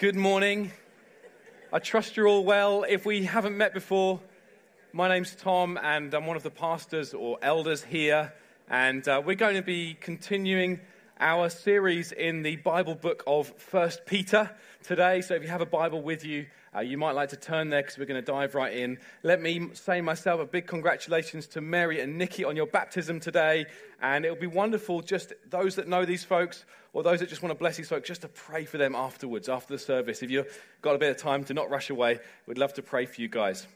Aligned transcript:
Good 0.00 0.16
morning. 0.16 0.72
I 1.74 1.78
trust 1.78 2.16
you're 2.16 2.26
all 2.26 2.42
well. 2.42 2.86
If 2.88 3.04
we 3.04 3.26
haven't 3.26 3.58
met 3.58 3.74
before, 3.74 4.18
my 4.94 5.10
name's 5.10 5.34
Tom, 5.34 5.78
and 5.82 6.14
I'm 6.14 6.24
one 6.24 6.38
of 6.38 6.42
the 6.42 6.50
pastors 6.50 7.12
or 7.12 7.36
elders 7.42 7.84
here. 7.84 8.32
And 8.70 9.06
uh, 9.06 9.20
we're 9.22 9.36
going 9.36 9.56
to 9.56 9.62
be 9.62 9.98
continuing 10.00 10.80
our 11.18 11.50
series 11.50 12.12
in 12.12 12.42
the 12.42 12.56
Bible 12.56 12.94
book 12.94 13.22
of 13.26 13.48
First 13.58 14.06
Peter 14.06 14.50
today. 14.82 15.20
So 15.20 15.34
if 15.34 15.42
you 15.42 15.48
have 15.48 15.60
a 15.60 15.66
Bible 15.66 16.00
with 16.00 16.24
you, 16.24 16.46
uh, 16.74 16.80
you 16.80 16.96
might 16.96 17.12
like 17.12 17.28
to 17.28 17.36
turn 17.36 17.68
there 17.68 17.82
because 17.82 17.98
we're 17.98 18.06
going 18.06 18.24
to 18.24 18.32
dive 18.32 18.54
right 18.54 18.74
in. 18.74 18.96
Let 19.22 19.42
me 19.42 19.68
say 19.74 20.00
myself 20.00 20.40
a 20.40 20.46
big 20.46 20.66
congratulations 20.66 21.46
to 21.48 21.60
Mary 21.60 22.00
and 22.00 22.16
Nikki 22.16 22.42
on 22.42 22.56
your 22.56 22.68
baptism 22.68 23.20
today. 23.20 23.66
And 24.00 24.24
it'll 24.24 24.38
be 24.38 24.46
wonderful, 24.46 25.02
just 25.02 25.34
those 25.50 25.74
that 25.74 25.88
know 25.88 26.06
these 26.06 26.24
folks 26.24 26.64
or 26.92 27.02
those 27.02 27.20
that 27.20 27.28
just 27.28 27.42
want 27.42 27.50
to 27.50 27.58
bless 27.58 27.76
these 27.76 27.88
folks, 27.88 28.08
just 28.08 28.22
to 28.22 28.28
pray 28.28 28.64
for 28.64 28.78
them 28.78 28.94
afterwards, 28.94 29.48
after 29.48 29.72
the 29.72 29.78
service. 29.78 30.22
If 30.22 30.30
you've 30.30 30.46
got 30.82 30.94
a 30.94 30.98
bit 30.98 31.10
of 31.10 31.16
time 31.16 31.44
to 31.44 31.54
not 31.54 31.70
rush 31.70 31.90
away, 31.90 32.18
we'd 32.46 32.58
love 32.58 32.74
to 32.74 32.82
pray 32.82 33.06
for 33.06 33.20
you 33.20 33.28
guys. 33.28 33.66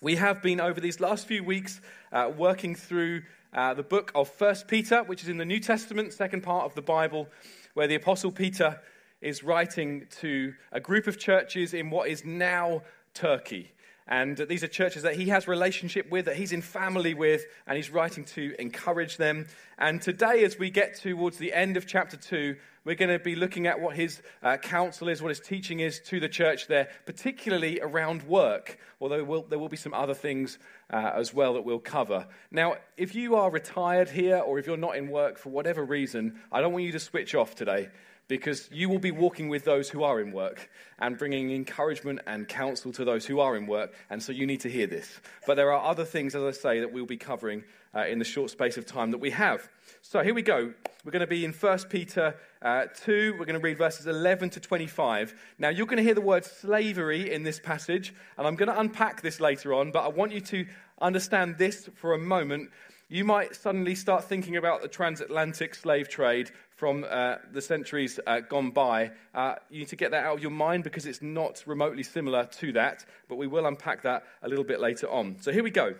We 0.00 0.16
have 0.16 0.42
been 0.42 0.60
over 0.60 0.80
these 0.80 1.00
last 1.00 1.26
few 1.26 1.42
weeks 1.42 1.80
uh, 2.12 2.30
working 2.36 2.74
through 2.74 3.22
uh, 3.52 3.74
the 3.74 3.82
book 3.82 4.12
of 4.14 4.28
First 4.28 4.68
Peter, 4.68 5.02
which 5.02 5.22
is 5.22 5.28
in 5.28 5.38
the 5.38 5.44
New 5.44 5.60
Testament, 5.60 6.12
second 6.12 6.42
part 6.42 6.64
of 6.64 6.74
the 6.74 6.82
Bible, 6.82 7.28
where 7.74 7.86
the 7.86 7.96
Apostle 7.96 8.30
Peter 8.30 8.80
is 9.20 9.42
writing 9.42 10.06
to 10.20 10.54
a 10.70 10.80
group 10.80 11.06
of 11.06 11.18
churches 11.18 11.74
in 11.74 11.90
what 11.90 12.08
is 12.08 12.24
now 12.24 12.82
Turkey. 13.14 13.72
And 14.08 14.38
these 14.38 14.64
are 14.64 14.68
churches 14.68 15.02
that 15.02 15.16
he 15.16 15.28
has 15.28 15.46
relationship 15.46 16.10
with, 16.10 16.24
that 16.24 16.36
he's 16.36 16.52
in 16.52 16.62
family 16.62 17.12
with, 17.12 17.44
and 17.66 17.76
he's 17.76 17.90
writing 17.90 18.24
to 18.24 18.54
encourage 18.58 19.18
them. 19.18 19.46
And 19.76 20.00
today, 20.00 20.44
as 20.44 20.58
we 20.58 20.70
get 20.70 20.96
towards 20.96 21.36
the 21.36 21.52
end 21.52 21.76
of 21.76 21.86
chapter 21.86 22.16
2, 22.16 22.56
we're 22.84 22.94
going 22.94 23.10
to 23.10 23.18
be 23.18 23.36
looking 23.36 23.66
at 23.66 23.80
what 23.80 23.96
his 23.96 24.22
uh, 24.42 24.56
counsel 24.56 25.10
is, 25.10 25.20
what 25.20 25.28
his 25.28 25.40
teaching 25.40 25.80
is 25.80 26.00
to 26.06 26.20
the 26.20 26.28
church 26.28 26.68
there, 26.68 26.88
particularly 27.04 27.80
around 27.82 28.22
work, 28.22 28.78
although 28.98 29.22
we'll, 29.22 29.42
there 29.42 29.58
will 29.58 29.68
be 29.68 29.76
some 29.76 29.92
other 29.92 30.14
things 30.14 30.58
uh, 30.90 31.12
as 31.14 31.34
well 31.34 31.52
that 31.52 31.66
we'll 31.66 31.78
cover. 31.78 32.26
Now, 32.50 32.76
if 32.96 33.14
you 33.14 33.36
are 33.36 33.50
retired 33.50 34.08
here 34.08 34.38
or 34.38 34.58
if 34.58 34.66
you're 34.66 34.78
not 34.78 34.96
in 34.96 35.10
work 35.10 35.36
for 35.36 35.50
whatever 35.50 35.84
reason, 35.84 36.40
I 36.50 36.62
don't 36.62 36.72
want 36.72 36.86
you 36.86 36.92
to 36.92 37.00
switch 37.00 37.34
off 37.34 37.54
today 37.54 37.88
because 38.28 38.68
you 38.70 38.88
will 38.88 38.98
be 38.98 39.10
walking 39.10 39.48
with 39.48 39.64
those 39.64 39.88
who 39.88 40.02
are 40.02 40.20
in 40.20 40.32
work 40.32 40.70
and 40.98 41.16
bringing 41.18 41.50
encouragement 41.50 42.20
and 42.26 42.46
counsel 42.46 42.92
to 42.92 43.04
those 43.04 43.24
who 43.26 43.40
are 43.40 43.56
in 43.56 43.66
work. 43.66 43.94
And 44.10 44.22
so 44.22 44.32
you 44.32 44.46
need 44.46 44.60
to 44.60 44.68
hear 44.68 44.86
this. 44.86 45.20
But 45.46 45.54
there 45.54 45.72
are 45.72 45.84
other 45.84 46.04
things, 46.04 46.34
as 46.34 46.42
I 46.42 46.50
say, 46.50 46.80
that 46.80 46.92
we'll 46.92 47.06
be 47.06 47.16
covering 47.16 47.64
uh, 47.94 48.06
in 48.06 48.18
the 48.18 48.24
short 48.24 48.50
space 48.50 48.76
of 48.76 48.86
time 48.86 49.10
that 49.10 49.18
we 49.18 49.30
have. 49.30 49.68
So 50.02 50.22
here 50.22 50.34
we 50.34 50.42
go. 50.42 50.72
We're 51.04 51.12
going 51.12 51.20
to 51.20 51.26
be 51.26 51.44
in 51.44 51.52
1 51.52 51.78
Peter 51.88 52.36
uh, 52.60 52.86
2. 52.94 53.36
We're 53.38 53.46
going 53.46 53.54
to 53.54 53.60
read 53.60 53.78
verses 53.78 54.06
11 54.06 54.50
to 54.50 54.60
25. 54.60 55.34
Now, 55.58 55.70
you're 55.70 55.86
going 55.86 55.96
to 55.96 56.02
hear 56.02 56.14
the 56.14 56.20
word 56.20 56.44
slavery 56.44 57.32
in 57.32 57.44
this 57.44 57.58
passage, 57.58 58.14
and 58.36 58.46
I'm 58.46 58.56
going 58.56 58.68
to 58.68 58.78
unpack 58.78 59.22
this 59.22 59.40
later 59.40 59.72
on, 59.72 59.90
but 59.90 60.04
I 60.04 60.08
want 60.08 60.32
you 60.32 60.40
to 60.42 60.66
understand 61.00 61.56
this 61.56 61.88
for 61.94 62.12
a 62.12 62.18
moment. 62.18 62.70
You 63.08 63.24
might 63.24 63.54
suddenly 63.56 63.94
start 63.94 64.24
thinking 64.24 64.56
about 64.56 64.82
the 64.82 64.88
transatlantic 64.88 65.74
slave 65.74 66.10
trade 66.10 66.50
from 66.78 67.04
uh, 67.10 67.34
the 67.52 67.60
centuries 67.60 68.20
uh, 68.24 68.38
gone 68.38 68.70
by. 68.70 69.10
Uh, 69.34 69.56
you 69.68 69.80
need 69.80 69.88
to 69.88 69.96
get 69.96 70.12
that 70.12 70.24
out 70.24 70.36
of 70.36 70.42
your 70.42 70.52
mind 70.52 70.84
because 70.84 71.06
it's 71.06 71.20
not 71.20 71.60
remotely 71.66 72.04
similar 72.04 72.44
to 72.44 72.70
that, 72.70 73.04
but 73.28 73.34
we 73.34 73.48
will 73.48 73.66
unpack 73.66 74.00
that 74.02 74.22
a 74.42 74.48
little 74.48 74.62
bit 74.62 74.78
later 74.78 75.10
on. 75.10 75.36
So 75.40 75.50
here 75.50 75.64
we 75.64 75.72
go. 75.72 75.96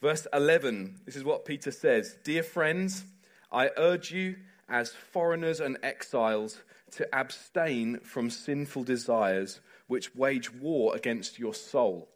Verse 0.00 0.26
11, 0.32 1.02
this 1.04 1.14
is 1.14 1.24
what 1.24 1.44
Peter 1.44 1.70
says 1.70 2.16
Dear 2.24 2.42
friends, 2.42 3.04
I 3.52 3.68
urge 3.76 4.10
you 4.10 4.36
as 4.66 4.92
foreigners 4.92 5.60
and 5.60 5.76
exiles 5.82 6.62
to 6.92 7.14
abstain 7.14 8.00
from 8.00 8.30
sinful 8.30 8.84
desires 8.84 9.60
which 9.88 10.14
wage 10.14 10.50
war 10.54 10.96
against 10.96 11.38
your 11.38 11.52
soul. 11.52 12.08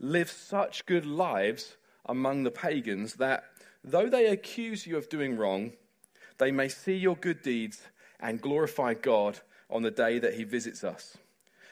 Live 0.00 0.28
such 0.28 0.86
good 0.86 1.06
lives 1.06 1.76
among 2.04 2.42
the 2.42 2.50
pagans 2.50 3.14
that, 3.14 3.44
though 3.84 4.08
they 4.08 4.26
accuse 4.26 4.88
you 4.88 4.96
of 4.96 5.08
doing 5.08 5.36
wrong, 5.36 5.70
they 6.42 6.50
may 6.50 6.68
see 6.68 6.96
your 6.96 7.14
good 7.14 7.40
deeds 7.40 7.82
and 8.18 8.40
glorify 8.40 8.94
God 8.94 9.38
on 9.70 9.82
the 9.82 9.92
day 9.92 10.18
that 10.18 10.34
He 10.34 10.42
visits 10.42 10.82
us. 10.82 11.16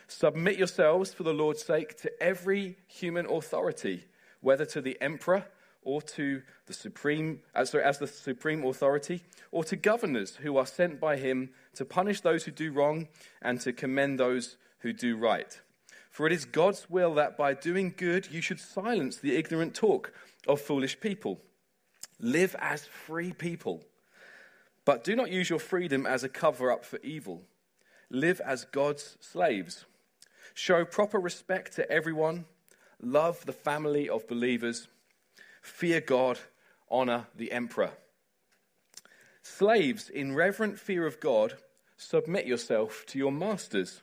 Submit 0.07 0.59
yourselves 0.59 1.13
for 1.13 1.25
the 1.25 1.35
Lord's 1.35 1.65
sake 1.65 1.97
to 2.03 2.23
every 2.23 2.77
human 2.87 3.27
authority, 3.27 4.05
whether 4.41 4.65
to 4.67 4.81
the 4.81 4.97
emperor 5.01 5.45
or 5.83 6.01
to 6.03 6.43
the 6.67 6.73
supreme, 6.73 7.41
uh, 7.55 7.65
sorry, 7.65 7.83
as 7.83 7.99
the 7.99 8.07
supreme 8.07 8.65
authority, 8.65 9.23
or 9.51 9.65
to 9.65 9.77
governors 9.77 10.37
who 10.37 10.57
are 10.57 10.67
sent 10.67 11.01
by 11.01 11.17
him 11.17 11.51
to 11.75 11.85
punish 11.85 12.21
those 12.21 12.45
who 12.45 12.51
do 12.53 12.71
wrong 12.71 13.09
and 13.43 13.61
to 13.61 13.73
commend 13.73 14.21
those 14.21 14.57
who 14.81 14.93
do 14.93 15.17
right. 15.17 15.61
For 16.11 16.27
it 16.27 16.33
is 16.33 16.45
God's 16.45 16.89
will 16.89 17.15
that 17.15 17.37
by 17.37 17.55
doing 17.55 17.95
good 17.97 18.31
you 18.31 18.41
should 18.41 18.61
silence 18.61 19.17
the 19.17 19.37
ignorant 19.37 19.75
talk 19.75 20.13
of 20.47 20.61
foolish 20.61 21.01
people. 21.01 21.41
Live 22.19 22.55
as 22.59 22.85
free 22.85 23.33
people, 23.33 23.83
but 24.91 25.05
do 25.05 25.15
not 25.15 25.31
use 25.31 25.49
your 25.49 25.61
freedom 25.61 26.05
as 26.05 26.25
a 26.25 26.29
cover 26.29 26.69
up 26.73 26.85
for 26.85 26.99
evil. 27.05 27.43
Live 28.11 28.41
as 28.41 28.65
God's 28.65 29.17
slaves. 29.21 29.85
Show 30.53 30.85
proper 30.85 31.21
respect 31.21 31.77
to 31.77 31.89
everyone. 31.89 32.45
Love 33.01 33.47
the 33.47 33.53
family 33.53 34.09
of 34.09 34.27
believers. 34.27 34.89
Fear 35.63 36.01
God. 36.01 36.41
Honor 36.91 37.29
the 37.37 37.53
emperor. 37.53 37.93
Slaves, 39.45 40.09
in 40.09 40.35
reverent 40.35 40.77
fear 40.77 41.07
of 41.07 41.21
God, 41.21 41.55
submit 41.97 42.45
yourself 42.45 43.05
to 43.11 43.17
your 43.17 43.31
masters 43.31 44.03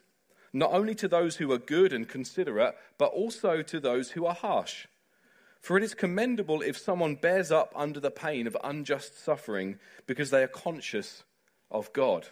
not 0.54 0.72
only 0.72 0.94
to 0.94 1.06
those 1.06 1.36
who 1.36 1.52
are 1.52 1.58
good 1.58 1.92
and 1.92 2.08
considerate, 2.08 2.74
but 2.96 3.12
also 3.12 3.60
to 3.60 3.78
those 3.78 4.12
who 4.12 4.24
are 4.24 4.34
harsh. 4.34 4.86
For 5.60 5.76
it 5.76 5.82
is 5.82 5.94
commendable 5.94 6.62
if 6.62 6.78
someone 6.78 7.16
bears 7.16 7.50
up 7.50 7.72
under 7.74 8.00
the 8.00 8.10
pain 8.10 8.46
of 8.46 8.56
unjust 8.62 9.22
suffering 9.22 9.78
because 10.06 10.30
they 10.30 10.42
are 10.42 10.48
conscious 10.48 11.24
of 11.70 11.92
God. 11.92 12.28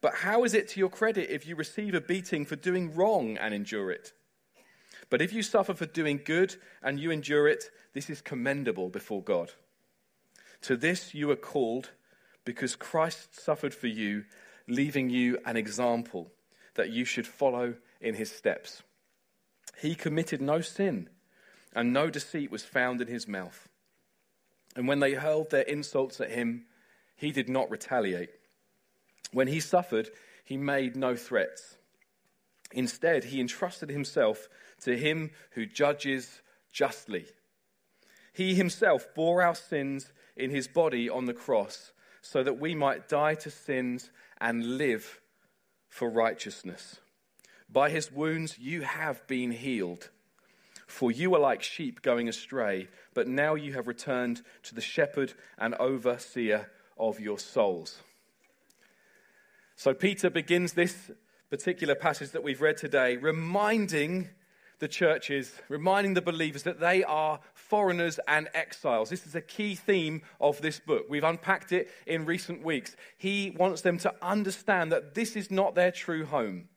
But 0.00 0.16
how 0.16 0.44
is 0.44 0.54
it 0.54 0.68
to 0.68 0.80
your 0.80 0.90
credit 0.90 1.30
if 1.30 1.46
you 1.46 1.56
receive 1.56 1.94
a 1.94 2.00
beating 2.00 2.44
for 2.44 2.56
doing 2.56 2.94
wrong 2.94 3.36
and 3.36 3.54
endure 3.54 3.90
it? 3.90 4.12
But 5.08 5.22
if 5.22 5.32
you 5.32 5.42
suffer 5.42 5.74
for 5.74 5.86
doing 5.86 6.20
good 6.24 6.56
and 6.82 7.00
you 7.00 7.10
endure 7.10 7.48
it, 7.48 7.70
this 7.94 8.10
is 8.10 8.20
commendable 8.20 8.88
before 8.88 9.22
God. 9.22 9.52
To 10.62 10.76
this 10.76 11.14
you 11.14 11.30
are 11.30 11.36
called 11.36 11.90
because 12.44 12.76
Christ 12.76 13.40
suffered 13.40 13.74
for 13.74 13.86
you, 13.86 14.24
leaving 14.68 15.10
you 15.10 15.38
an 15.44 15.56
example 15.56 16.32
that 16.74 16.90
you 16.90 17.04
should 17.04 17.26
follow 17.26 17.74
in 18.00 18.14
his 18.14 18.30
steps. 18.30 18.82
He 19.78 19.94
committed 19.94 20.40
no 20.40 20.60
sin, 20.60 21.08
and 21.76 21.92
no 21.92 22.08
deceit 22.08 22.50
was 22.50 22.64
found 22.64 23.02
in 23.02 23.06
his 23.06 23.28
mouth. 23.28 23.68
And 24.74 24.88
when 24.88 24.98
they 24.98 25.12
hurled 25.12 25.50
their 25.50 25.62
insults 25.62 26.20
at 26.22 26.30
him, 26.30 26.64
he 27.14 27.30
did 27.30 27.50
not 27.50 27.70
retaliate. 27.70 28.30
When 29.30 29.46
he 29.48 29.60
suffered, 29.60 30.08
he 30.42 30.56
made 30.56 30.96
no 30.96 31.14
threats. 31.14 31.76
Instead, 32.72 33.24
he 33.24 33.40
entrusted 33.40 33.90
himself 33.90 34.48
to 34.84 34.96
him 34.96 35.30
who 35.50 35.66
judges 35.66 36.40
justly. 36.72 37.26
He 38.32 38.54
himself 38.54 39.14
bore 39.14 39.42
our 39.42 39.54
sins 39.54 40.12
in 40.34 40.50
his 40.50 40.68
body 40.68 41.10
on 41.10 41.26
the 41.26 41.34
cross 41.34 41.92
so 42.22 42.42
that 42.42 42.58
we 42.58 42.74
might 42.74 43.08
die 43.08 43.34
to 43.34 43.50
sins 43.50 44.10
and 44.40 44.78
live 44.78 45.20
for 45.88 46.08
righteousness. 46.08 47.00
By 47.70 47.90
his 47.90 48.10
wounds 48.10 48.58
you 48.58 48.82
have 48.82 49.26
been 49.26 49.50
healed. 49.50 50.10
For 50.86 51.10
you 51.10 51.30
were 51.30 51.38
like 51.38 51.62
sheep 51.62 52.00
going 52.02 52.28
astray, 52.28 52.88
but 53.12 53.28
now 53.28 53.54
you 53.54 53.72
have 53.74 53.88
returned 53.88 54.42
to 54.64 54.74
the 54.74 54.80
shepherd 54.80 55.34
and 55.58 55.74
overseer 55.74 56.70
of 56.96 57.20
your 57.20 57.38
souls. 57.38 58.00
So 59.74 59.92
Peter 59.92 60.30
begins 60.30 60.72
this 60.72 61.10
particular 61.50 61.94
passage 61.94 62.30
that 62.30 62.42
we've 62.42 62.62
read 62.62 62.76
today, 62.76 63.16
reminding 63.16 64.30
the 64.78 64.88
churches, 64.88 65.54
reminding 65.68 66.14
the 66.14 66.22
believers 66.22 66.62
that 66.64 66.80
they 66.80 67.02
are 67.04 67.40
foreigners 67.54 68.20
and 68.28 68.48
exiles. 68.54 69.10
This 69.10 69.26
is 69.26 69.34
a 69.34 69.40
key 69.40 69.74
theme 69.74 70.22
of 70.40 70.60
this 70.60 70.80
book. 70.80 71.06
We've 71.08 71.24
unpacked 71.24 71.72
it 71.72 71.90
in 72.06 72.26
recent 72.26 72.62
weeks. 72.62 72.94
He 73.16 73.54
wants 73.58 73.80
them 73.82 73.98
to 73.98 74.14
understand 74.22 74.92
that 74.92 75.14
this 75.14 75.36
is 75.36 75.50
not 75.50 75.74
their 75.74 75.90
true 75.90 76.26
home, 76.26 76.68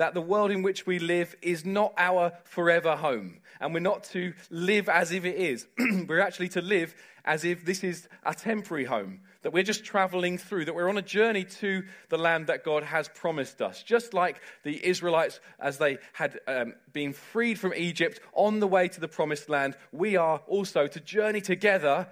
that 0.00 0.14
the 0.14 0.20
world 0.22 0.50
in 0.50 0.62
which 0.62 0.86
we 0.86 0.98
live 0.98 1.36
is 1.42 1.66
not 1.66 1.92
our 1.98 2.32
forever 2.44 2.96
home, 2.96 3.38
and 3.60 3.74
we're 3.74 3.80
not 3.80 4.02
to 4.02 4.32
live 4.48 4.88
as 4.88 5.12
if 5.12 5.26
it 5.26 5.36
is. 5.36 5.66
we're 6.08 6.20
actually 6.20 6.48
to 6.48 6.62
live 6.62 6.94
as 7.26 7.44
if 7.44 7.66
this 7.66 7.84
is 7.84 8.08
a 8.24 8.32
temporary 8.32 8.86
home, 8.86 9.20
that 9.42 9.52
we're 9.52 9.62
just 9.62 9.84
traveling 9.84 10.38
through, 10.38 10.64
that 10.64 10.74
we're 10.74 10.88
on 10.88 10.96
a 10.96 11.02
journey 11.02 11.44
to 11.44 11.82
the 12.08 12.16
land 12.16 12.46
that 12.46 12.64
God 12.64 12.82
has 12.82 13.10
promised 13.10 13.60
us. 13.60 13.82
Just 13.82 14.14
like 14.14 14.40
the 14.62 14.82
Israelites, 14.82 15.38
as 15.58 15.76
they 15.76 15.98
had 16.14 16.40
um, 16.48 16.72
been 16.94 17.12
freed 17.12 17.58
from 17.58 17.74
Egypt 17.74 18.20
on 18.32 18.58
the 18.58 18.66
way 18.66 18.88
to 18.88 19.00
the 19.00 19.06
promised 19.06 19.50
land, 19.50 19.76
we 19.92 20.16
are 20.16 20.40
also 20.46 20.86
to 20.86 21.00
journey 21.00 21.42
together 21.42 22.08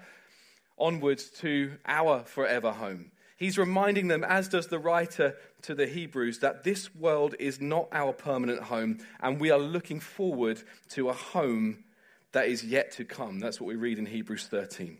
onwards 0.77 1.31
to 1.39 1.71
our 1.87 2.19
forever 2.19 2.71
home. 2.71 3.09
He's 3.39 3.57
reminding 3.57 4.09
them, 4.09 4.25
as 4.25 4.49
does 4.49 4.67
the 4.67 4.79
writer 4.79 5.37
to 5.63 5.75
the 5.75 5.87
Hebrews 5.87 6.39
that 6.39 6.63
this 6.63 6.93
world 6.95 7.35
is 7.39 7.59
not 7.59 7.87
our 7.91 8.13
permanent 8.13 8.63
home, 8.63 8.99
and 9.19 9.39
we 9.39 9.51
are 9.51 9.59
looking 9.59 9.99
forward 9.99 10.61
to 10.89 11.09
a 11.09 11.13
home 11.13 11.83
that 12.31 12.47
is 12.47 12.63
yet 12.63 12.91
to 12.93 13.05
come. 13.05 13.39
That's 13.39 13.59
what 13.59 13.67
we 13.67 13.75
read 13.75 13.99
in 13.99 14.05
Hebrews 14.05 14.47
13. 14.47 14.97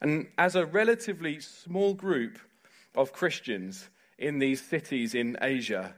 And 0.00 0.26
as 0.36 0.56
a 0.56 0.66
relatively 0.66 1.40
small 1.40 1.94
group 1.94 2.38
of 2.94 3.12
Christians 3.12 3.88
in 4.18 4.38
these 4.38 4.60
cities 4.60 5.14
in 5.14 5.36
Asia, 5.40 5.94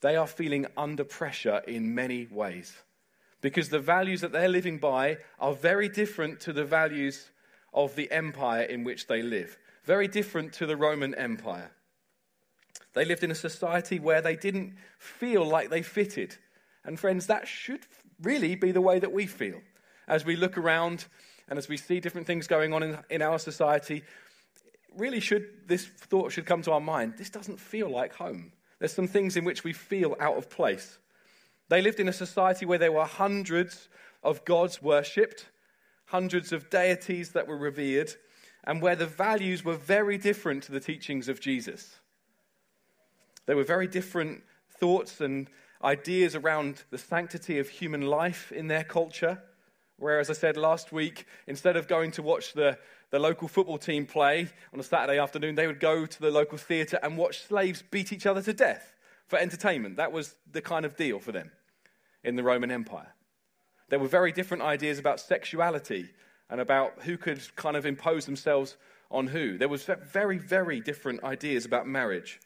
they 0.00 0.16
are 0.16 0.26
feeling 0.26 0.66
under 0.76 1.04
pressure 1.04 1.62
in 1.66 1.94
many 1.94 2.26
ways 2.30 2.74
because 3.40 3.68
the 3.68 3.78
values 3.78 4.20
that 4.20 4.32
they're 4.32 4.48
living 4.48 4.78
by 4.78 5.18
are 5.38 5.54
very 5.54 5.88
different 5.88 6.40
to 6.40 6.52
the 6.52 6.64
values 6.64 7.30
of 7.72 7.94
the 7.96 8.10
empire 8.10 8.62
in 8.62 8.84
which 8.84 9.06
they 9.06 9.22
live, 9.22 9.56
very 9.84 10.08
different 10.08 10.52
to 10.54 10.66
the 10.66 10.76
Roman 10.76 11.14
Empire. 11.14 11.70
They 12.92 13.04
lived 13.04 13.22
in 13.22 13.30
a 13.30 13.36
society 13.36 13.98
where 13.98 14.20
they 14.20 14.36
didn't 14.36 14.74
feel 14.98 15.44
like 15.44 15.70
they 15.70 15.82
fitted. 15.82 16.36
And, 16.84 16.98
friends, 16.98 17.26
that 17.26 17.46
should 17.46 17.80
really 18.22 18.54
be 18.54 18.72
the 18.72 18.80
way 18.80 18.98
that 18.98 19.12
we 19.12 19.26
feel 19.26 19.60
as 20.08 20.24
we 20.24 20.36
look 20.36 20.58
around 20.58 21.06
and 21.48 21.58
as 21.58 21.68
we 21.68 21.76
see 21.76 22.00
different 22.00 22.26
things 22.26 22.46
going 22.46 22.72
on 22.72 22.82
in, 22.82 22.98
in 23.10 23.22
our 23.22 23.38
society. 23.38 24.02
Really, 24.96 25.20
should 25.20 25.68
this 25.68 25.86
thought 25.86 26.32
should 26.32 26.46
come 26.46 26.62
to 26.62 26.72
our 26.72 26.80
mind 26.80 27.14
this 27.16 27.30
doesn't 27.30 27.60
feel 27.60 27.88
like 27.88 28.14
home. 28.14 28.52
There's 28.78 28.92
some 28.92 29.08
things 29.08 29.36
in 29.36 29.44
which 29.44 29.62
we 29.62 29.72
feel 29.72 30.16
out 30.18 30.36
of 30.36 30.48
place. 30.48 30.98
They 31.68 31.82
lived 31.82 32.00
in 32.00 32.08
a 32.08 32.12
society 32.12 32.66
where 32.66 32.78
there 32.78 32.92
were 32.92 33.04
hundreds 33.04 33.88
of 34.22 34.44
gods 34.44 34.82
worshipped, 34.82 35.48
hundreds 36.06 36.52
of 36.52 36.70
deities 36.70 37.30
that 37.32 37.46
were 37.46 37.56
revered, 37.56 38.12
and 38.64 38.82
where 38.82 38.96
the 38.96 39.06
values 39.06 39.64
were 39.64 39.76
very 39.76 40.18
different 40.18 40.64
to 40.64 40.72
the 40.72 40.80
teachings 40.80 41.28
of 41.28 41.40
Jesus. 41.40 41.99
There 43.50 43.56
were 43.56 43.64
very 43.64 43.88
different 43.88 44.44
thoughts 44.78 45.20
and 45.20 45.50
ideas 45.82 46.36
around 46.36 46.84
the 46.90 46.98
sanctity 46.98 47.58
of 47.58 47.68
human 47.68 48.02
life 48.02 48.52
in 48.52 48.68
their 48.68 48.84
culture. 48.84 49.42
Where, 49.98 50.20
as 50.20 50.30
I 50.30 50.34
said 50.34 50.56
last 50.56 50.92
week, 50.92 51.26
instead 51.48 51.76
of 51.76 51.88
going 51.88 52.12
to 52.12 52.22
watch 52.22 52.52
the, 52.52 52.78
the 53.10 53.18
local 53.18 53.48
football 53.48 53.76
team 53.76 54.06
play 54.06 54.50
on 54.72 54.78
a 54.78 54.84
Saturday 54.84 55.18
afternoon, 55.18 55.56
they 55.56 55.66
would 55.66 55.80
go 55.80 56.06
to 56.06 56.20
the 56.20 56.30
local 56.30 56.58
theatre 56.58 57.00
and 57.02 57.18
watch 57.18 57.40
slaves 57.40 57.82
beat 57.82 58.12
each 58.12 58.24
other 58.24 58.40
to 58.40 58.52
death 58.52 58.94
for 59.26 59.36
entertainment. 59.36 59.96
That 59.96 60.12
was 60.12 60.36
the 60.52 60.62
kind 60.62 60.84
of 60.84 60.94
deal 60.94 61.18
for 61.18 61.32
them 61.32 61.50
in 62.22 62.36
the 62.36 62.44
Roman 62.44 62.70
Empire. 62.70 63.16
There 63.88 63.98
were 63.98 64.06
very 64.06 64.30
different 64.30 64.62
ideas 64.62 65.00
about 65.00 65.18
sexuality 65.18 66.10
and 66.48 66.60
about 66.60 67.02
who 67.02 67.16
could 67.16 67.40
kind 67.56 67.76
of 67.76 67.84
impose 67.84 68.26
themselves 68.26 68.76
on 69.10 69.26
who. 69.26 69.58
There 69.58 69.68
was 69.68 69.90
very, 70.12 70.38
very 70.38 70.80
different 70.80 71.24
ideas 71.24 71.64
about 71.64 71.88
marriage. 71.88 72.38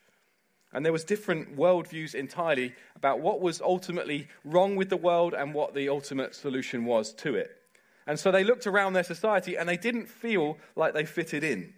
And 0.75 0.85
there 0.85 0.93
was 0.93 1.05
different 1.05 1.57
worldviews 1.57 2.15
entirely 2.15 2.75
about 2.97 3.21
what 3.21 3.41
was 3.41 3.61
ultimately 3.61 4.29
wrong 4.45 4.75
with 4.75 4.91
the 4.91 4.97
world 4.97 5.33
and 5.33 5.55
what 5.55 5.75
the 5.75 5.89
ultimate 5.89 6.35
solution 6.35 6.85
was 6.85 7.13
to 7.15 7.37
it. 7.37 7.57
And 8.07 8.19
so 8.19 8.31
they 8.31 8.45
looked 8.45 8.67
around 8.67 8.93
their 8.93 9.05
society 9.05 9.57
and 9.57 9.69
they 9.69 9.77
didn't 9.77 10.09
feel 10.09 10.59
like 10.77 10.93
they 10.93 11.05
fitted 11.07 11.45
in. 11.45 11.73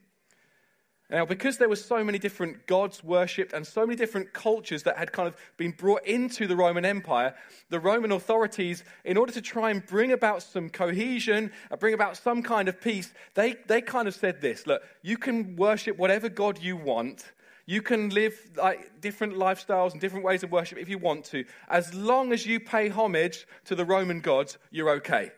Now, 1.08 1.24
because 1.24 1.58
there 1.58 1.68
were 1.68 1.76
so 1.76 2.02
many 2.02 2.18
different 2.18 2.66
gods 2.66 3.04
worshipped 3.04 3.52
and 3.52 3.64
so 3.64 3.86
many 3.86 3.94
different 3.94 4.32
cultures 4.32 4.82
that 4.82 4.96
had 4.96 5.12
kind 5.12 5.28
of 5.28 5.36
been 5.56 5.70
brought 5.70 6.04
into 6.04 6.48
the 6.48 6.56
Roman 6.56 6.84
Empire, 6.84 7.36
the 7.70 7.78
Roman 7.78 8.10
authorities, 8.10 8.82
in 9.04 9.16
order 9.16 9.32
to 9.32 9.40
try 9.40 9.70
and 9.70 9.86
bring 9.86 10.10
about 10.10 10.42
some 10.42 10.68
cohesion, 10.68 11.52
uh, 11.70 11.76
bring 11.76 11.94
about 11.94 12.16
some 12.16 12.42
kind 12.42 12.68
of 12.68 12.80
peace, 12.80 13.14
they, 13.34 13.54
they 13.68 13.80
kind 13.80 14.08
of 14.08 14.16
said 14.16 14.40
this 14.40 14.66
look, 14.66 14.82
you 15.02 15.16
can 15.16 15.54
worship 15.54 15.96
whatever 15.96 16.28
God 16.28 16.60
you 16.60 16.76
want, 16.76 17.30
you 17.66 17.82
can 17.82 18.10
live 18.10 18.38
like 18.56 19.00
different 19.00 19.34
lifestyles 19.34 19.92
and 19.92 20.00
different 20.00 20.24
ways 20.24 20.44
of 20.44 20.52
worship 20.52 20.78
if 20.78 20.88
you 20.88 20.98
want 20.98 21.24
to. 21.26 21.44
As 21.68 21.92
long 21.92 22.32
as 22.32 22.46
you 22.46 22.60
pay 22.60 22.88
homage 22.88 23.46
to 23.64 23.74
the 23.74 23.84
Roman 23.84 24.20
gods, 24.20 24.56
you're 24.70 24.90
okay. 24.90 25.32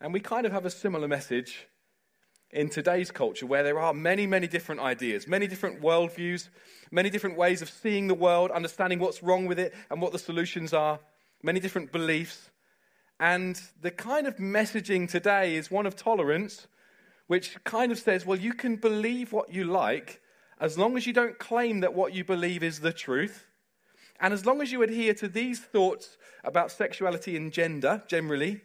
And 0.00 0.12
we 0.12 0.20
kind 0.20 0.44
of 0.44 0.52
have 0.52 0.66
a 0.66 0.70
similar 0.70 1.08
message 1.08 1.66
in 2.50 2.68
today's 2.68 3.10
culture 3.10 3.46
where 3.46 3.62
there 3.62 3.78
are 3.78 3.94
many, 3.94 4.26
many 4.26 4.46
different 4.46 4.82
ideas, 4.82 5.26
many 5.26 5.46
different 5.46 5.80
worldviews, 5.80 6.50
many 6.90 7.08
different 7.08 7.38
ways 7.38 7.62
of 7.62 7.70
seeing 7.70 8.06
the 8.06 8.14
world, 8.14 8.50
understanding 8.50 8.98
what's 8.98 9.22
wrong 9.22 9.46
with 9.46 9.58
it 9.58 9.74
and 9.90 10.02
what 10.02 10.12
the 10.12 10.18
solutions 10.18 10.74
are, 10.74 11.00
many 11.42 11.58
different 11.58 11.90
beliefs. 11.90 12.50
And 13.18 13.60
the 13.80 13.90
kind 13.90 14.26
of 14.26 14.36
messaging 14.36 15.08
today 15.08 15.56
is 15.56 15.70
one 15.70 15.86
of 15.86 15.96
tolerance, 15.96 16.66
which 17.26 17.56
kind 17.64 17.90
of 17.90 17.98
says, 17.98 18.26
well, 18.26 18.38
you 18.38 18.52
can 18.52 18.76
believe 18.76 19.32
what 19.32 19.52
you 19.52 19.64
like 19.64 20.20
as 20.60 20.78
long 20.78 20.96
as 20.96 21.06
you 21.06 21.12
don't 21.12 21.38
claim 21.38 21.80
that 21.80 21.94
what 21.94 22.14
you 22.14 22.24
believe 22.24 22.62
is 22.62 22.80
the 22.80 22.92
truth, 22.92 23.46
and 24.20 24.32
as 24.32 24.46
long 24.46 24.60
as 24.60 24.70
you 24.70 24.82
adhere 24.82 25.14
to 25.14 25.28
these 25.28 25.60
thoughts 25.60 26.16
about 26.44 26.70
sexuality 26.70 27.36
and 27.36 27.52
gender 27.52 28.02
generally 28.06 28.62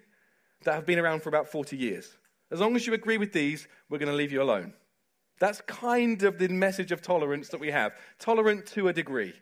that 0.63 0.75
have 0.75 0.85
been 0.85 0.99
around 0.99 1.21
for 1.23 1.29
about 1.29 1.47
40 1.47 1.75
years, 1.75 2.17
as 2.51 2.59
long 2.59 2.75
as 2.75 2.85
you 2.85 2.93
agree 2.93 3.17
with 3.17 3.33
these, 3.33 3.67
we're 3.89 3.97
going 3.97 4.11
to 4.11 4.15
leave 4.15 4.31
you 4.31 4.41
alone. 4.41 4.73
That's 5.39 5.61
kind 5.61 6.21
of 6.23 6.37
the 6.37 6.49
message 6.49 6.91
of 6.91 7.01
tolerance 7.01 7.49
that 7.49 7.59
we 7.59 7.71
have. 7.71 7.93
Tolerant 8.19 8.65
to 8.67 8.89
a 8.89 8.93
degree. 8.93 9.33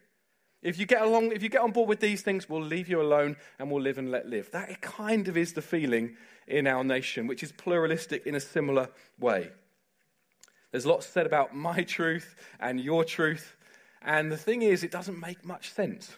If 0.61 0.79
you 0.79 0.85
get 0.85 1.01
along, 1.01 1.31
if 1.31 1.43
you 1.43 1.49
get 1.49 1.61
on 1.61 1.71
board 1.71 1.89
with 1.89 1.99
these 1.99 2.21
things, 2.21 2.49
we'll 2.49 2.61
leave 2.61 2.89
you 2.89 3.01
alone 3.01 3.35
and 3.59 3.71
we'll 3.71 3.81
live 3.81 3.97
and 3.97 4.11
let 4.11 4.27
live. 4.27 4.51
That 4.51 4.81
kind 4.81 5.27
of 5.27 5.37
is 5.37 5.53
the 5.53 5.61
feeling 5.61 6.15
in 6.47 6.67
our 6.67 6.83
nation, 6.83 7.27
which 7.27 7.43
is 7.43 7.51
pluralistic 7.51 8.25
in 8.25 8.35
a 8.35 8.39
similar 8.39 8.89
way. 9.19 9.51
There's 10.77 10.85
lots 10.85 11.07
said 11.07 11.25
about 11.25 11.55
my 11.55 11.81
truth 11.81 12.35
and 12.59 12.79
your 12.79 13.03
truth. 13.03 13.55
And 14.03 14.31
the 14.31 14.37
thing 14.37 14.61
is, 14.61 14.83
it 14.83 14.91
doesn't 14.91 15.19
make 15.19 15.43
much 15.43 15.71
sense 15.71 16.15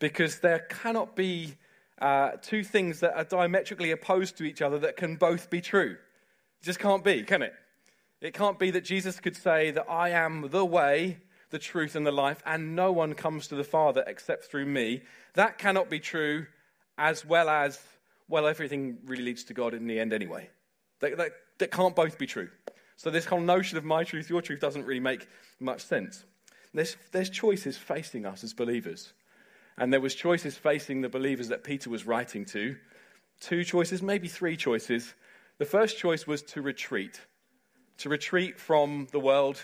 because 0.00 0.40
there 0.40 0.58
cannot 0.58 1.16
be 1.16 1.54
uh, 1.98 2.32
two 2.42 2.62
things 2.62 3.00
that 3.00 3.16
are 3.16 3.24
diametrically 3.24 3.92
opposed 3.92 4.36
to 4.36 4.44
each 4.44 4.60
other 4.60 4.78
that 4.80 4.98
can 4.98 5.16
both 5.16 5.48
be 5.48 5.62
true. 5.62 5.92
It 5.92 6.62
just 6.62 6.78
can't 6.78 7.02
be, 7.02 7.22
can 7.22 7.40
it? 7.40 7.54
It 8.20 8.34
can't 8.34 8.58
be 8.58 8.70
that 8.72 8.84
Jesus 8.84 9.18
could 9.18 9.34
say 9.34 9.70
that 9.70 9.88
I 9.88 10.10
am 10.10 10.50
the 10.50 10.66
way, 10.66 11.16
the 11.48 11.58
truth, 11.58 11.96
and 11.96 12.06
the 12.06 12.12
life, 12.12 12.42
and 12.44 12.76
no 12.76 12.92
one 12.92 13.14
comes 13.14 13.48
to 13.48 13.54
the 13.54 13.64
Father 13.64 14.04
except 14.06 14.44
through 14.44 14.66
me. 14.66 15.04
That 15.36 15.56
cannot 15.56 15.88
be 15.88 16.00
true, 16.00 16.44
as 16.98 17.24
well 17.24 17.48
as, 17.48 17.80
well, 18.28 18.46
everything 18.46 18.98
really 19.06 19.22
leads 19.22 19.44
to 19.44 19.54
God 19.54 19.72
in 19.72 19.86
the 19.86 19.98
end 19.98 20.12
anyway. 20.12 20.50
That, 21.00 21.16
that, 21.16 21.32
that 21.60 21.70
can't 21.70 21.96
both 21.96 22.18
be 22.18 22.26
true. 22.26 22.50
So, 22.96 23.10
this 23.10 23.26
whole 23.26 23.40
notion 23.40 23.76
of 23.76 23.84
my 23.84 24.04
truth, 24.04 24.30
your 24.30 24.40
truth, 24.40 24.60
doesn't 24.60 24.86
really 24.86 25.00
make 25.00 25.28
much 25.60 25.82
sense. 25.82 26.24
There's, 26.72 26.96
there's 27.12 27.30
choices 27.30 27.76
facing 27.76 28.26
us 28.26 28.42
as 28.42 28.52
believers. 28.52 29.12
And 29.78 29.92
there 29.92 30.00
was 30.00 30.14
choices 30.14 30.56
facing 30.56 31.02
the 31.02 31.08
believers 31.08 31.48
that 31.48 31.62
Peter 31.62 31.90
was 31.90 32.06
writing 32.06 32.46
to. 32.46 32.76
Two 33.40 33.64
choices, 33.64 34.02
maybe 34.02 34.28
three 34.28 34.56
choices. 34.56 35.14
The 35.58 35.66
first 35.66 35.98
choice 35.98 36.26
was 36.26 36.42
to 36.42 36.62
retreat, 36.62 37.20
to 37.98 38.08
retreat 38.08 38.58
from 38.58 39.08
the 39.12 39.20
world, 39.20 39.62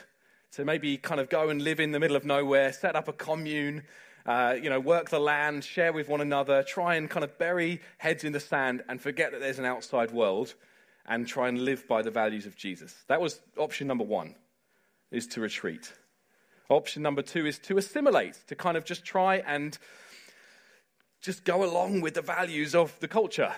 to 0.53 0.67
maybe 0.67 0.99
kind 0.99 1.21
of 1.21 1.31
go 1.31 1.49
and 1.49 1.62
live 1.62 1.81
in 1.81 1.93
the 1.93 2.01
middle 2.01 2.17
of 2.17 2.27
nowhere, 2.27 2.73
set 2.73 2.97
up 2.97 3.09
a 3.09 3.12
commune, 3.12 3.83
uh, 4.27 4.55
you 4.62 4.69
know, 4.69 4.79
work 4.79 5.09
the 5.09 5.19
land, 5.19 5.65
share 5.65 5.93
with 5.93 6.09
one 6.09 6.21
another, 6.21 6.62
try 6.62 6.97
and 6.97 7.09
kind 7.09 7.25
of 7.25 7.39
bury 7.39 7.81
heads 7.97 8.25
in 8.25 8.33
the 8.33 8.41
sand 8.41 8.85
and 8.89 9.01
forget 9.01 9.33
that 9.33 9.41
there's 9.41 9.59
an 9.59 9.65
outside 9.65 10.11
world 10.11 10.55
and 11.12 11.28
try 11.28 11.47
and 11.47 11.62
live 11.62 11.87
by 11.87 12.00
the 12.00 12.11
values 12.11 12.47
of 12.47 12.57
Jesus. 12.57 12.95
That 13.09 13.21
was 13.21 13.38
option 13.59 13.87
number 13.87 14.02
one, 14.02 14.35
is 15.11 15.26
to 15.28 15.42
retreat. 15.42 15.92
Option 16.71 17.02
number 17.02 17.21
two 17.21 17.45
is 17.45 17.59
to 17.61 17.76
assimilate, 17.76 18.38
to 18.47 18.57
kind 18.57 18.78
of 18.78 18.87
just 18.87 19.04
try 19.04 19.37
and 19.47 19.76
just 21.21 21.45
go 21.45 21.64
along 21.64 22.00
with 22.00 22.14
the 22.14 22.23
values 22.23 22.75
of 22.75 22.99
the 23.00 23.09
culture 23.09 23.54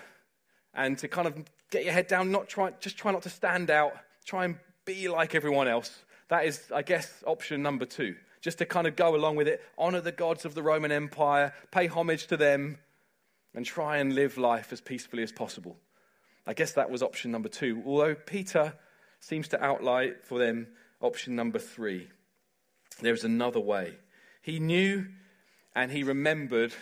and 0.75 0.99
to 0.99 1.07
kind 1.07 1.29
of 1.29 1.45
get 1.71 1.85
your 1.85 1.93
head 1.93 2.09
down, 2.09 2.33
not 2.33 2.49
try, 2.49 2.73
just 2.81 2.99
try 2.99 3.13
not 3.13 3.23
to 3.23 3.31
stand 3.31 3.71
out, 3.71 3.93
try 4.25 4.45
and 4.45 4.57
be 4.85 5.07
like 5.07 5.37
everyone 5.37 5.69
else. 5.69 5.97
That 6.31 6.47
is, 6.47 6.61
I 6.75 6.83
guess, 6.83 7.23
option 7.25 7.63
number 7.63 7.85
two. 7.85 8.17
Just 8.41 8.59
to 8.59 8.67
kind 8.67 8.89
of 8.89 8.97
go 8.97 9.15
along 9.15 9.37
with 9.37 9.47
it, 9.47 9.63
honor 9.79 10.01
the 10.01 10.11
gods 10.11 10.45
of 10.45 10.57
the 10.57 10.63
Roman 10.63 10.91
Empire, 10.91 11.55
pay 11.71 11.87
homage 11.87 12.27
to 12.27 12.37
them, 12.37 12.79
and 13.55 13.65
try 13.65 13.99
and 13.99 14.13
live 14.13 14.39
life 14.39 14.73
as 14.73 14.81
peacefully 14.81 15.23
as 15.23 15.31
possible. 15.31 15.77
I 16.47 16.55
guess 16.55 16.73
that 16.73 16.91
was 16.91 17.03
option 17.03 17.31
number 17.31 17.49
two, 17.49 17.83
although 17.87 18.15
Peter 18.15 18.75
seems 19.21 19.49
to 19.49 19.65
outline 19.65 20.15
for 20.23 20.39
them 20.39 20.67
option 21.01 21.35
number 21.35 21.59
three. 21.59 22.09
There 23.01 23.15
is 23.15 23.25
another 23.25 23.61
way. 23.61 23.97
He 24.43 24.59
knew 24.59 25.07
and 25.75 25.91
he 25.91 26.03
remembered 26.03 26.75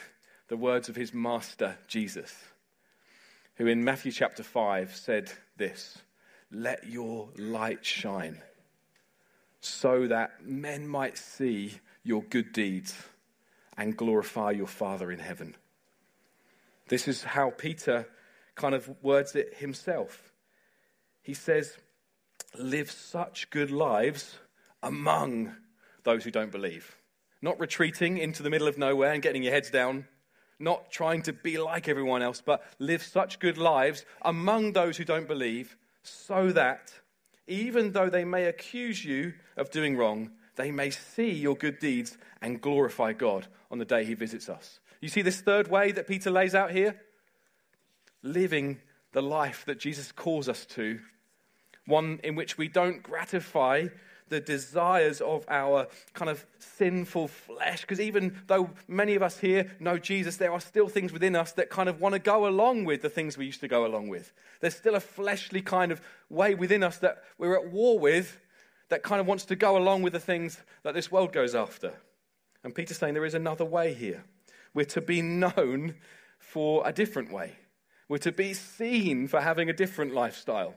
the 0.48 0.56
words 0.56 0.88
of 0.88 0.96
his 0.96 1.14
master, 1.14 1.78
Jesus, 1.86 2.34
who 3.56 3.66
in 3.66 3.84
Matthew 3.84 4.12
chapter 4.12 4.42
5 4.42 4.94
said 4.94 5.32
this 5.56 5.98
Let 6.50 6.86
your 6.88 7.30
light 7.38 7.84
shine 7.84 8.42
so 9.60 10.08
that 10.08 10.44
men 10.44 10.86
might 10.86 11.16
see 11.16 11.78
your 12.02 12.22
good 12.24 12.52
deeds 12.52 13.00
and 13.78 13.96
glorify 13.96 14.50
your 14.50 14.66
Father 14.66 15.10
in 15.10 15.20
heaven. 15.20 15.54
This 16.88 17.06
is 17.06 17.22
how 17.22 17.50
Peter 17.50 18.08
kind 18.54 18.74
of 18.74 18.90
words 19.02 19.34
it 19.34 19.54
himself. 19.54 20.32
He 21.22 21.34
says, 21.34 21.76
Live 22.58 22.90
such 22.90 23.48
good 23.50 23.70
lives 23.70 24.36
among 24.82 25.54
those 26.04 26.24
who 26.24 26.30
don't 26.30 26.52
believe. 26.52 26.96
not 27.42 27.58
retreating 27.58 28.18
into 28.18 28.42
the 28.42 28.50
middle 28.50 28.68
of 28.68 28.78
nowhere 28.78 29.12
and 29.12 29.22
getting 29.22 29.42
your 29.42 29.52
heads 29.52 29.70
down, 29.70 30.06
not 30.60 30.90
trying 30.92 31.22
to 31.22 31.32
be 31.32 31.58
like 31.58 31.88
everyone 31.88 32.22
else, 32.22 32.40
but 32.40 32.62
live 32.78 33.02
such 33.02 33.40
good 33.40 33.58
lives 33.58 34.04
among 34.22 34.72
those 34.72 34.96
who 34.96 35.04
don't 35.04 35.26
believe, 35.26 35.76
so 36.04 36.52
that 36.52 36.92
even 37.48 37.92
though 37.92 38.08
they 38.08 38.24
may 38.24 38.44
accuse 38.44 39.04
you 39.04 39.34
of 39.56 39.70
doing 39.70 39.96
wrong, 39.96 40.30
they 40.54 40.70
may 40.70 40.90
see 40.90 41.32
your 41.32 41.56
good 41.56 41.80
deeds 41.80 42.16
and 42.40 42.60
glorify 42.60 43.12
God 43.12 43.48
on 43.70 43.78
the 43.78 43.84
day 43.84 44.04
he 44.04 44.14
visits 44.14 44.48
us. 44.48 44.78
You 45.00 45.08
see 45.08 45.22
this 45.22 45.40
third 45.40 45.68
way 45.68 45.90
that 45.92 46.06
Peter 46.06 46.30
lays 46.30 46.54
out 46.54 46.70
here? 46.70 47.00
Living 48.22 48.80
the 49.12 49.22
life 49.22 49.64
that 49.66 49.78
Jesus 49.78 50.12
calls 50.12 50.48
us 50.48 50.64
to, 50.66 51.00
one 51.86 52.20
in 52.22 52.34
which 52.34 52.56
we 52.56 52.68
don't 52.68 53.02
gratify 53.02 53.88
the 54.28 54.40
desires 54.40 55.20
of 55.20 55.44
our 55.48 55.86
kind 56.14 56.30
of 56.30 56.46
sinful 56.58 57.28
flesh. 57.28 57.82
Because 57.82 58.00
even 58.00 58.40
though 58.46 58.70
many 58.88 59.14
of 59.14 59.22
us 59.22 59.38
here 59.38 59.70
know 59.78 59.98
Jesus, 59.98 60.38
there 60.38 60.52
are 60.52 60.60
still 60.60 60.88
things 60.88 61.12
within 61.12 61.36
us 61.36 61.52
that 61.52 61.68
kind 61.68 61.88
of 61.88 62.00
want 62.00 62.14
to 62.14 62.18
go 62.18 62.46
along 62.46 62.86
with 62.86 63.02
the 63.02 63.10
things 63.10 63.36
we 63.36 63.44
used 63.44 63.60
to 63.60 63.68
go 63.68 63.84
along 63.84 64.08
with. 64.08 64.32
There's 64.60 64.74
still 64.74 64.94
a 64.94 65.00
fleshly 65.00 65.60
kind 65.60 65.92
of 65.92 66.00
way 66.30 66.54
within 66.54 66.82
us 66.82 66.96
that 66.98 67.22
we're 67.36 67.56
at 67.56 67.70
war 67.70 67.98
with 67.98 68.40
that 68.88 69.02
kind 69.02 69.20
of 69.20 69.26
wants 69.26 69.44
to 69.46 69.56
go 69.56 69.76
along 69.76 70.02
with 70.02 70.14
the 70.14 70.20
things 70.20 70.58
that 70.82 70.94
this 70.94 71.12
world 71.12 71.32
goes 71.32 71.54
after. 71.54 71.92
And 72.64 72.74
Peter's 72.74 72.96
saying 72.96 73.12
there 73.12 73.26
is 73.26 73.34
another 73.34 73.64
way 73.66 73.92
here. 73.92 74.24
We're 74.72 74.86
to 74.86 75.02
be 75.02 75.20
known 75.20 75.96
for 76.38 76.82
a 76.86 76.92
different 76.92 77.30
way. 77.30 77.56
We're 78.12 78.18
to 78.18 78.30
be 78.30 78.52
seen 78.52 79.26
for 79.26 79.40
having 79.40 79.70
a 79.70 79.72
different 79.72 80.12
lifestyle. 80.12 80.74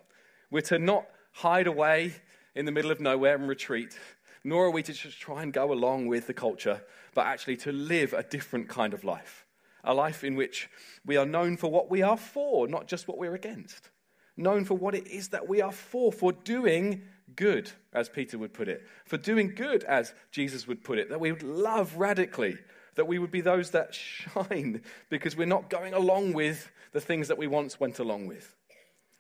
We're 0.49 0.61
to 0.61 0.79
not 0.79 1.07
hide 1.33 1.67
away 1.67 2.13
in 2.55 2.63
the 2.63 2.71
middle 2.71 2.91
of 2.91 3.01
nowhere 3.01 3.35
and 3.35 3.49
retreat, 3.49 3.99
nor 4.45 4.67
are 4.67 4.71
we 4.71 4.81
to 4.83 4.93
just 4.93 5.19
try 5.19 5.43
and 5.43 5.51
go 5.51 5.73
along 5.73 6.07
with 6.07 6.27
the 6.27 6.33
culture, 6.33 6.81
but 7.13 7.25
actually 7.25 7.57
to 7.57 7.73
live 7.73 8.13
a 8.13 8.23
different 8.23 8.69
kind 8.69 8.93
of 8.93 9.03
life. 9.03 9.45
A 9.83 9.93
life 9.93 10.23
in 10.23 10.35
which 10.35 10.69
we 11.05 11.17
are 11.17 11.25
known 11.25 11.57
for 11.57 11.69
what 11.69 11.91
we 11.91 12.01
are 12.01 12.15
for, 12.15 12.69
not 12.69 12.87
just 12.87 13.05
what 13.05 13.17
we're 13.17 13.35
against. 13.35 13.89
Known 14.37 14.63
for 14.63 14.75
what 14.75 14.95
it 14.95 15.05
is 15.05 15.27
that 15.27 15.45
we 15.45 15.59
are 15.59 15.73
for, 15.73 16.13
for 16.13 16.31
doing 16.31 17.01
good, 17.35 17.69
as 17.91 18.07
Peter 18.07 18.37
would 18.37 18.53
put 18.53 18.69
it, 18.69 18.87
for 19.03 19.17
doing 19.17 19.53
good, 19.53 19.83
as 19.83 20.13
Jesus 20.31 20.67
would 20.67 20.85
put 20.85 20.99
it, 20.99 21.09
that 21.09 21.19
we 21.19 21.33
would 21.33 21.43
love 21.43 21.97
radically, 21.97 22.57
that 22.95 23.07
we 23.07 23.19
would 23.19 23.31
be 23.31 23.41
those 23.41 23.71
that 23.71 23.93
shine 23.93 24.81
because 25.09 25.35
we're 25.35 25.45
not 25.45 25.69
going 25.69 25.93
along 25.93 26.31
with 26.31 26.71
the 26.95 27.01
things 27.01 27.27
that 27.27 27.37
we 27.37 27.45
once 27.45 27.77
went 27.77 27.99
along 27.99 28.25
with. 28.25 28.55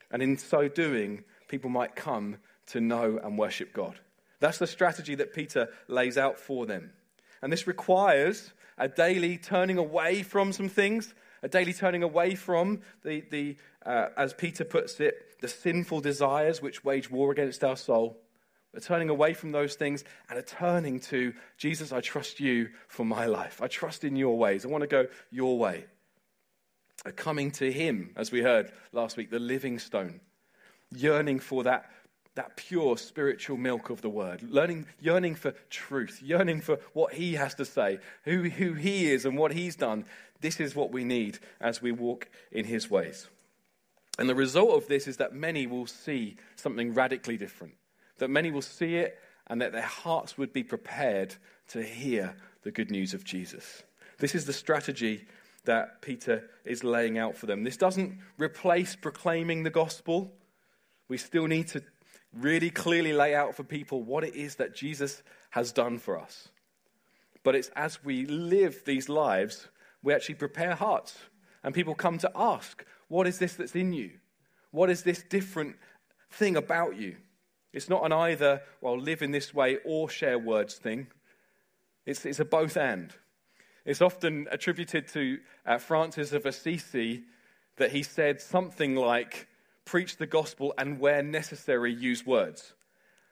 And 0.09 0.23
in 0.23 0.37
so 0.37 0.69
doing, 0.69 1.25
people 1.49 1.69
might 1.69 1.93
come 1.93 2.37
to 2.67 2.79
know 2.79 3.19
and 3.21 3.37
worship 3.37 3.73
God. 3.73 3.99
That's 4.39 4.59
the 4.59 4.65
strategy 4.65 5.13
that 5.15 5.33
Peter 5.33 5.67
lays 5.89 6.17
out 6.17 6.39
for 6.39 6.65
them. 6.65 6.93
And 7.41 7.51
this 7.51 7.67
requires 7.67 8.53
a 8.77 8.87
daily 8.87 9.37
turning 9.37 9.77
away 9.77 10.23
from 10.23 10.53
some 10.53 10.69
things, 10.69 11.13
a 11.43 11.49
daily 11.49 11.73
turning 11.73 12.01
away 12.01 12.35
from 12.35 12.79
the, 13.03 13.25
the 13.29 13.57
uh, 13.85 14.07
as 14.15 14.33
Peter 14.33 14.63
puts 14.63 15.01
it, 15.01 15.41
the 15.41 15.49
sinful 15.49 15.99
desires 15.99 16.61
which 16.61 16.85
wage 16.85 17.11
war 17.11 17.29
against 17.33 17.61
our 17.61 17.75
soul. 17.75 18.15
A 18.73 18.79
turning 18.79 19.09
away 19.09 19.33
from 19.33 19.51
those 19.51 19.75
things 19.75 20.05
and 20.29 20.39
a 20.39 20.43
turning 20.43 21.01
to 21.01 21.33
Jesus, 21.57 21.91
I 21.91 21.99
trust 21.99 22.39
you 22.39 22.69
for 22.87 23.03
my 23.03 23.25
life. 23.25 23.61
I 23.61 23.67
trust 23.67 24.05
in 24.05 24.15
your 24.15 24.37
ways. 24.37 24.63
I 24.63 24.69
want 24.69 24.83
to 24.83 24.87
go 24.87 25.07
your 25.29 25.57
way. 25.59 25.87
A 27.03 27.11
coming 27.11 27.51
to 27.51 27.71
Him, 27.71 28.11
as 28.15 28.31
we 28.31 28.41
heard 28.41 28.71
last 28.91 29.17
week, 29.17 29.29
the 29.29 29.39
living 29.39 29.79
stone, 29.79 30.21
yearning 30.91 31.39
for 31.39 31.63
that 31.63 31.89
that 32.35 32.57
pure 32.57 32.97
spiritual 32.97 33.57
milk 33.57 33.89
of 33.89 34.01
the 34.01 34.09
word, 34.09 34.43
learning, 34.43 34.85
yearning 34.99 35.35
for 35.35 35.51
truth, 35.69 36.21
yearning 36.21 36.61
for 36.61 36.77
what 36.93 37.13
he 37.13 37.33
has 37.33 37.55
to 37.55 37.65
say, 37.65 37.97
who, 38.25 38.43
who 38.43 38.73
he 38.73 39.11
is 39.11 39.25
and 39.25 39.37
what 39.37 39.53
he's 39.53 39.75
done. 39.75 40.05
This 40.41 40.59
is 40.59 40.75
what 40.75 40.91
we 40.91 41.05
need 41.05 41.39
as 41.61 41.81
we 41.81 41.93
walk 41.93 42.27
in 42.51 42.65
his 42.65 42.91
ways. 42.91 43.27
And 44.19 44.29
the 44.29 44.35
result 44.35 44.71
of 44.71 44.87
this 44.87 45.07
is 45.07 45.17
that 45.17 45.33
many 45.33 45.65
will 45.65 45.87
see 45.87 46.35
something 46.55 46.93
radically 46.93 47.37
different, 47.37 47.73
that 48.17 48.29
many 48.29 48.51
will 48.51 48.61
see 48.61 48.97
it 48.97 49.17
and 49.47 49.61
that 49.61 49.71
their 49.71 49.81
hearts 49.81 50.37
would 50.37 50.51
be 50.51 50.63
prepared 50.63 51.35
to 51.69 51.81
hear 51.83 52.35
the 52.63 52.71
good 52.71 52.91
news 52.91 53.13
of 53.13 53.23
Jesus. 53.23 53.83
This 54.17 54.35
is 54.35 54.45
the 54.45 54.53
strategy 54.53 55.25
that 55.65 56.01
Peter 56.01 56.49
is 56.63 56.83
laying 56.83 57.17
out 57.17 57.35
for 57.35 57.45
them. 57.45 57.63
This 57.63 57.77
doesn't 57.77 58.19
replace 58.37 58.95
proclaiming 58.95 59.63
the 59.63 59.69
gospel. 59.69 60.33
We 61.07 61.17
still 61.17 61.47
need 61.47 61.67
to 61.69 61.83
really 62.33 62.69
clearly 62.69 63.13
lay 63.13 63.33
out 63.33 63.55
for 63.55 63.63
people 63.63 64.03
what 64.03 64.23
it 64.23 64.35
is 64.35 64.55
that 64.55 64.75
Jesus 64.75 65.23
has 65.51 65.71
done 65.71 65.97
for 65.97 66.19
us. 66.19 66.49
But 67.43 67.55
it's 67.55 67.69
as 67.75 68.03
we 68.03 68.25
live 68.25 68.83
these 68.85 69.07
lives, 69.07 69.67
we 70.03 70.13
actually 70.13 70.35
prepare 70.35 70.75
hearts. 70.75 71.17
And 71.63 71.73
people 71.73 71.95
come 71.95 72.17
to 72.19 72.31
ask, 72.35 72.85
What 73.07 73.27
is 73.27 73.39
this 73.39 73.53
that's 73.53 73.75
in 73.75 73.93
you? 73.93 74.11
What 74.71 74.89
is 74.89 75.03
this 75.03 75.23
different 75.23 75.77
thing 76.31 76.57
about 76.57 76.95
you? 76.97 77.15
It's 77.71 77.89
not 77.89 78.05
an 78.05 78.13
either, 78.13 78.61
well, 78.81 78.99
live 78.99 79.21
in 79.21 79.31
this 79.31 79.53
way 79.53 79.77
or 79.85 80.09
share 80.09 80.39
words 80.39 80.75
thing. 80.75 81.07
It's, 82.05 82.25
it's 82.25 82.39
a 82.39 82.45
both 82.45 82.77
and. 82.77 83.13
It's 83.85 84.01
often 84.01 84.47
attributed 84.51 85.07
to 85.09 85.37
uh, 85.65 85.77
Francis 85.77 86.33
of 86.33 86.45
Assisi 86.45 87.23
that 87.77 87.91
he 87.91 88.03
said 88.03 88.41
something 88.41 88.95
like, 88.95 89.47
preach 89.85 90.17
the 90.17 90.25
gospel, 90.25 90.73
and 90.77 90.99
where 90.99 91.21
necessary, 91.21 91.93
use 91.93 92.25
words. 92.25 92.73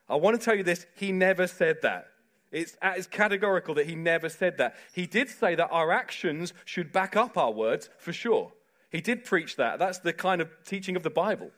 I 0.08 0.16
want 0.16 0.40
to 0.40 0.44
tell 0.44 0.56
you 0.56 0.64
this, 0.64 0.86
he 0.96 1.12
never 1.12 1.48
said 1.48 1.78
that. 1.82 2.08
It's, 2.52 2.78
it's 2.84 3.08
categorical 3.08 3.74
that 3.76 3.88
he 3.88 3.96
never 3.96 4.30
said 4.30 4.60
that. 4.60 4.76
He 4.94 5.08
did 5.08 5.30
say 5.30 5.56
that 5.56 5.70
our 5.72 5.92
actions 5.92 6.54
should 6.66 6.92
back 6.92 7.16
up 7.16 7.36
our 7.36 7.52
words, 7.52 7.90
for 7.98 8.14
sure. 8.14 8.52
He 8.92 9.02
did 9.02 9.24
preach 9.24 9.56
that. 9.56 9.80
That's 9.80 10.00
the 10.00 10.14
kind 10.14 10.40
of 10.40 10.52
teaching 10.64 10.96
of 10.96 11.02
the 11.02 11.10
Bible. 11.10 11.50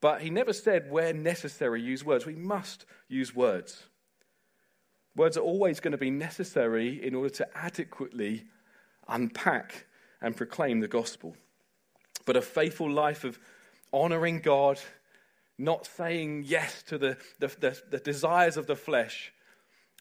But 0.00 0.22
he 0.22 0.30
never 0.30 0.52
said, 0.52 0.90
where 0.90 1.12
necessary, 1.12 1.80
use 1.82 2.04
words. 2.04 2.26
We 2.26 2.34
must 2.34 2.84
use 3.06 3.32
words. 3.32 3.84
Words 5.16 5.36
are 5.36 5.42
always 5.42 5.80
going 5.80 5.92
to 5.92 5.98
be 5.98 6.10
necessary 6.10 7.04
in 7.04 7.14
order 7.14 7.30
to 7.30 7.48
adequately 7.56 8.44
unpack 9.08 9.86
and 10.22 10.36
proclaim 10.36 10.80
the 10.80 10.88
gospel. 10.88 11.36
But 12.26 12.36
a 12.36 12.42
faithful 12.42 12.90
life 12.90 13.24
of 13.24 13.38
honoring 13.92 14.40
God, 14.40 14.78
not 15.58 15.86
saying 15.86 16.44
yes 16.46 16.82
to 16.84 16.98
the, 16.98 17.16
the, 17.38 17.48
the, 17.48 17.82
the 17.90 17.98
desires 17.98 18.56
of 18.56 18.66
the 18.66 18.76
flesh, 18.76 19.32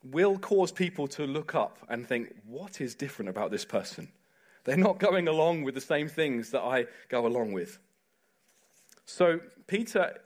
will 0.03 0.37
cause 0.37 0.71
people 0.71 1.07
to 1.07 1.25
look 1.25 1.55
up 1.55 1.77
and 1.89 2.07
think, 2.07 2.33
what 2.45 2.79
is 2.79 2.95
different 2.95 3.29
about 3.29 3.51
this 3.51 3.65
person? 3.65 4.09
They're 4.63 4.77
not 4.77 4.99
going 4.99 5.27
along 5.27 5.63
with 5.63 5.75
the 5.75 5.81
same 5.81 6.07
things 6.07 6.51
that 6.51 6.61
I 6.61 6.85
go 7.09 7.25
along 7.25 7.53
with. 7.53 7.79
So, 9.05 9.39
Peter, 9.67 10.19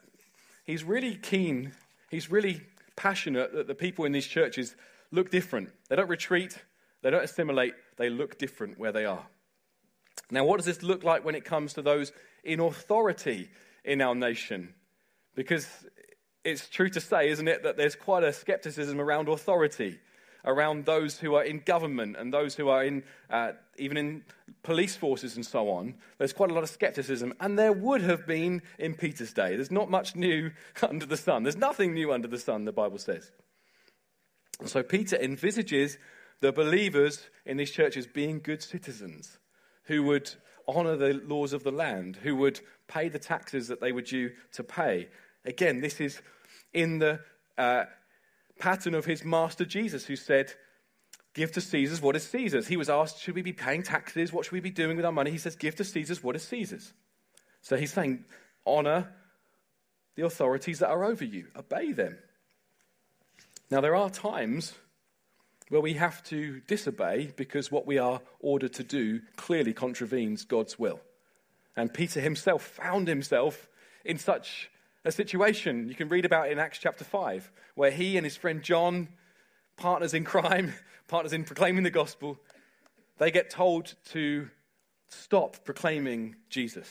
he's 0.66 0.84
really 0.84 1.16
keen, 1.16 1.72
he's 2.10 2.30
really 2.30 2.62
passionate 2.96 3.54
that 3.54 3.68
the 3.68 3.76
people 3.76 4.06
in 4.06 4.12
these 4.12 4.28
churches 4.28 4.76
look 5.12 5.30
different. 5.30 5.70
They 5.90 5.96
don't 5.96 6.10
retreat, 6.10 6.58
they 7.02 7.10
don't 7.10 7.24
assimilate, 7.24 7.74
they 7.98 8.10
look 8.10 8.38
different 8.38 8.80
where 8.80 8.92
they 8.92 9.06
are. 9.06 9.26
Now, 10.32 10.46
what 10.46 10.58
does 10.58 10.66
this 10.66 10.84
look 10.84 11.04
like 11.04 11.26
when 11.26 11.36
it 11.36 11.46
comes 11.46 11.74
to 11.74 11.82
those 11.82 12.12
in 12.44 12.60
authority 12.60 13.50
in 13.84 14.02
our 14.02 14.16
nation. 14.16 14.74
Because 15.36 15.68
it's 16.44 16.68
true 16.70 16.90
to 16.90 17.02
say, 17.02 17.30
isn't 17.30 17.48
it, 17.48 17.64
that 17.64 17.78
there's 17.78 17.96
quite 17.96 18.24
a 18.24 18.34
skepticism 18.34 19.00
around 19.00 19.30
authority, 19.30 20.00
around 20.46 20.86
those 20.86 21.20
who 21.20 21.36
are 21.36 21.44
in 21.44 21.60
government 21.60 22.16
and 22.18 22.34
those 22.34 22.56
who 22.56 22.70
are 22.70 22.84
in, 22.84 23.04
uh, 23.30 23.54
even 23.78 23.98
in 23.98 24.24
police 24.62 24.96
forces 24.96 25.36
and 25.36 25.46
so 25.46 25.70
on. 25.70 25.96
There's 26.18 26.34
quite 26.34 26.52
a 26.52 26.54
lot 26.54 26.64
of 26.64 26.70
skepticism, 26.70 27.34
and 27.40 27.58
there 27.58 27.72
would 27.72 28.02
have 28.02 28.28
been 28.28 28.62
in 28.78 28.96
Peter's 28.96 29.34
day. 29.34 29.56
There's 29.56 29.72
not 29.72 29.90
much 29.90 30.16
new 30.16 30.52
under 30.82 31.06
the 31.06 31.18
sun. 31.18 31.44
There's 31.44 31.58
nothing 31.58 31.94
new 31.94 32.12
under 32.12 32.28
the 32.28 32.40
sun, 32.40 32.66
the 32.66 32.72
Bible 32.72 32.98
says. 32.98 33.32
And 34.60 34.70
so 34.70 34.84
Peter 34.84 35.18
envisages 35.18 35.98
the 36.42 36.52
believers 36.52 37.30
in 37.46 37.58
these 37.58 37.72
churches 37.72 38.06
being 38.06 38.40
good 38.40 38.62
citizens 38.62 39.40
who 39.86 40.04
would 40.04 40.32
honor 40.68 40.96
the 40.96 41.14
laws 41.14 41.54
of 41.54 41.64
the 41.64 41.72
land, 41.72 42.18
who 42.18 42.36
would 42.36 42.60
pay 42.88 43.10
the 43.10 43.20
taxes 43.20 43.68
that 43.68 43.82
they 43.82 43.92
were 43.92 44.02
due 44.02 44.32
to 44.54 44.64
pay. 44.64 45.10
Again, 45.46 45.82
this 45.82 46.00
is 46.00 46.22
in 46.74 47.00
the 47.00 47.20
uh, 47.58 47.86
pattern 48.60 48.94
of 48.94 49.06
his 49.06 49.24
master 49.24 49.66
Jesus, 49.66 50.06
who 50.06 50.16
said, 50.16 50.54
Give 51.34 51.52
to 51.54 51.62
Caesar's 51.62 52.02
what 52.02 52.16
is 52.16 52.28
Caesar's. 52.28 52.68
He 52.68 52.78
was 52.78 52.90
asked, 52.90 53.20
Should 53.20 53.36
we 53.36 53.42
be 53.42 53.54
paying 53.54 53.84
taxes? 53.84 54.32
What 54.32 54.46
should 54.46 54.54
we 54.54 54.60
be 54.60 54.70
doing 54.70 54.96
with 54.96 55.06
our 55.06 55.12
money? 55.12 55.32
He 55.32 55.38
says, 55.38 55.56
Give 55.56 55.76
to 55.76 55.84
Caesar's 55.84 56.24
what 56.24 56.36
is 56.36 56.44
Caesar's. 56.44 56.94
So 57.62 57.76
he's 57.76 57.94
saying, 57.94 58.26
Honor 58.66 59.10
the 60.16 60.26
authorities 60.26 60.80
that 60.80 60.90
are 60.90 61.04
over 61.04 61.26
you, 61.26 61.48
obey 61.56 61.92
them. 61.92 62.18
Now, 63.72 63.82
there 63.82 63.96
are 63.96 64.10
times 64.10 64.74
where 65.70 65.82
we 65.82 65.94
have 65.94 66.24
to 66.26 66.62
disobey 66.68 67.34
because 67.36 67.72
what 67.72 67.88
we 67.88 67.98
are 67.98 68.22
ordered 68.40 68.74
to 68.74 68.84
do 68.84 69.22
clearly 69.36 69.74
contravenes 69.74 70.46
God's 70.46 70.78
will. 70.78 71.00
And 71.76 71.92
Peter 71.92 72.22
himself 72.22 72.62
found 72.62 73.08
himself 73.08 73.68
in 74.06 74.20
such 74.20 74.70
a 75.06 75.12
situation. 75.12 75.88
You 75.88 75.96
can 75.96 76.10
read 76.10 76.26
about 76.26 76.50
in 76.50 76.60
Acts 76.60 76.80
chapter 76.80 77.04
5, 77.04 77.52
where 77.76 77.92
he 77.92 78.18
and 78.18 78.26
his 78.26 78.38
friend 78.38 78.62
John 78.62 79.10
partners 79.78 80.14
in 80.14 80.24
crime, 80.24 80.74
partners 81.08 81.34
in 81.34 81.44
proclaiming 81.44 81.84
the 81.84 81.90
gospel, 81.90 82.40
they 83.18 83.32
get 83.32 83.50
told 83.50 83.94
to 84.12 84.50
stop 85.10 85.64
proclaiming 85.66 86.36
Jesus. 86.50 86.90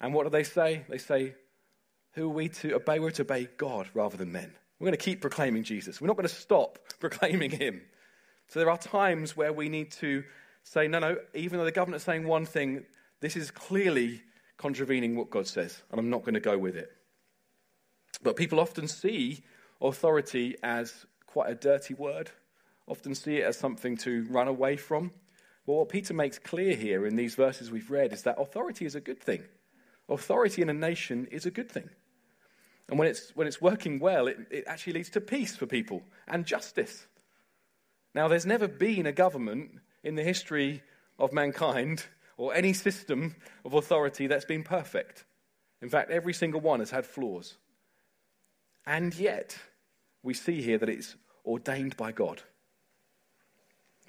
And 0.00 0.12
what 0.12 0.24
do 0.24 0.30
they 0.30 0.42
say? 0.42 0.84
They 0.88 0.98
say, 0.98 1.34
Who 2.12 2.26
are 2.26 2.34
we 2.34 2.48
to 2.48 2.74
obey? 2.74 2.98
We're 2.98 3.10
to 3.12 3.22
obey 3.22 3.48
God 3.56 3.88
rather 3.94 4.16
than 4.16 4.32
men. 4.32 4.52
We're 4.78 4.86
going 4.86 4.98
to 4.98 5.04
keep 5.04 5.20
proclaiming 5.20 5.62
Jesus. 5.62 6.00
We're 6.00 6.08
not 6.08 6.16
going 6.16 6.28
to 6.28 6.34
stop 6.34 6.78
proclaiming 7.00 7.50
him. 7.50 7.82
So 8.48 8.60
there 8.60 8.70
are 8.70 8.78
times 8.78 9.36
where 9.36 9.52
we 9.52 9.68
need 9.68 9.90
to 9.92 10.24
say, 10.62 10.88
No, 10.88 10.98
no, 10.98 11.18
even 11.34 11.58
though 11.58 11.64
the 11.64 11.72
government 11.72 12.00
is 12.00 12.04
saying 12.04 12.26
one 12.26 12.46
thing, 12.46 12.84
this 13.20 13.36
is 13.36 13.50
clearly 13.50 14.22
contravening 14.58 15.16
what 15.16 15.30
God 15.30 15.46
says, 15.46 15.82
and 15.90 16.00
I'm 16.00 16.10
not 16.10 16.22
going 16.22 16.34
to 16.34 16.40
go 16.40 16.58
with 16.58 16.76
it. 16.76 16.90
But 18.22 18.36
people 18.36 18.60
often 18.60 18.88
see 18.88 19.44
authority 19.80 20.56
as 20.62 21.06
quite 21.26 21.50
a 21.50 21.54
dirty 21.54 21.94
word, 21.94 22.30
often 22.86 23.14
see 23.14 23.36
it 23.36 23.44
as 23.44 23.58
something 23.58 23.96
to 23.98 24.24
run 24.30 24.48
away 24.48 24.76
from. 24.76 25.12
But 25.66 25.74
what 25.74 25.88
Peter 25.88 26.14
makes 26.14 26.38
clear 26.38 26.74
here 26.74 27.06
in 27.06 27.16
these 27.16 27.34
verses 27.34 27.70
we've 27.70 27.90
read 27.90 28.12
is 28.12 28.22
that 28.22 28.40
authority 28.40 28.86
is 28.86 28.94
a 28.94 29.00
good 29.00 29.20
thing. 29.20 29.42
Authority 30.08 30.62
in 30.62 30.70
a 30.70 30.74
nation 30.74 31.26
is 31.30 31.44
a 31.44 31.50
good 31.50 31.70
thing. 31.70 31.90
And 32.88 32.98
when 32.98 33.08
it's, 33.08 33.32
when 33.34 33.48
it's 33.48 33.60
working 33.60 33.98
well, 33.98 34.28
it, 34.28 34.38
it 34.50 34.64
actually 34.66 34.94
leads 34.94 35.10
to 35.10 35.20
peace 35.20 35.56
for 35.56 35.66
people 35.66 36.02
and 36.28 36.46
justice. 36.46 37.06
Now, 38.14 38.28
there's 38.28 38.46
never 38.46 38.68
been 38.68 39.06
a 39.06 39.12
government 39.12 39.72
in 40.04 40.14
the 40.14 40.22
history 40.22 40.82
of 41.18 41.32
mankind 41.32 42.04
or 42.36 42.54
any 42.54 42.72
system 42.72 43.34
of 43.64 43.74
authority 43.74 44.26
that's 44.26 44.44
been 44.44 44.62
perfect. 44.62 45.24
In 45.82 45.88
fact, 45.88 46.10
every 46.10 46.32
single 46.32 46.60
one 46.60 46.80
has 46.80 46.90
had 46.90 47.06
flaws. 47.06 47.56
And 48.86 49.14
yet, 49.14 49.58
we 50.22 50.34
see 50.34 50.62
here 50.62 50.78
that 50.78 50.88
it's 50.88 51.16
ordained 51.44 51.96
by 51.96 52.12
God. 52.12 52.42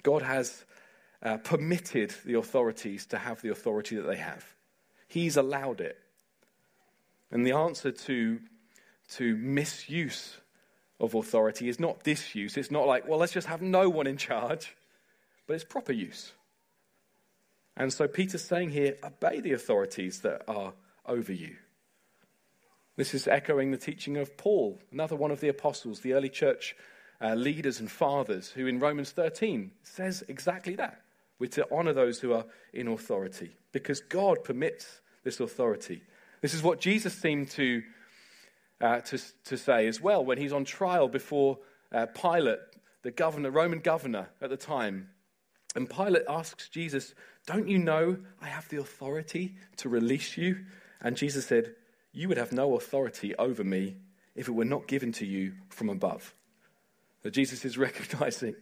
God 0.02 0.22
has 0.22 0.64
uh, 1.22 1.38
permitted 1.38 2.14
the 2.24 2.34
authorities 2.34 3.06
to 3.06 3.18
have 3.18 3.42
the 3.42 3.50
authority 3.50 3.96
that 3.96 4.06
they 4.06 4.16
have. 4.16 4.44
He's 5.08 5.36
allowed 5.36 5.80
it. 5.80 5.98
And 7.30 7.46
the 7.46 7.52
answer 7.52 7.90
to, 7.90 8.40
to 9.10 9.36
misuse 9.36 10.36
of 11.00 11.14
authority 11.14 11.68
is 11.68 11.80
not 11.80 12.02
disuse. 12.02 12.56
It's 12.56 12.70
not 12.70 12.86
like, 12.86 13.06
well, 13.06 13.18
let's 13.18 13.32
just 13.32 13.46
have 13.46 13.62
no 13.62 13.88
one 13.88 14.06
in 14.06 14.16
charge, 14.16 14.74
but 15.46 15.54
it's 15.54 15.64
proper 15.64 15.92
use. 15.92 16.32
And 17.78 17.92
so 17.92 18.08
Peter's 18.08 18.44
saying 18.44 18.70
here, 18.70 18.96
obey 19.04 19.40
the 19.40 19.52
authorities 19.52 20.20
that 20.22 20.42
are 20.48 20.74
over 21.06 21.32
you. 21.32 21.56
This 22.96 23.14
is 23.14 23.28
echoing 23.28 23.70
the 23.70 23.76
teaching 23.76 24.16
of 24.16 24.36
Paul, 24.36 24.80
another 24.90 25.14
one 25.14 25.30
of 25.30 25.38
the 25.38 25.48
apostles, 25.48 26.00
the 26.00 26.14
early 26.14 26.28
church 26.28 26.74
uh, 27.22 27.34
leaders 27.34 27.78
and 27.78 27.88
fathers, 27.88 28.50
who 28.50 28.66
in 28.66 28.80
Romans 28.80 29.12
13 29.12 29.70
says 29.84 30.24
exactly 30.26 30.74
that. 30.74 31.02
We're 31.38 31.50
to 31.50 31.68
honor 31.70 31.92
those 31.92 32.18
who 32.18 32.32
are 32.32 32.46
in 32.72 32.88
authority 32.88 33.56
because 33.70 34.00
God 34.00 34.42
permits 34.42 35.00
this 35.22 35.38
authority. 35.38 36.02
This 36.40 36.54
is 36.54 36.62
what 36.64 36.80
Jesus 36.80 37.14
seemed 37.14 37.50
to, 37.50 37.84
uh, 38.80 39.00
to, 39.02 39.20
to 39.44 39.56
say 39.56 39.86
as 39.86 40.00
well 40.00 40.24
when 40.24 40.38
he's 40.38 40.52
on 40.52 40.64
trial 40.64 41.06
before 41.06 41.58
uh, 41.92 42.06
Pilate, 42.06 42.58
the 43.02 43.12
governor, 43.12 43.52
Roman 43.52 43.78
governor 43.78 44.30
at 44.40 44.50
the 44.50 44.56
time. 44.56 45.10
And 45.78 45.88
Pilate 45.88 46.24
asks 46.28 46.68
Jesus, 46.68 47.14
Don't 47.46 47.68
you 47.68 47.78
know 47.78 48.16
I 48.42 48.48
have 48.48 48.68
the 48.68 48.80
authority 48.80 49.54
to 49.76 49.88
release 49.88 50.36
you? 50.36 50.64
And 51.00 51.16
Jesus 51.16 51.46
said, 51.46 51.76
You 52.12 52.26
would 52.26 52.36
have 52.36 52.50
no 52.50 52.74
authority 52.74 53.32
over 53.36 53.62
me 53.62 53.94
if 54.34 54.48
it 54.48 54.56
were 54.56 54.64
not 54.64 54.88
given 54.88 55.12
to 55.12 55.24
you 55.24 55.52
from 55.68 55.88
above. 55.88 56.34
That 57.22 57.30
Jesus 57.30 57.64
is 57.64 57.78
recognizing 57.86 58.56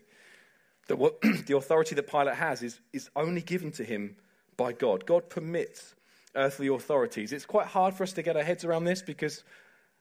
that 0.88 0.98
what 0.98 1.18
the 1.46 1.56
authority 1.56 1.94
that 1.94 2.06
Pilate 2.06 2.36
has 2.36 2.62
is, 2.62 2.80
is 2.92 3.08
only 3.16 3.40
given 3.40 3.72
to 3.72 3.82
him 3.82 4.16
by 4.58 4.72
God. 4.72 5.06
God 5.06 5.30
permits 5.30 5.94
earthly 6.34 6.68
authorities. 6.68 7.32
It's 7.32 7.46
quite 7.46 7.68
hard 7.68 7.94
for 7.94 8.02
us 8.02 8.12
to 8.12 8.22
get 8.22 8.36
our 8.36 8.44
heads 8.44 8.62
around 8.62 8.84
this 8.84 9.00
because, 9.00 9.42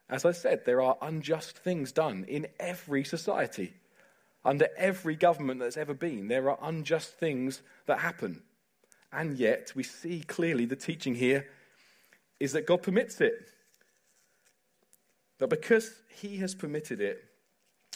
as 0.10 0.26
I 0.26 0.34
said, 0.34 0.66
there 0.66 0.82
are 0.82 0.98
unjust 1.02 1.60
things 1.60 1.94
done 1.94 2.26
in 2.28 2.48
every 2.60 3.06
society. 3.06 3.74
Under 4.46 4.70
every 4.78 5.16
government 5.16 5.60
that's 5.60 5.76
ever 5.76 5.96
been, 5.96 6.28
there 6.28 6.50
are 6.52 6.60
unjust 6.62 7.14
things 7.20 7.64
that 7.88 8.00
happen. 8.00 8.44
And 9.12 9.38
yet, 9.38 9.74
we 9.76 9.82
see 9.82 10.22
clearly 10.22 10.66
the 10.66 10.76
teaching 10.76 11.16
here 11.16 11.48
is 12.40 12.54
that 12.54 12.68
God 12.68 12.84
permits 12.84 13.20
it. 13.22 13.34
But 15.40 15.50
because 15.50 15.92
He 16.10 16.38
has 16.38 16.54
permitted 16.54 17.02
it, 17.02 17.26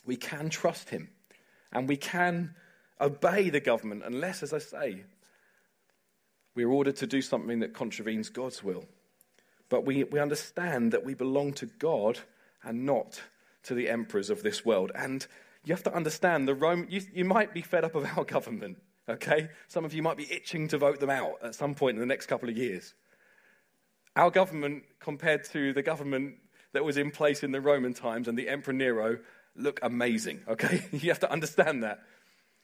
we 0.05 0.15
can 0.15 0.49
trust 0.49 0.89
Him 0.89 1.09
and 1.71 1.88
we 1.88 1.97
can 1.97 2.55
obey 2.99 3.49
the 3.49 3.59
government 3.59 4.01
unless, 4.03 4.41
as 4.41 4.51
I 4.51 4.59
say, 4.59 5.03
we're 6.55 6.69
ordered 6.69 6.95
to 6.97 7.07
do 7.07 7.21
something 7.21 7.59
that 7.59 7.73
contravenes 7.73 8.29
God's 8.29 8.63
will. 8.63 8.85
But 9.69 9.85
we, 9.85 10.03
we 10.05 10.19
understand 10.19 10.91
that 10.93 11.05
we 11.05 11.13
belong 11.13 11.53
to 11.53 11.67
God 11.67 12.19
and 12.63 12.85
not 12.85 13.21
to 13.63 13.75
the 13.75 13.88
emperors 13.88 14.31
of 14.31 14.41
this 14.41 14.65
world. 14.65 14.91
And 14.95 15.27
you 15.65 15.74
have 15.74 15.84
to 15.84 15.93
understand 15.93 16.48
the 16.48 16.56
Rome, 16.56 16.88
you, 16.89 17.02
you 17.13 17.26
might 17.26 17.54
be 17.54 17.62
fed 17.62 17.84
up 17.84 17.95
of 17.95 18.06
our 18.17 18.24
government, 18.36 18.78
okay? 19.08 19.50
Some 19.67 19.86
of 19.86 19.93
you 19.93 20.02
might 20.02 20.17
be 20.17 20.32
itching 20.32 20.67
to 20.69 20.78
vote 20.78 21.00
them 21.00 21.10
out 21.10 21.34
at 21.43 21.56
some 21.56 21.76
point 21.76 21.95
in 21.95 22.00
the 22.00 22.08
next 22.08 22.28
couple 22.28 22.50
of 22.50 22.58
years. 22.58 22.93
Our 24.15 24.32
government, 24.32 24.84
compared 25.00 25.43
to 25.45 25.74
the 25.74 25.84
government 25.84 26.36
that 26.74 26.84
was 26.84 26.98
in 26.98 27.12
place 27.12 27.43
in 27.43 27.52
the 27.52 27.62
Roman 27.62 27.93
times 27.93 28.28
and 28.28 28.38
the 28.38 28.50
Emperor 28.50 28.74
Nero, 28.74 29.19
look 29.56 29.80
amazing, 29.84 30.41
okay? 30.48 30.84
you 30.91 31.10
have 31.10 31.19
to 31.19 31.32
understand 31.32 31.84
that. 31.84 32.00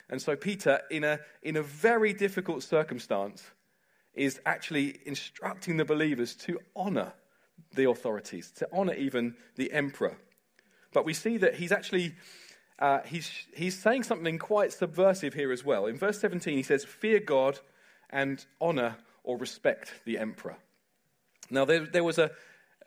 And 0.10 0.22
so, 0.22 0.36
Peter, 0.36 0.82
in 0.92 1.04
a, 1.04 1.20
in 1.42 1.56
a 1.56 1.64
very 1.64 2.14
difficult 2.14 2.64
circumstance, 2.64 3.44
is 4.14 4.40
actually 4.46 5.00
instructing 5.06 5.78
the 5.78 5.86
believers 5.86 6.36
to 6.36 6.60
honor 6.76 7.14
the 7.74 7.90
authorities, 7.90 8.52
to 8.58 8.68
honor 8.72 8.94
even 8.94 9.36
the 9.56 9.72
emperor. 9.72 10.18
But 10.94 11.06
we 11.06 11.14
see 11.14 11.38
that 11.38 11.56
he's 11.56 11.72
actually 11.72 12.16
uh, 12.80 13.00
he's, 13.06 13.32
he's 13.56 13.78
saying 13.78 14.04
something 14.04 14.38
quite 14.38 14.74
subversive 14.74 15.34
here 15.34 15.52
as 15.52 15.64
well. 15.64 15.86
In 15.86 15.98
verse 15.98 16.20
17, 16.20 16.56
he 16.56 16.64
says, 16.64 16.84
Fear 16.84 17.22
God 17.22 17.60
and 18.10 18.46
honor 18.60 18.98
or 19.24 19.38
respect 19.38 19.94
the 20.06 20.18
emperor. 20.18 20.58
Now, 21.50 21.66
there, 21.66 21.86
there 21.86 22.04
was 22.04 22.18
a, 22.18 22.32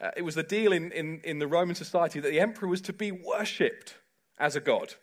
uh, 0.00 0.10
it 0.16 0.22
was 0.22 0.34
the 0.34 0.42
deal 0.42 0.72
in, 0.72 0.92
in, 0.92 1.20
in 1.24 1.38
the 1.38 1.46
Roman 1.46 1.74
society 1.74 2.20
that 2.20 2.30
the 2.30 2.40
emperor 2.40 2.68
was 2.68 2.80
to 2.82 2.92
be 2.92 3.10
worshipped 3.10 3.94
as 4.38 4.56
a 4.56 4.60
god. 4.60 4.94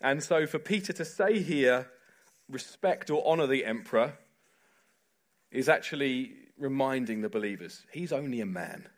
And 0.00 0.22
so 0.22 0.46
for 0.46 0.58
Peter 0.58 0.92
to 0.94 1.04
say 1.04 1.42
here, 1.42 1.90
respect 2.48 3.10
or 3.10 3.26
honor 3.26 3.46
the 3.46 3.64
emperor, 3.64 4.14
is 5.50 5.68
actually 5.68 6.32
reminding 6.56 7.22
the 7.22 7.28
believers 7.28 7.84
he's 7.92 8.12
only 8.12 8.40
a 8.40 8.46
man. 8.46 8.88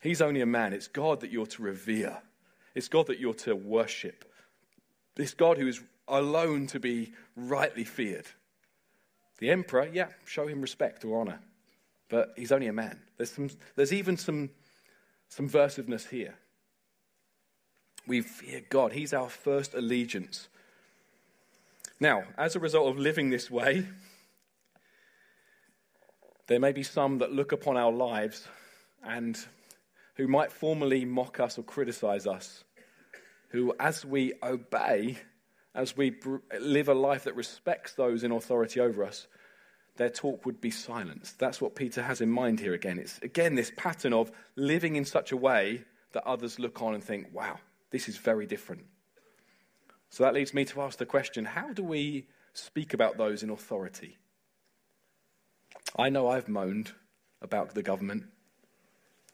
He's 0.00 0.20
only 0.20 0.42
a 0.42 0.46
man. 0.46 0.72
It's 0.72 0.88
God 0.88 1.20
that 1.20 1.30
you're 1.30 1.46
to 1.46 1.62
revere, 1.62 2.18
it's 2.74 2.88
God 2.88 3.06
that 3.06 3.20
you're 3.20 3.34
to 3.34 3.54
worship. 3.54 4.24
This 5.14 5.34
God 5.34 5.58
who 5.58 5.68
is 5.68 5.80
alone 6.08 6.66
to 6.68 6.80
be 6.80 7.12
rightly 7.36 7.84
feared. 7.84 8.26
The 9.38 9.50
emperor, 9.50 9.88
yeah, 9.92 10.08
show 10.24 10.46
him 10.46 10.60
respect 10.60 11.04
or 11.04 11.20
honor, 11.20 11.40
but 12.08 12.34
he's 12.36 12.52
only 12.52 12.66
a 12.66 12.72
man. 12.72 13.00
There's, 13.16 13.30
some, 13.30 13.50
there's 13.76 13.92
even 13.92 14.16
some, 14.16 14.50
some 15.28 15.48
versiveness 15.48 16.08
here. 16.08 16.34
We 18.06 18.20
fear 18.20 18.62
God. 18.68 18.92
He's 18.92 19.14
our 19.14 19.28
first 19.28 19.74
allegiance. 19.74 20.48
Now, 22.00 22.24
as 22.36 22.54
a 22.54 22.60
result 22.60 22.88
of 22.88 22.98
living 22.98 23.30
this 23.30 23.50
way, 23.50 23.86
there 26.46 26.60
may 26.60 26.72
be 26.72 26.82
some 26.82 27.18
that 27.18 27.32
look 27.32 27.52
upon 27.52 27.76
our 27.76 27.92
lives 27.92 28.46
and 29.02 29.38
who 30.16 30.28
might 30.28 30.52
formally 30.52 31.04
mock 31.04 31.40
us 31.40 31.58
or 31.58 31.62
criticize 31.62 32.26
us, 32.26 32.63
who, 33.54 33.72
as 33.78 34.04
we 34.04 34.32
obey, 34.42 35.16
as 35.76 35.96
we 35.96 36.12
live 36.58 36.88
a 36.88 36.94
life 36.94 37.22
that 37.22 37.36
respects 37.36 37.94
those 37.94 38.24
in 38.24 38.32
authority 38.32 38.80
over 38.80 39.04
us, 39.04 39.28
their 39.94 40.10
talk 40.10 40.44
would 40.44 40.60
be 40.60 40.72
silenced. 40.72 41.38
That's 41.38 41.60
what 41.60 41.76
Peter 41.76 42.02
has 42.02 42.20
in 42.20 42.30
mind 42.30 42.58
here 42.58 42.74
again. 42.74 42.98
It's 42.98 43.20
again 43.22 43.54
this 43.54 43.70
pattern 43.76 44.12
of 44.12 44.32
living 44.56 44.96
in 44.96 45.04
such 45.04 45.30
a 45.30 45.36
way 45.36 45.84
that 46.14 46.26
others 46.26 46.58
look 46.58 46.82
on 46.82 46.94
and 46.94 47.04
think, 47.04 47.28
wow, 47.32 47.60
this 47.92 48.08
is 48.08 48.16
very 48.16 48.44
different. 48.44 48.86
So 50.10 50.24
that 50.24 50.34
leads 50.34 50.52
me 50.52 50.64
to 50.64 50.82
ask 50.82 50.98
the 50.98 51.06
question 51.06 51.44
how 51.44 51.72
do 51.72 51.84
we 51.84 52.26
speak 52.54 52.92
about 52.92 53.18
those 53.18 53.44
in 53.44 53.50
authority? 53.50 54.18
I 55.96 56.08
know 56.08 56.26
I've 56.26 56.48
moaned 56.48 56.90
about 57.40 57.72
the 57.72 57.84
government. 57.84 58.24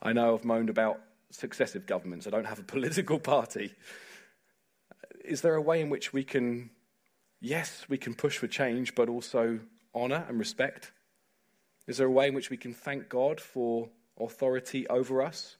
I 0.02 0.12
know 0.12 0.34
I've 0.34 0.44
moaned 0.44 0.68
about 0.68 1.00
successive 1.30 1.86
governments. 1.86 2.26
I 2.26 2.30
don't 2.30 2.44
have 2.44 2.58
a 2.58 2.62
political 2.74 3.18
party. 3.18 3.72
Is 5.30 5.40
there 5.40 5.54
a 5.54 5.62
way 5.62 5.80
in 5.80 5.90
which 5.90 6.12
we 6.12 6.24
can, 6.24 6.70
yes, 7.40 7.86
we 7.88 7.98
can 7.98 8.14
push 8.14 8.38
for 8.38 8.48
change, 8.48 8.94
but 8.94 9.08
also 9.08 9.60
honour 9.94 10.24
and 10.28 10.38
respect? 10.38 10.92
Is 11.86 11.98
there 11.98 12.06
a 12.06 12.10
way 12.10 12.28
in 12.28 12.34
which 12.34 12.50
we 12.50 12.56
can 12.56 12.74
thank 12.74 13.08
God 13.08 13.40
for 13.40 13.88
authority 14.18 14.86
over 14.88 15.22
us? 15.22 15.56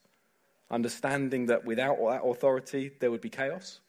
understanding 0.71 1.47
that 1.47 1.65
without 1.65 1.99
that 1.99 2.25
authority, 2.25 2.93
there 3.01 3.11
would 3.11 3.21
be 3.21 3.29
chaos? 3.29 3.81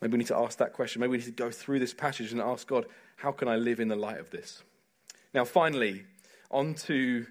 Maybe 0.00 0.12
we 0.12 0.18
need 0.18 0.28
to 0.28 0.36
ask 0.36 0.58
that 0.58 0.72
question. 0.72 1.00
Maybe 1.00 1.12
we 1.12 1.16
need 1.18 1.24
to 1.24 1.30
go 1.32 1.50
through 1.50 1.78
this 1.78 1.94
passage 1.94 2.32
and 2.32 2.40
ask 2.40 2.66
God, 2.66 2.86
how 3.16 3.32
can 3.32 3.48
I 3.48 3.56
live 3.56 3.80
in 3.80 3.88
the 3.88 3.96
light 3.96 4.18
of 4.18 4.30
this? 4.30 4.62
Now, 5.34 5.44
finally, 5.44 6.04
on 6.50 6.74
to 6.86 7.26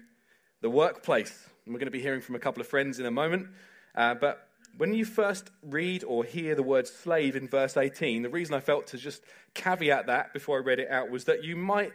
the 0.60 0.70
workplace. 0.70 1.48
And 1.64 1.74
we're 1.74 1.80
going 1.80 1.86
to 1.86 1.92
be 1.92 2.00
hearing 2.00 2.20
from 2.20 2.36
a 2.36 2.38
couple 2.38 2.60
of 2.60 2.68
friends 2.68 2.98
in 2.98 3.06
a 3.06 3.10
moment. 3.10 3.48
Uh, 3.94 4.14
but 4.14 4.48
when 4.80 4.94
you 4.94 5.04
first 5.04 5.50
read 5.62 6.04
or 6.04 6.24
hear 6.24 6.54
the 6.54 6.62
word 6.62 6.86
slave 6.86 7.36
in 7.36 7.46
verse 7.46 7.76
18, 7.76 8.22
the 8.22 8.30
reason 8.30 8.54
I 8.54 8.60
felt 8.60 8.86
to 8.86 8.96
just 8.96 9.22
caveat 9.52 10.06
that 10.06 10.32
before 10.32 10.56
I 10.56 10.62
read 10.62 10.78
it 10.78 10.90
out 10.90 11.10
was 11.10 11.24
that 11.24 11.44
you 11.44 11.54
might, 11.54 11.92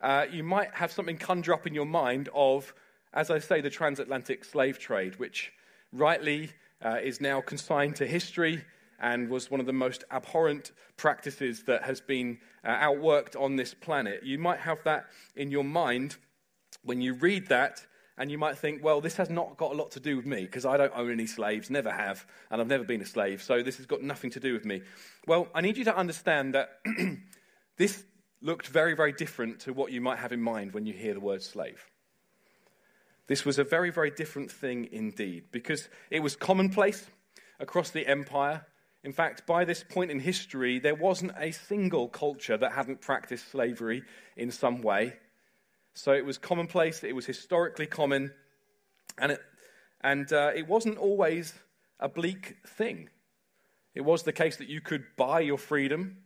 uh, 0.00 0.26
you 0.30 0.44
might 0.44 0.72
have 0.74 0.92
something 0.92 1.16
conjure 1.16 1.52
up 1.52 1.66
in 1.66 1.74
your 1.74 1.84
mind 1.84 2.28
of, 2.32 2.72
as 3.12 3.32
I 3.32 3.40
say, 3.40 3.60
the 3.60 3.70
transatlantic 3.70 4.44
slave 4.44 4.78
trade, 4.78 5.18
which 5.18 5.52
rightly 5.92 6.50
uh, 6.80 6.98
is 7.02 7.20
now 7.20 7.40
consigned 7.40 7.96
to 7.96 8.06
history 8.06 8.64
and 9.00 9.28
was 9.28 9.50
one 9.50 9.58
of 9.58 9.66
the 9.66 9.72
most 9.72 10.04
abhorrent 10.12 10.70
practices 10.96 11.64
that 11.64 11.82
has 11.82 12.00
been 12.00 12.38
uh, 12.62 12.68
outworked 12.68 13.34
on 13.34 13.56
this 13.56 13.74
planet. 13.74 14.22
You 14.22 14.38
might 14.38 14.60
have 14.60 14.78
that 14.84 15.06
in 15.34 15.50
your 15.50 15.64
mind 15.64 16.14
when 16.84 17.00
you 17.00 17.14
read 17.14 17.48
that, 17.48 17.84
and 18.18 18.30
you 18.30 18.36
might 18.36 18.58
think, 18.58 18.82
well, 18.82 19.00
this 19.00 19.16
has 19.16 19.30
not 19.30 19.56
got 19.56 19.72
a 19.72 19.76
lot 19.76 19.92
to 19.92 20.00
do 20.00 20.16
with 20.16 20.26
me 20.26 20.42
because 20.42 20.66
I 20.66 20.76
don't 20.76 20.92
own 20.94 21.10
any 21.10 21.26
slaves, 21.26 21.70
never 21.70 21.90
have, 21.90 22.26
and 22.50 22.60
I've 22.60 22.66
never 22.66 22.84
been 22.84 23.00
a 23.00 23.06
slave, 23.06 23.42
so 23.42 23.62
this 23.62 23.76
has 23.76 23.86
got 23.86 24.02
nothing 24.02 24.30
to 24.30 24.40
do 24.40 24.52
with 24.52 24.64
me. 24.64 24.82
Well, 25.26 25.48
I 25.54 25.60
need 25.60 25.78
you 25.78 25.84
to 25.84 25.96
understand 25.96 26.54
that 26.54 26.80
this 27.76 28.04
looked 28.42 28.66
very, 28.66 28.94
very 28.94 29.12
different 29.12 29.60
to 29.60 29.72
what 29.72 29.92
you 29.92 30.00
might 30.00 30.18
have 30.18 30.32
in 30.32 30.40
mind 30.40 30.72
when 30.72 30.84
you 30.84 30.92
hear 30.92 31.14
the 31.14 31.20
word 31.20 31.42
slave. 31.42 31.86
This 33.28 33.44
was 33.44 33.58
a 33.58 33.64
very, 33.64 33.90
very 33.90 34.10
different 34.10 34.50
thing 34.50 34.88
indeed 34.90 35.44
because 35.52 35.88
it 36.10 36.20
was 36.20 36.34
commonplace 36.34 37.06
across 37.60 37.90
the 37.90 38.06
empire. 38.06 38.66
In 39.04 39.12
fact, 39.12 39.46
by 39.46 39.64
this 39.64 39.84
point 39.84 40.10
in 40.10 40.18
history, 40.18 40.78
there 40.78 40.94
wasn't 40.94 41.32
a 41.38 41.52
single 41.52 42.08
culture 42.08 42.56
that 42.56 42.72
hadn't 42.72 43.00
practiced 43.00 43.50
slavery 43.50 44.02
in 44.36 44.50
some 44.50 44.82
way. 44.82 45.14
So 45.94 46.12
it 46.12 46.24
was 46.24 46.38
commonplace, 46.38 47.02
it 47.02 47.14
was 47.14 47.26
historically 47.26 47.86
common, 47.86 48.32
and 49.18 49.32
it, 49.32 49.40
and, 50.00 50.32
uh, 50.32 50.52
it 50.54 50.68
wasn't 50.68 50.98
always 50.98 51.54
a 51.98 52.08
bleak 52.08 52.56
thing. 52.66 53.10
It 53.94 54.02
was 54.02 54.22
the 54.22 54.32
case 54.32 54.56
that 54.58 54.68
you 54.68 54.80
could 54.80 55.04
buy 55.16 55.40
your 55.40 55.58
freedom, 55.58 56.18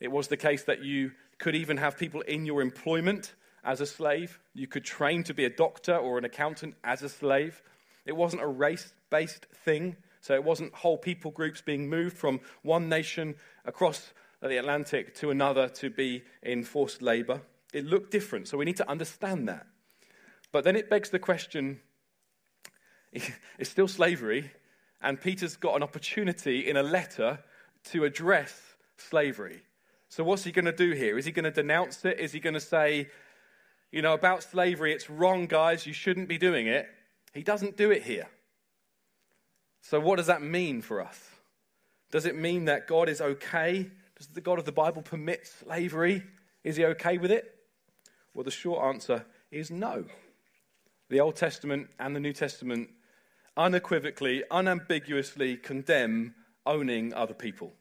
it 0.00 0.08
was 0.08 0.28
the 0.28 0.36
case 0.36 0.64
that 0.64 0.82
you 0.82 1.12
could 1.38 1.54
even 1.54 1.76
have 1.76 1.96
people 1.96 2.20
in 2.22 2.46
your 2.46 2.60
employment 2.60 3.34
as 3.64 3.80
a 3.80 3.86
slave. 3.86 4.38
You 4.54 4.66
could 4.66 4.84
train 4.84 5.22
to 5.24 5.34
be 5.34 5.44
a 5.44 5.50
doctor 5.50 5.96
or 5.96 6.18
an 6.18 6.24
accountant 6.24 6.74
as 6.84 7.02
a 7.02 7.08
slave. 7.08 7.62
It 8.04 8.12
wasn't 8.12 8.42
a 8.42 8.46
race 8.46 8.92
based 9.10 9.46
thing. 9.64 9.96
So 10.20 10.34
it 10.34 10.44
wasn't 10.44 10.74
whole 10.74 10.98
people 10.98 11.30
groups 11.30 11.60
being 11.60 11.88
moved 11.88 12.16
from 12.16 12.40
one 12.62 12.88
nation 12.88 13.36
across 13.64 14.12
the 14.42 14.56
Atlantic 14.56 15.14
to 15.16 15.30
another 15.30 15.68
to 15.68 15.90
be 15.90 16.24
in 16.42 16.64
forced 16.64 17.00
labor. 17.00 17.40
It 17.76 17.84
looked 17.84 18.10
different. 18.10 18.48
So 18.48 18.56
we 18.56 18.64
need 18.64 18.78
to 18.78 18.90
understand 18.90 19.48
that. 19.48 19.66
But 20.50 20.64
then 20.64 20.76
it 20.76 20.88
begs 20.88 21.10
the 21.10 21.18
question 21.18 21.80
it's 23.58 23.70
still 23.70 23.88
slavery, 23.88 24.50
and 25.02 25.20
Peter's 25.20 25.56
got 25.56 25.76
an 25.76 25.82
opportunity 25.82 26.68
in 26.68 26.76
a 26.76 26.82
letter 26.82 27.38
to 27.84 28.04
address 28.04 28.58
slavery. 28.96 29.62
So, 30.08 30.24
what's 30.24 30.44
he 30.44 30.52
going 30.52 30.64
to 30.66 30.72
do 30.72 30.92
here? 30.92 31.18
Is 31.18 31.24
he 31.24 31.32
going 31.32 31.44
to 31.44 31.50
denounce 31.50 32.04
it? 32.04 32.18
Is 32.18 32.32
he 32.32 32.40
going 32.40 32.54
to 32.54 32.60
say, 32.60 33.08
you 33.92 34.02
know, 34.02 34.14
about 34.14 34.42
slavery, 34.42 34.92
it's 34.92 35.08
wrong, 35.08 35.46
guys, 35.46 35.86
you 35.86 35.92
shouldn't 35.92 36.28
be 36.28 36.38
doing 36.38 36.66
it? 36.66 36.88
He 37.32 37.42
doesn't 37.42 37.76
do 37.76 37.90
it 37.90 38.02
here. 38.02 38.28
So, 39.82 40.00
what 40.00 40.16
does 40.16 40.26
that 40.26 40.42
mean 40.42 40.82
for 40.82 41.00
us? 41.00 41.18
Does 42.10 42.26
it 42.26 42.36
mean 42.36 42.66
that 42.66 42.86
God 42.86 43.08
is 43.08 43.20
okay? 43.20 43.90
Does 44.16 44.28
the 44.28 44.40
God 44.40 44.58
of 44.58 44.64
the 44.64 44.72
Bible 44.72 45.02
permit 45.02 45.46
slavery? 45.46 46.22
Is 46.64 46.76
he 46.76 46.84
okay 46.86 47.18
with 47.18 47.30
it? 47.30 47.55
Well, 48.36 48.44
the 48.44 48.50
short 48.50 48.84
answer 48.84 49.24
is 49.50 49.70
no. 49.70 50.04
The 51.08 51.20
Old 51.20 51.36
Testament 51.36 51.88
and 51.98 52.14
the 52.14 52.20
New 52.20 52.34
Testament 52.34 52.90
unequivocally, 53.56 54.44
unambiguously 54.50 55.56
condemn 55.56 56.34
owning 56.66 57.14
other 57.14 57.32
people. 57.32 57.72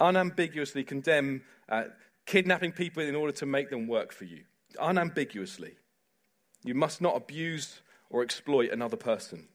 Unambiguously 0.00 0.82
condemn 0.82 1.42
uh, 1.68 1.84
kidnapping 2.26 2.72
people 2.72 3.04
in 3.04 3.14
order 3.14 3.32
to 3.34 3.46
make 3.46 3.70
them 3.70 3.86
work 3.86 4.12
for 4.12 4.24
you. 4.24 4.42
Unambiguously. 4.80 5.76
You 6.64 6.74
must 6.74 7.00
not 7.00 7.16
abuse 7.16 7.82
or 8.10 8.24
exploit 8.24 8.72
another 8.72 8.96
person. 8.96 9.46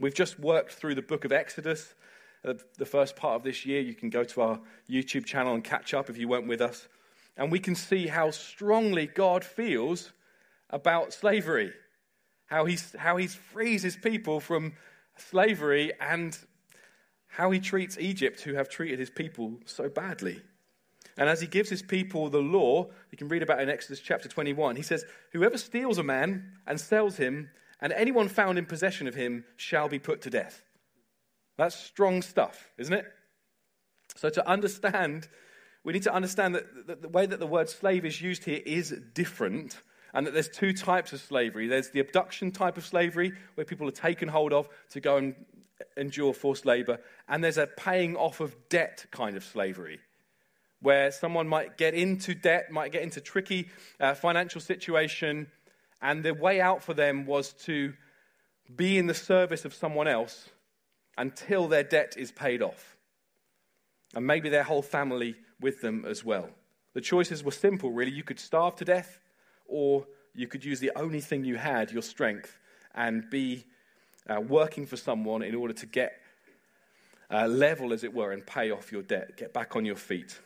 We've 0.00 0.12
just 0.12 0.38
worked 0.38 0.72
through 0.72 0.96
the 0.96 1.02
book 1.02 1.24
of 1.24 1.32
Exodus, 1.32 1.94
uh, 2.44 2.52
the 2.76 2.84
first 2.84 3.16
part 3.16 3.36
of 3.36 3.42
this 3.42 3.64
year. 3.64 3.80
You 3.80 3.94
can 3.94 4.10
go 4.10 4.22
to 4.24 4.42
our 4.42 4.60
YouTube 4.86 5.24
channel 5.24 5.54
and 5.54 5.64
catch 5.64 5.94
up 5.94 6.10
if 6.10 6.18
you 6.18 6.28
weren't 6.28 6.46
with 6.46 6.60
us. 6.60 6.88
And 7.36 7.52
we 7.52 7.58
can 7.58 7.74
see 7.74 8.06
how 8.06 8.30
strongly 8.30 9.06
God 9.06 9.44
feels 9.44 10.12
about 10.70 11.12
slavery, 11.12 11.72
how, 12.46 12.64
he's, 12.64 12.94
how 12.98 13.16
he 13.16 13.26
frees 13.26 13.82
his 13.82 13.96
people 13.96 14.40
from 14.40 14.74
slavery, 15.16 15.92
and 16.00 16.36
how 17.28 17.50
he 17.50 17.60
treats 17.60 17.98
Egypt, 17.98 18.40
who 18.40 18.54
have 18.54 18.68
treated 18.68 18.98
his 18.98 19.10
people 19.10 19.60
so 19.64 19.88
badly. 19.88 20.40
And 21.18 21.28
as 21.28 21.40
he 21.40 21.46
gives 21.46 21.70
his 21.70 21.82
people 21.82 22.28
the 22.28 22.38
law, 22.38 22.88
you 23.10 23.18
can 23.18 23.28
read 23.28 23.42
about 23.42 23.60
in 23.60 23.70
Exodus 23.70 24.00
chapter 24.00 24.28
21, 24.28 24.76
he 24.76 24.82
says, 24.82 25.04
Whoever 25.32 25.58
steals 25.58 25.98
a 25.98 26.02
man 26.02 26.52
and 26.66 26.80
sells 26.80 27.16
him 27.16 27.50
and 27.80 27.92
anyone 27.92 28.28
found 28.28 28.58
in 28.58 28.66
possession 28.66 29.06
of 29.06 29.14
him 29.14 29.44
shall 29.56 29.88
be 29.88 29.98
put 29.98 30.22
to 30.22 30.30
death. 30.30 30.62
That's 31.56 31.76
strong 31.76 32.22
stuff, 32.22 32.70
isn't 32.78 32.92
it? 32.92 33.06
So, 34.14 34.30
to 34.30 34.48
understand, 34.48 35.28
we 35.86 35.92
need 35.92 36.02
to 36.02 36.12
understand 36.12 36.56
that 36.56 37.00
the 37.00 37.08
way 37.08 37.26
that 37.26 37.38
the 37.38 37.46
word 37.46 37.70
slave 37.70 38.04
is 38.04 38.20
used 38.20 38.42
here 38.42 38.60
is 38.66 38.90
different, 39.14 39.80
and 40.12 40.26
that 40.26 40.34
there's 40.34 40.48
two 40.48 40.72
types 40.72 41.12
of 41.12 41.20
slavery. 41.20 41.68
There's 41.68 41.90
the 41.90 42.00
abduction 42.00 42.50
type 42.50 42.76
of 42.76 42.84
slavery, 42.84 43.32
where 43.54 43.64
people 43.64 43.86
are 43.86 43.92
taken 43.92 44.28
hold 44.28 44.52
of 44.52 44.68
to 44.90 45.00
go 45.00 45.16
and 45.16 45.36
endure 45.96 46.34
forced 46.34 46.66
labor, 46.66 46.98
and 47.28 47.44
there's 47.44 47.56
a 47.56 47.68
paying 47.68 48.16
off 48.16 48.40
of 48.40 48.56
debt 48.68 49.06
kind 49.12 49.36
of 49.36 49.44
slavery, 49.44 50.00
where 50.82 51.12
someone 51.12 51.46
might 51.46 51.78
get 51.78 51.94
into 51.94 52.34
debt, 52.34 52.72
might 52.72 52.90
get 52.90 53.02
into 53.02 53.20
tricky 53.20 53.68
uh, 54.00 54.12
financial 54.12 54.60
situation, 54.60 55.46
and 56.02 56.24
the 56.24 56.34
way 56.34 56.60
out 56.60 56.82
for 56.82 56.94
them 56.94 57.26
was 57.26 57.52
to 57.52 57.92
be 58.74 58.98
in 58.98 59.06
the 59.06 59.14
service 59.14 59.64
of 59.64 59.72
someone 59.72 60.08
else 60.08 60.48
until 61.16 61.68
their 61.68 61.84
debt 61.84 62.16
is 62.18 62.32
paid 62.32 62.60
off. 62.60 62.96
And 64.16 64.26
maybe 64.26 64.48
their 64.48 64.64
whole 64.64 64.82
family 64.82 65.36
with 65.60 65.80
them 65.80 66.04
as 66.06 66.24
well. 66.24 66.50
The 66.94 67.00
choices 67.00 67.44
were 67.44 67.50
simple, 67.50 67.90
really. 67.90 68.12
You 68.12 68.22
could 68.22 68.40
starve 68.40 68.76
to 68.76 68.84
death, 68.84 69.18
or 69.66 70.06
you 70.34 70.46
could 70.46 70.64
use 70.64 70.80
the 70.80 70.92
only 70.96 71.20
thing 71.20 71.44
you 71.44 71.56
had, 71.56 71.90
your 71.90 72.02
strength, 72.02 72.58
and 72.94 73.28
be 73.30 73.66
uh, 74.28 74.40
working 74.40 74.86
for 74.86 74.96
someone 74.96 75.42
in 75.42 75.54
order 75.54 75.74
to 75.74 75.86
get 75.86 76.20
uh, 77.30 77.46
level, 77.46 77.92
as 77.92 78.04
it 78.04 78.14
were, 78.14 78.32
and 78.32 78.46
pay 78.46 78.70
off 78.70 78.92
your 78.92 79.02
debt, 79.02 79.36
get 79.36 79.52
back 79.52 79.76
on 79.76 79.84
your 79.84 79.96
feet. 79.96 80.38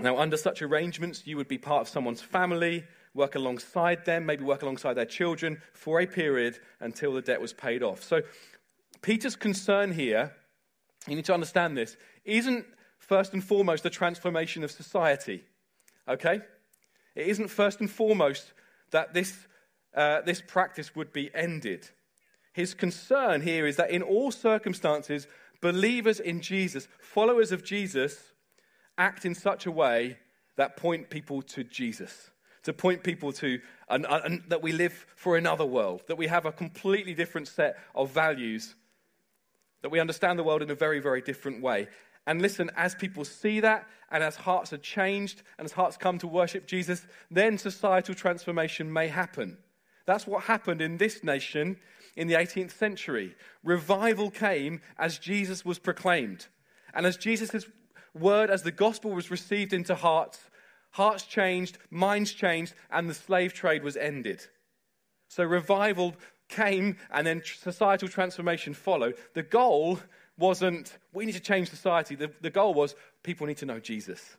Now, 0.00 0.18
under 0.18 0.36
such 0.36 0.62
arrangements, 0.62 1.26
you 1.26 1.36
would 1.36 1.48
be 1.48 1.58
part 1.58 1.82
of 1.82 1.88
someone's 1.88 2.22
family, 2.22 2.84
work 3.14 3.34
alongside 3.34 4.04
them, 4.04 4.24
maybe 4.24 4.42
work 4.42 4.62
alongside 4.62 4.94
their 4.94 5.04
children 5.04 5.60
for 5.74 6.00
a 6.00 6.06
period 6.06 6.58
until 6.80 7.12
the 7.12 7.22
debt 7.22 7.40
was 7.40 7.52
paid 7.52 7.82
off. 7.82 8.02
So, 8.02 8.22
Peter's 9.02 9.36
concern 9.36 9.92
here, 9.92 10.32
you 11.06 11.16
need 11.16 11.24
to 11.26 11.34
understand 11.34 11.76
this, 11.76 11.96
isn't 12.24 12.64
first 13.12 13.34
and 13.34 13.44
foremost 13.44 13.82
the 13.82 13.90
transformation 13.90 14.64
of 14.64 14.70
society. 14.70 15.44
Okay? 16.08 16.40
It 17.14 17.26
isn't 17.26 17.48
first 17.48 17.80
and 17.80 17.90
foremost 17.90 18.54
that 18.90 19.12
this, 19.12 19.36
uh, 19.94 20.22
this 20.22 20.40
practice 20.40 20.96
would 20.96 21.12
be 21.12 21.28
ended. 21.34 21.90
His 22.54 22.72
concern 22.72 23.42
here 23.42 23.66
is 23.66 23.76
that 23.76 23.90
in 23.90 24.00
all 24.00 24.30
circumstances, 24.30 25.26
believers 25.60 26.20
in 26.20 26.40
Jesus, 26.40 26.88
followers 27.00 27.52
of 27.52 27.62
Jesus, 27.62 28.32
act 28.96 29.26
in 29.26 29.34
such 29.34 29.66
a 29.66 29.70
way 29.70 30.16
that 30.56 30.78
point 30.78 31.10
people 31.10 31.42
to 31.42 31.64
Jesus 31.64 32.30
to 32.62 32.72
point 32.72 33.02
people 33.02 33.32
to 33.32 33.60
an, 33.90 34.06
an, 34.08 34.44
that 34.48 34.62
we 34.62 34.72
live 34.72 35.06
for 35.16 35.36
another 35.36 35.66
world, 35.66 36.00
that 36.06 36.16
we 36.16 36.28
have 36.28 36.46
a 36.46 36.52
completely 36.52 37.12
different 37.12 37.48
set 37.48 37.76
of 37.94 38.10
values, 38.12 38.76
that 39.82 39.90
we 39.90 40.00
understand 40.00 40.38
the 40.38 40.44
world 40.44 40.62
in 40.62 40.70
a 40.70 40.74
very, 40.74 41.00
very 41.00 41.20
different 41.20 41.60
way. 41.60 41.88
And 42.26 42.40
listen, 42.40 42.70
as 42.76 42.94
people 42.94 43.24
see 43.24 43.60
that, 43.60 43.86
and 44.10 44.22
as 44.22 44.36
hearts 44.36 44.72
are 44.72 44.78
changed, 44.78 45.42
and 45.58 45.64
as 45.64 45.72
hearts 45.72 45.96
come 45.96 46.18
to 46.18 46.26
worship 46.26 46.66
Jesus, 46.66 47.06
then 47.30 47.58
societal 47.58 48.14
transformation 48.14 48.92
may 48.92 49.08
happen. 49.08 49.58
That's 50.06 50.26
what 50.26 50.44
happened 50.44 50.80
in 50.80 50.98
this 50.98 51.24
nation 51.24 51.78
in 52.16 52.28
the 52.28 52.34
18th 52.34 52.72
century. 52.72 53.34
Revival 53.64 54.30
came 54.30 54.80
as 54.98 55.18
Jesus 55.18 55.64
was 55.64 55.78
proclaimed. 55.78 56.46
And 56.94 57.06
as 57.06 57.16
Jesus' 57.16 57.66
word, 58.14 58.50
as 58.50 58.62
the 58.62 58.70
gospel 58.70 59.12
was 59.12 59.30
received 59.30 59.72
into 59.72 59.94
hearts, 59.94 60.38
Hearts 60.92 61.24
changed, 61.24 61.78
minds 61.90 62.32
changed, 62.32 62.74
and 62.90 63.08
the 63.08 63.14
slave 63.14 63.54
trade 63.54 63.82
was 63.82 63.96
ended. 63.96 64.42
So 65.28 65.42
revival 65.42 66.14
came 66.48 66.96
and 67.10 67.26
then 67.26 67.42
societal 67.44 68.08
transformation 68.08 68.74
followed. 68.74 69.16
The 69.32 69.42
goal 69.42 70.00
wasn't, 70.38 70.96
we 71.12 71.26
need 71.26 71.32
to 71.32 71.40
change 71.40 71.68
society. 71.68 72.14
The, 72.14 72.30
the 72.40 72.50
goal 72.50 72.74
was, 72.74 72.94
people 73.22 73.46
need 73.46 73.58
to 73.58 73.66
know 73.66 73.80
Jesus. 73.80 74.36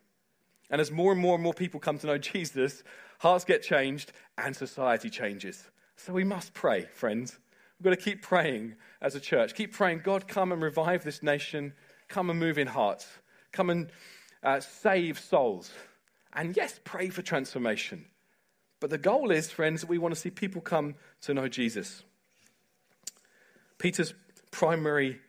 And 0.70 0.80
as 0.80 0.90
more 0.90 1.12
and 1.12 1.20
more 1.20 1.34
and 1.34 1.42
more 1.42 1.54
people 1.54 1.80
come 1.80 1.98
to 1.98 2.06
know 2.06 2.18
Jesus, 2.32 2.82
hearts 3.18 3.44
get 3.44 3.62
changed 3.62 4.12
and 4.38 4.54
society 4.54 5.10
changes. 5.10 5.68
So 5.96 6.12
we 6.12 6.24
must 6.24 6.54
pray, 6.54 6.86
friends. 6.92 7.38
We've 7.78 7.84
got 7.84 7.98
to 7.98 8.04
keep 8.04 8.22
praying 8.22 8.74
as 9.00 9.14
a 9.14 9.20
church. 9.20 9.54
Keep 9.54 9.72
praying, 9.72 10.00
God, 10.04 10.26
come 10.26 10.52
and 10.52 10.62
revive 10.62 11.04
this 11.04 11.22
nation. 11.22 11.72
Come 12.08 12.30
and 12.30 12.38
move 12.38 12.58
in 12.58 12.66
hearts. 12.66 13.06
Come 13.52 13.70
and 13.70 13.90
uh, 14.42 14.60
save 14.60 15.18
souls. 15.18 15.70
And 16.32 16.56
yes, 16.56 16.80
pray 16.84 17.08
for 17.08 17.22
transformation. 17.22 18.06
But 18.80 18.90
the 18.90 18.98
goal 18.98 19.30
is, 19.30 19.50
friends, 19.50 19.80
that 19.80 19.90
we 19.90 19.98
want 19.98 20.14
to 20.14 20.20
see 20.20 20.30
people 20.30 20.60
come 20.60 20.96
to 21.22 21.34
know 21.34 21.48
Jesus. 21.48 22.02
Peter's 23.78 24.14
primary 24.50 25.20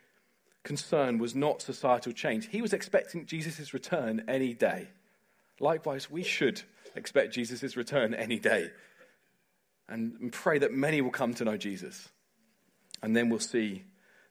concern 0.66 1.18
was 1.18 1.34
not 1.34 1.62
societal 1.62 2.12
change. 2.12 2.48
He 2.48 2.62
was 2.62 2.74
expecting 2.74 3.26
Jesus' 3.26 3.74
return 3.74 4.26
any 4.28 4.54
day. 4.54 4.90
Likewise, 5.62 6.12
we 6.12 6.24
should 6.24 6.64
expect 6.96 7.34
Jesus' 7.34 7.78
return 7.78 8.14
any 8.14 8.40
day 8.40 8.72
and, 9.88 10.34
pray 10.34 10.58
that 10.60 10.74
many 10.74 11.00
will 11.00 11.12
come 11.12 11.34
to 11.36 11.46
know 11.46 11.56
Jesus. 11.56 12.10
And 13.02 13.16
then 13.16 13.30
we'll 13.30 13.40
see 13.40 13.84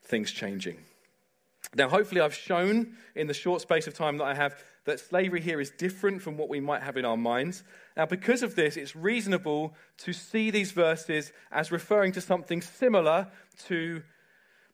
things 0.03 0.33
changing. 0.33 0.79
Now, 1.75 1.89
hopefully, 1.89 2.21
I've 2.21 2.35
shown 2.35 2.97
in 3.15 3.27
the 3.27 3.35
short 3.35 3.63
space 3.63 3.87
of 3.87 3.95
time 3.95 4.19
that 4.19 4.25
I 4.25 4.35
have 4.35 4.63
that 4.85 5.01
slavery 5.01 5.41
here 5.41 5.61
is 5.61 5.71
different 5.71 6.21
from 6.21 6.37
what 6.37 6.49
we 6.49 6.61
might 6.61 6.83
have 6.83 6.97
in 6.97 7.05
our 7.05 7.17
minds. 7.17 7.65
Now, 7.97 8.07
because 8.07 8.43
of 8.43 8.55
this, 8.55 8.77
it's 8.77 8.95
reasonable 8.95 9.75
to 9.99 10.13
see 10.13 10.51
these 10.51 10.73
verses 10.73 11.33
as 11.51 11.73
referring 11.73 12.13
to 12.13 12.21
something 12.21 12.61
similar 12.61 13.29
to 13.67 14.03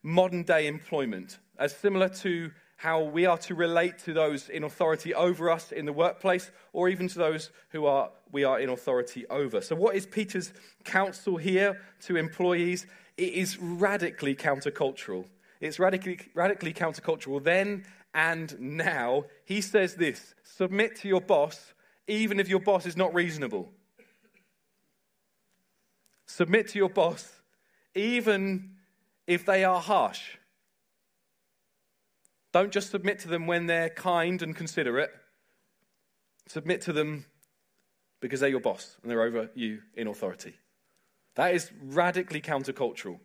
modern 0.03 0.43
day 0.43 0.67
employment, 0.67 1.39
as 1.57 1.75
similar 1.75 2.09
to 2.09 2.51
how 2.77 3.03
we 3.03 3.27
are 3.27 3.37
to 3.37 3.53
relate 3.53 3.99
to 3.99 4.11
those 4.11 4.49
in 4.49 4.63
authority 4.63 5.13
over 5.13 5.51
us 5.51 5.71
in 5.71 5.85
the 5.85 5.93
workplace, 5.93 6.49
or 6.73 6.89
even 6.89 7.07
to 7.07 7.19
those 7.19 7.51
who 7.69 7.85
are, 7.85 8.09
we 8.31 8.43
are 8.43 8.59
in 8.59 8.69
authority 8.69 9.27
over. 9.27 9.61
So, 9.61 9.75
what 9.75 9.95
is 9.95 10.07
Peter's 10.07 10.51
counsel 10.83 11.37
here 11.37 11.79
to 12.01 12.15
employees? 12.15 12.87
It 13.17 13.33
is 13.33 13.59
radically 13.59 14.35
countercultural. 14.35 15.25
It's 15.59 15.77
radically, 15.77 16.19
radically 16.33 16.73
countercultural 16.73 17.43
then 17.43 17.85
and 18.15 18.59
now. 18.59 19.25
He 19.45 19.61
says 19.61 19.95
this 19.95 20.33
submit 20.43 20.95
to 20.97 21.07
your 21.07 21.21
boss, 21.21 21.73
even 22.07 22.39
if 22.39 22.49
your 22.49 22.59
boss 22.59 22.85
is 22.85 22.97
not 22.97 23.13
reasonable. 23.13 23.71
Submit 26.25 26.69
to 26.69 26.79
your 26.79 26.89
boss, 26.89 27.31
even 27.93 28.71
if 29.31 29.45
they 29.45 29.63
are 29.63 29.79
harsh. 29.79 30.21
Don't 32.51 32.73
just 32.73 32.91
submit 32.91 33.19
to 33.19 33.29
them 33.29 33.47
when 33.47 33.65
they're 33.65 33.89
kind 33.89 34.41
and 34.41 34.53
considerate. 34.53 35.09
Submit 36.47 36.81
to 36.81 36.91
them 36.91 37.25
because 38.19 38.41
they're 38.41 38.49
your 38.49 38.59
boss 38.59 38.97
and 39.01 39.09
they're 39.09 39.21
over 39.21 39.49
you 39.55 39.79
in 39.95 40.07
authority. 40.07 40.55
That 41.35 41.55
is 41.55 41.71
radically 41.81 42.41
countercultural 42.41 43.19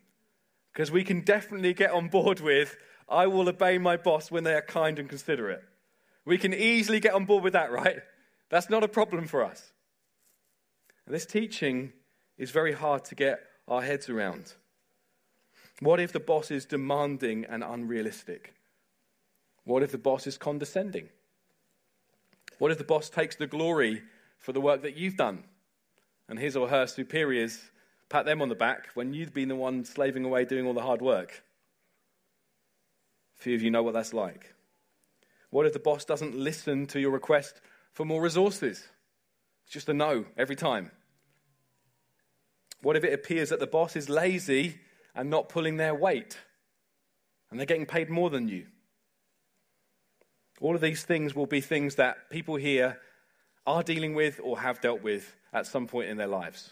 because 0.71 0.91
we 0.91 1.03
can 1.03 1.21
definitely 1.21 1.73
get 1.73 1.91
on 1.91 2.07
board 2.07 2.39
with, 2.39 2.77
I 3.09 3.27
will 3.27 3.49
obey 3.49 3.77
my 3.77 3.97
boss 3.97 4.31
when 4.31 4.45
they 4.45 4.53
are 4.53 4.61
kind 4.61 4.99
and 4.99 5.09
considerate. 5.09 5.63
We 6.23 6.37
can 6.37 6.53
easily 6.53 7.01
get 7.01 7.13
on 7.15 7.25
board 7.25 7.43
with 7.43 7.51
that, 7.51 7.69
right? 7.69 7.99
That's 8.49 8.69
not 8.69 8.85
a 8.85 8.87
problem 8.87 9.27
for 9.27 9.43
us. 9.43 9.73
And 11.05 11.13
this 11.13 11.25
teaching 11.25 11.91
is 12.37 12.51
very 12.51 12.71
hard 12.71 13.03
to 13.05 13.15
get 13.15 13.41
our 13.67 13.81
heads 13.81 14.07
around. 14.07 14.53
What 15.79 15.99
if 15.99 16.11
the 16.11 16.19
boss 16.19 16.49
is 16.49 16.65
demanding 16.65 17.45
and 17.45 17.63
unrealistic? 17.63 18.53
What 19.63 19.83
if 19.83 19.91
the 19.91 19.97
boss 19.97 20.25
is 20.25 20.37
condescending? 20.37 21.09
What 22.57 22.71
if 22.71 22.77
the 22.77 22.83
boss 22.83 23.09
takes 23.09 23.35
the 23.35 23.47
glory 23.47 24.01
for 24.39 24.53
the 24.53 24.61
work 24.61 24.81
that 24.81 24.97
you've 24.97 25.17
done 25.17 25.43
and 26.27 26.39
his 26.39 26.55
or 26.55 26.69
her 26.69 26.87
superiors 26.87 27.71
pat 28.09 28.25
them 28.25 28.41
on 28.41 28.49
the 28.49 28.55
back 28.55 28.89
when 28.93 29.13
you've 29.13 29.33
been 29.33 29.49
the 29.49 29.55
one 29.55 29.85
slaving 29.85 30.25
away 30.25 30.45
doing 30.45 30.65
all 30.65 30.73
the 30.73 30.81
hard 30.81 31.01
work? 31.01 31.43
Few 33.35 33.55
of 33.55 33.61
you 33.61 33.69
know 33.69 33.83
what 33.83 33.93
that's 33.93 34.13
like. 34.13 34.55
What 35.51 35.67
if 35.67 35.73
the 35.73 35.79
boss 35.79 36.05
doesn't 36.05 36.35
listen 36.35 36.87
to 36.87 36.99
your 36.99 37.11
request 37.11 37.61
for 37.93 38.05
more 38.05 38.21
resources? 38.21 38.87
It's 39.63 39.73
just 39.73 39.89
a 39.89 39.93
no 39.93 40.25
every 40.37 40.55
time. 40.55 40.91
What 42.81 42.95
if 42.95 43.03
it 43.03 43.13
appears 43.13 43.49
that 43.49 43.59
the 43.59 43.67
boss 43.67 43.95
is 43.95 44.09
lazy 44.09 44.79
and 45.17 45.29
not 45.29 45.49
pulling 45.49 45.75
their 45.75 45.95
weight 45.95 46.37
and 47.49 47.59
they're 47.59 47.65
getting 47.65 47.85
paid 47.85 48.09
more 48.09 48.29
than 48.29 48.47
you? 48.47 48.67
All 50.61 50.75
of 50.75 50.81
these 50.81 51.03
things 51.03 51.35
will 51.35 51.45
be 51.45 51.61
things 51.61 51.95
that 51.95 52.29
people 52.29 52.55
here 52.55 52.97
are 53.65 53.83
dealing 53.83 54.15
with 54.15 54.39
or 54.41 54.59
have 54.59 54.79
dealt 54.79 55.03
with 55.03 55.35
at 55.51 55.67
some 55.67 55.87
point 55.87 56.09
in 56.09 56.17
their 56.17 56.27
lives. 56.27 56.71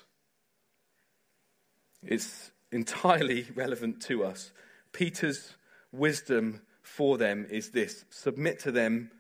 It's 2.02 2.52
entirely 2.72 3.48
relevant 3.56 4.02
to 4.04 4.24
us. 4.24 4.52
Peter's 4.94 5.56
wisdom 5.92 6.62
for 6.82 7.18
them 7.18 7.46
is 7.50 7.72
this 7.72 8.06
submit 8.10 8.60
to 8.60 8.72
them, 8.72 9.12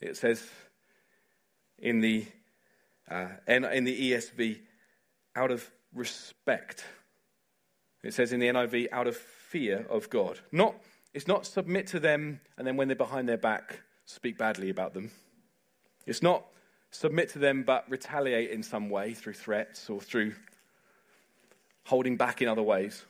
it 0.00 0.16
says 0.16 0.44
in 1.78 2.00
the, 2.00 2.26
uh, 3.10 3.28
in 3.46 3.84
the 3.84 4.12
ESV, 4.12 4.60
out 5.34 5.50
of 5.50 5.68
respect. 5.94 6.84
It 8.06 8.14
says 8.14 8.32
in 8.32 8.38
the 8.38 8.46
NIV, 8.46 8.86
out 8.92 9.08
of 9.08 9.16
fear 9.16 9.84
of 9.90 10.08
God. 10.10 10.38
Not, 10.52 10.76
it's 11.12 11.26
not 11.26 11.44
submit 11.44 11.88
to 11.88 11.98
them 11.98 12.40
and 12.56 12.64
then 12.64 12.76
when 12.76 12.86
they're 12.86 12.96
behind 12.96 13.28
their 13.28 13.36
back, 13.36 13.80
speak 14.04 14.38
badly 14.38 14.70
about 14.70 14.94
them. 14.94 15.10
It's 16.06 16.22
not 16.22 16.44
submit 16.92 17.30
to 17.30 17.40
them 17.40 17.64
but 17.64 17.84
retaliate 17.90 18.50
in 18.50 18.62
some 18.62 18.90
way 18.90 19.12
through 19.12 19.32
threats 19.32 19.90
or 19.90 20.00
through 20.00 20.34
holding 21.84 22.16
back 22.16 22.40
in 22.40 22.48
other 22.48 22.62
ways. 22.62 23.04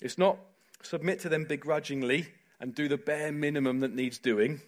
It's 0.00 0.16
not 0.16 0.38
submit 0.82 1.20
to 1.20 1.28
them 1.28 1.44
begrudgingly 1.44 2.28
and 2.58 2.74
do 2.74 2.88
the 2.88 2.96
bare 2.96 3.32
minimum 3.32 3.80
that 3.80 3.94
needs 3.94 4.16
doing, 4.16 4.62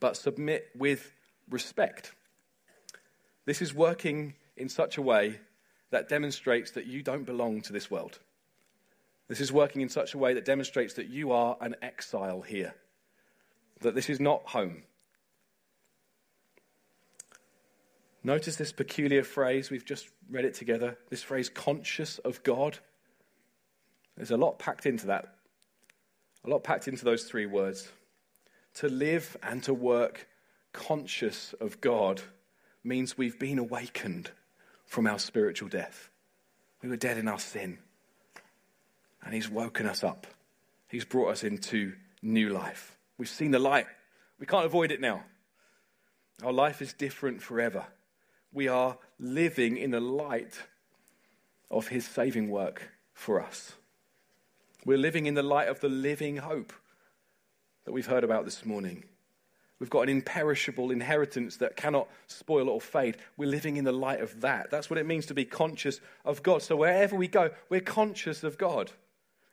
but 0.00 0.16
submit 0.16 0.70
with 0.74 1.12
respect. 1.50 2.12
This 3.44 3.60
is 3.60 3.74
working 3.74 4.34
in 4.56 4.70
such 4.70 4.96
a 4.96 5.02
way 5.02 5.38
that 5.90 6.08
demonstrates 6.08 6.70
that 6.70 6.86
you 6.86 7.02
don't 7.02 7.24
belong 7.24 7.60
to 7.62 7.74
this 7.74 7.90
world. 7.90 8.20
This 9.28 9.40
is 9.40 9.52
working 9.52 9.82
in 9.82 9.88
such 9.88 10.14
a 10.14 10.18
way 10.18 10.34
that 10.34 10.44
demonstrates 10.44 10.94
that 10.94 11.08
you 11.08 11.32
are 11.32 11.56
an 11.60 11.76
exile 11.82 12.40
here 12.40 12.74
that 13.80 13.94
this 13.94 14.10
is 14.10 14.20
not 14.20 14.42
home. 14.46 14.82
Notice 18.24 18.56
this 18.56 18.72
peculiar 18.72 19.22
phrase, 19.22 19.70
we've 19.70 19.84
just 19.84 20.08
read 20.28 20.44
it 20.44 20.54
together, 20.54 20.98
this 21.08 21.22
phrase, 21.22 21.48
conscious 21.48 22.18
of 22.18 22.42
God. 22.42 22.78
There's 24.16 24.32
a 24.32 24.36
lot 24.36 24.58
packed 24.58 24.86
into 24.86 25.06
that, 25.06 25.36
a 26.44 26.50
lot 26.50 26.64
packed 26.64 26.88
into 26.88 27.04
those 27.04 27.24
three 27.24 27.46
words. 27.46 27.90
To 28.74 28.88
live 28.88 29.36
and 29.42 29.62
to 29.64 29.72
work 29.72 30.28
conscious 30.72 31.54
of 31.60 31.80
God 31.80 32.20
means 32.82 33.16
we've 33.16 33.38
been 33.38 33.58
awakened 33.58 34.30
from 34.84 35.06
our 35.06 35.18
spiritual 35.18 35.68
death. 35.68 36.10
We 36.82 36.88
were 36.88 36.96
dead 36.96 37.18
in 37.18 37.28
our 37.28 37.38
sin, 37.38 37.78
and 39.24 39.34
He's 39.34 39.48
woken 39.48 39.86
us 39.86 40.02
up. 40.04 40.26
He's 40.88 41.04
brought 41.04 41.30
us 41.30 41.44
into 41.44 41.92
new 42.22 42.50
life. 42.50 42.96
We've 43.18 43.28
seen 43.28 43.50
the 43.50 43.58
light. 43.58 43.86
We 44.38 44.46
can't 44.46 44.66
avoid 44.66 44.90
it 44.92 45.00
now. 45.00 45.24
Our 46.42 46.52
life 46.52 46.80
is 46.80 46.92
different 46.92 47.42
forever. 47.42 47.84
We 48.52 48.68
are 48.68 48.96
living 49.18 49.76
in 49.76 49.90
the 49.90 50.00
light 50.00 50.58
of 51.70 51.88
his 51.88 52.06
saving 52.06 52.48
work 52.48 52.90
for 53.12 53.42
us. 53.42 53.72
We're 54.84 54.98
living 54.98 55.26
in 55.26 55.34
the 55.34 55.42
light 55.42 55.68
of 55.68 55.80
the 55.80 55.88
living 55.88 56.38
hope 56.38 56.72
that 57.84 57.92
we've 57.92 58.06
heard 58.06 58.24
about 58.24 58.44
this 58.44 58.64
morning. 58.64 59.04
We've 59.78 59.90
got 59.90 60.02
an 60.02 60.08
imperishable 60.08 60.90
inheritance 60.90 61.56
that 61.58 61.76
cannot 61.76 62.08
spoil 62.26 62.68
or 62.68 62.80
fade. 62.80 63.16
We're 63.36 63.48
living 63.48 63.76
in 63.76 63.84
the 63.84 63.92
light 63.92 64.20
of 64.20 64.40
that. 64.40 64.70
That's 64.70 64.90
what 64.90 64.98
it 64.98 65.06
means 65.06 65.26
to 65.26 65.34
be 65.34 65.44
conscious 65.44 66.00
of 66.24 66.42
God. 66.42 66.62
So 66.62 66.76
wherever 66.76 67.14
we 67.16 67.28
go, 67.28 67.50
we're 67.68 67.80
conscious 67.80 68.42
of 68.42 68.58
God. 68.58 68.92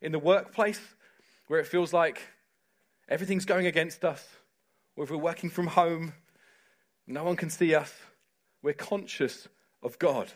In 0.01 0.11
the 0.11 0.19
workplace, 0.19 0.81
where 1.47 1.59
it 1.59 1.67
feels 1.67 1.93
like 1.93 2.21
everything's 3.07 3.45
going 3.45 3.65
against 3.65 4.03
us, 4.03 4.25
or 4.95 5.03
if 5.03 5.11
we're 5.11 5.17
working 5.17 5.49
from 5.49 5.67
home, 5.67 6.13
no 7.07 7.23
one 7.23 7.35
can 7.35 7.49
see 7.49 7.75
us, 7.75 7.93
we're 8.61 8.73
conscious 8.73 9.47
of 9.83 9.99
God. 9.99 10.31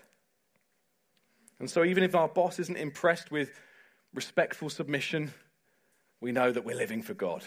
And 1.59 1.69
so, 1.69 1.83
even 1.83 2.03
if 2.03 2.15
our 2.15 2.27
boss 2.27 2.59
isn't 2.59 2.77
impressed 2.77 3.31
with 3.31 3.51
respectful 4.13 4.69
submission, 4.69 5.33
we 6.21 6.31
know 6.31 6.51
that 6.51 6.63
we're 6.65 6.75
living 6.75 7.01
for 7.01 7.13
God. 7.13 7.43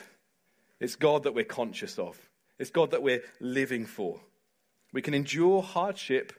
It's 0.80 0.96
God 0.96 1.22
that 1.22 1.34
we're 1.34 1.44
conscious 1.44 1.98
of, 1.98 2.18
it's 2.58 2.70
God 2.70 2.90
that 2.90 3.02
we're 3.02 3.22
living 3.40 3.86
for. 3.86 4.20
We 4.92 5.02
can 5.02 5.14
endure 5.14 5.62
hardship 5.62 6.32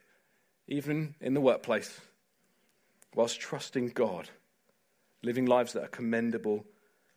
even 0.67 1.15
in 1.19 1.33
the 1.33 1.41
workplace 1.41 1.99
whilst 3.15 3.39
trusting 3.39 3.89
God, 3.89 4.29
living 5.23 5.45
lives 5.45 5.73
that 5.73 5.83
are 5.83 5.89
commendable 5.89 6.65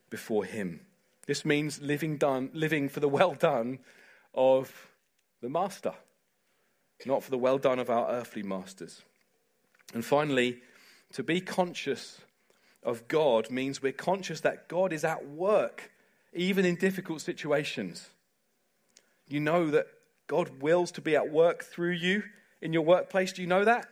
before 0.08 0.44
Him. 0.44 0.80
This 1.26 1.44
means 1.44 1.82
living, 1.82 2.16
done, 2.16 2.50
living 2.54 2.88
for 2.88 3.00
the 3.00 3.08
well 3.08 3.34
done 3.34 3.80
of 4.34 4.88
the 5.42 5.48
master, 5.48 5.92
not 7.04 7.22
for 7.22 7.30
the 7.30 7.38
well 7.38 7.58
done 7.58 7.78
of 7.78 7.90
our 7.90 8.08
earthly 8.10 8.42
masters. 8.42 9.02
And 9.92 10.04
finally, 10.04 10.60
to 11.12 11.22
be 11.22 11.40
conscious 11.40 12.20
of 12.82 13.08
God 13.08 13.50
means 13.50 13.82
we're 13.82 13.92
conscious 13.92 14.40
that 14.42 14.68
God 14.68 14.92
is 14.92 15.04
at 15.04 15.28
work, 15.28 15.90
even 16.32 16.64
in 16.64 16.76
difficult 16.76 17.20
situations. 17.20 18.08
You 19.28 19.40
know 19.40 19.70
that 19.70 19.86
God 20.28 20.62
wills 20.62 20.92
to 20.92 21.00
be 21.00 21.16
at 21.16 21.30
work 21.30 21.64
through 21.64 21.92
you 21.92 22.22
in 22.60 22.72
your 22.72 22.82
workplace. 22.82 23.32
Do 23.32 23.42
you 23.42 23.48
know 23.48 23.64
that? 23.64 23.86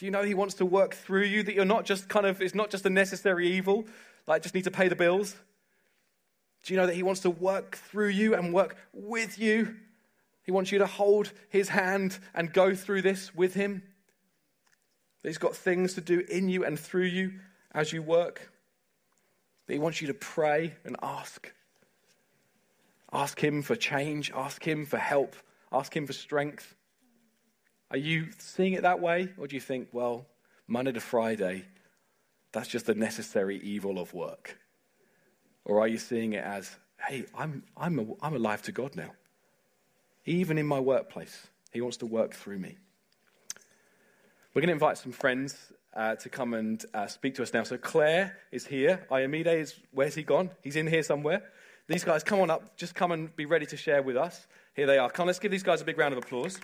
Do 0.00 0.06
you 0.06 0.10
know 0.10 0.22
He 0.22 0.32
wants 0.32 0.54
to 0.54 0.64
work 0.64 0.94
through 0.94 1.24
you? 1.24 1.42
That 1.42 1.54
you're 1.54 1.66
not 1.66 1.84
just 1.84 2.08
kind 2.08 2.24
of, 2.24 2.40
it's 2.40 2.54
not 2.54 2.70
just 2.70 2.86
a 2.86 2.90
necessary 2.90 3.52
evil, 3.52 3.84
like 4.26 4.42
just 4.42 4.54
need 4.54 4.64
to 4.64 4.70
pay 4.70 4.88
the 4.88 4.96
bills. 4.96 5.36
Do 6.64 6.72
you 6.72 6.80
know 6.80 6.86
that 6.86 6.94
He 6.94 7.02
wants 7.02 7.20
to 7.20 7.30
work 7.30 7.76
through 7.76 8.08
you 8.08 8.34
and 8.34 8.54
work 8.54 8.76
with 8.94 9.38
you? 9.38 9.76
He 10.42 10.52
wants 10.52 10.72
you 10.72 10.78
to 10.78 10.86
hold 10.86 11.30
His 11.50 11.68
hand 11.68 12.18
and 12.34 12.50
go 12.50 12.74
through 12.74 13.02
this 13.02 13.34
with 13.34 13.52
Him. 13.52 13.82
He's 15.22 15.36
got 15.36 15.54
things 15.54 15.92
to 15.94 16.00
do 16.00 16.20
in 16.20 16.48
you 16.48 16.64
and 16.64 16.80
through 16.80 17.04
you 17.04 17.34
as 17.72 17.92
you 17.92 18.00
work. 18.00 18.50
He 19.68 19.78
wants 19.78 20.00
you 20.00 20.06
to 20.06 20.14
pray 20.14 20.76
and 20.82 20.96
ask. 21.02 21.52
Ask 23.12 23.38
Him 23.38 23.60
for 23.60 23.76
change, 23.76 24.32
ask 24.34 24.66
Him 24.66 24.86
for 24.86 24.96
help, 24.96 25.36
ask 25.70 25.94
Him 25.94 26.06
for 26.06 26.14
strength. 26.14 26.74
Are 27.90 27.96
you 27.96 28.28
seeing 28.38 28.74
it 28.74 28.82
that 28.82 29.00
way? 29.00 29.32
Or 29.36 29.46
do 29.46 29.56
you 29.56 29.60
think, 29.60 29.88
well, 29.92 30.26
Monday 30.66 30.92
to 30.92 31.00
Friday, 31.00 31.64
that's 32.52 32.68
just 32.68 32.86
the 32.86 32.94
necessary 32.94 33.58
evil 33.58 33.98
of 33.98 34.14
work? 34.14 34.58
Or 35.64 35.80
are 35.80 35.88
you 35.88 35.98
seeing 35.98 36.32
it 36.34 36.44
as, 36.44 36.76
hey, 37.08 37.24
I'm, 37.36 37.64
I'm, 37.76 37.98
a, 37.98 38.06
I'm 38.22 38.34
alive 38.34 38.62
to 38.62 38.72
God 38.72 38.94
now? 38.96 39.10
Even 40.24 40.58
in 40.58 40.66
my 40.66 40.78
workplace, 40.78 41.48
He 41.72 41.80
wants 41.80 41.96
to 41.98 42.06
work 42.06 42.34
through 42.34 42.58
me. 42.58 42.78
We're 44.54 44.62
going 44.62 44.68
to 44.68 44.74
invite 44.74 44.98
some 44.98 45.12
friends 45.12 45.56
uh, 45.94 46.16
to 46.16 46.28
come 46.28 46.54
and 46.54 46.84
uh, 46.94 47.06
speak 47.06 47.34
to 47.36 47.42
us 47.42 47.52
now. 47.52 47.62
So 47.62 47.76
Claire 47.76 48.36
is 48.52 48.66
here. 48.66 49.06
Ayomide 49.10 49.58
is, 49.58 49.74
where's 49.92 50.14
he 50.14 50.22
gone? 50.22 50.50
He's 50.62 50.76
in 50.76 50.86
here 50.86 51.02
somewhere. 51.02 51.42
These 51.88 52.04
guys, 52.04 52.22
come 52.22 52.40
on 52.40 52.50
up. 52.50 52.76
Just 52.76 52.94
come 52.94 53.10
and 53.12 53.34
be 53.34 53.46
ready 53.46 53.66
to 53.66 53.76
share 53.76 54.02
with 54.02 54.16
us. 54.16 54.46
Here 54.74 54.86
they 54.86 54.98
are. 54.98 55.10
Come, 55.10 55.26
let's 55.26 55.40
give 55.40 55.50
these 55.50 55.62
guys 55.64 55.80
a 55.80 55.84
big 55.84 55.98
round 55.98 56.12
of 56.14 56.18
applause. 56.18 56.58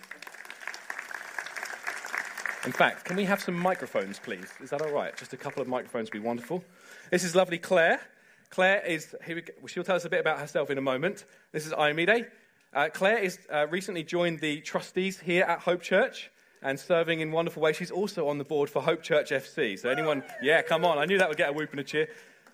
In 2.67 2.73
fact, 2.73 3.05
can 3.05 3.15
we 3.15 3.23
have 3.23 3.41
some 3.41 3.55
microphones, 3.55 4.19
please? 4.19 4.51
Is 4.61 4.71
that 4.71 4.81
all 4.81 4.91
right? 4.91 5.15
Just 5.15 5.31
a 5.31 5.37
couple 5.37 5.61
of 5.61 5.69
microphones 5.69 6.07
would 6.07 6.21
be 6.21 6.27
wonderful. 6.27 6.65
This 7.11 7.23
is 7.23 7.33
lovely 7.33 7.57
Claire. 7.57 8.01
Claire 8.49 8.85
is, 8.85 9.15
here 9.25 9.35
we 9.35 9.41
go. 9.41 9.53
she'll 9.67 9.85
tell 9.85 9.95
us 9.95 10.03
a 10.03 10.09
bit 10.09 10.19
about 10.19 10.37
herself 10.37 10.69
in 10.69 10.77
a 10.77 10.81
moment. 10.81 11.23
This 11.53 11.65
is 11.65 11.71
Ayomide. 11.71 12.27
Uh, 12.73 12.89
Claire 12.93 13.19
is 13.19 13.39
uh, 13.49 13.67
recently 13.69 14.03
joined 14.03 14.41
the 14.41 14.59
trustees 14.59 15.17
here 15.17 15.45
at 15.45 15.59
Hope 15.59 15.81
Church 15.81 16.29
and 16.61 16.77
serving 16.77 17.21
in 17.21 17.31
wonderful 17.31 17.61
ways. 17.61 17.77
She's 17.77 17.89
also 17.89 18.27
on 18.27 18.37
the 18.37 18.43
board 18.43 18.69
for 18.69 18.81
Hope 18.81 19.01
Church 19.01 19.29
FC. 19.29 19.79
So 19.79 19.87
anyone, 19.87 20.21
yeah, 20.41 20.61
come 20.61 20.83
on. 20.83 20.97
I 20.97 21.05
knew 21.05 21.19
that 21.19 21.29
would 21.29 21.37
get 21.37 21.51
a 21.51 21.53
whoop 21.53 21.71
and 21.71 21.79
a 21.79 21.85
cheer 21.85 22.09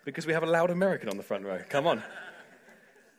because 0.05 0.27
we 0.27 0.33
have 0.33 0.43
a 0.43 0.45
loud 0.45 0.69
American 0.69 1.09
on 1.09 1.17
the 1.17 1.23
front 1.23 1.43
row. 1.43 1.59
Come 1.69 1.87
on. 1.87 2.03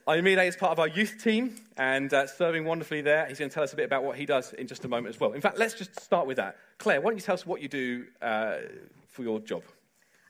Ayomide 0.06 0.46
is 0.46 0.54
part 0.54 0.70
of 0.70 0.78
our 0.78 0.86
youth 0.86 1.20
team 1.20 1.56
and 1.76 2.14
uh, 2.14 2.28
serving 2.28 2.64
wonderfully 2.64 3.00
there. 3.00 3.26
He's 3.26 3.40
going 3.40 3.48
to 3.48 3.54
tell 3.54 3.64
us 3.64 3.72
a 3.72 3.76
bit 3.76 3.86
about 3.86 4.04
what 4.04 4.16
he 4.16 4.26
does 4.26 4.52
in 4.52 4.68
just 4.68 4.84
a 4.84 4.88
moment 4.88 5.12
as 5.12 5.18
well. 5.18 5.32
In 5.32 5.40
fact, 5.40 5.58
let's 5.58 5.74
just 5.74 5.98
start 5.98 6.28
with 6.28 6.36
that. 6.36 6.56
Claire, 6.78 7.00
why 7.00 7.10
don't 7.10 7.16
you 7.16 7.22
tell 7.22 7.34
us 7.34 7.46
what 7.46 7.60
you 7.60 7.68
do 7.68 8.04
uh, 8.20 8.56
for 9.08 9.22
your 9.22 9.40
job? 9.40 9.62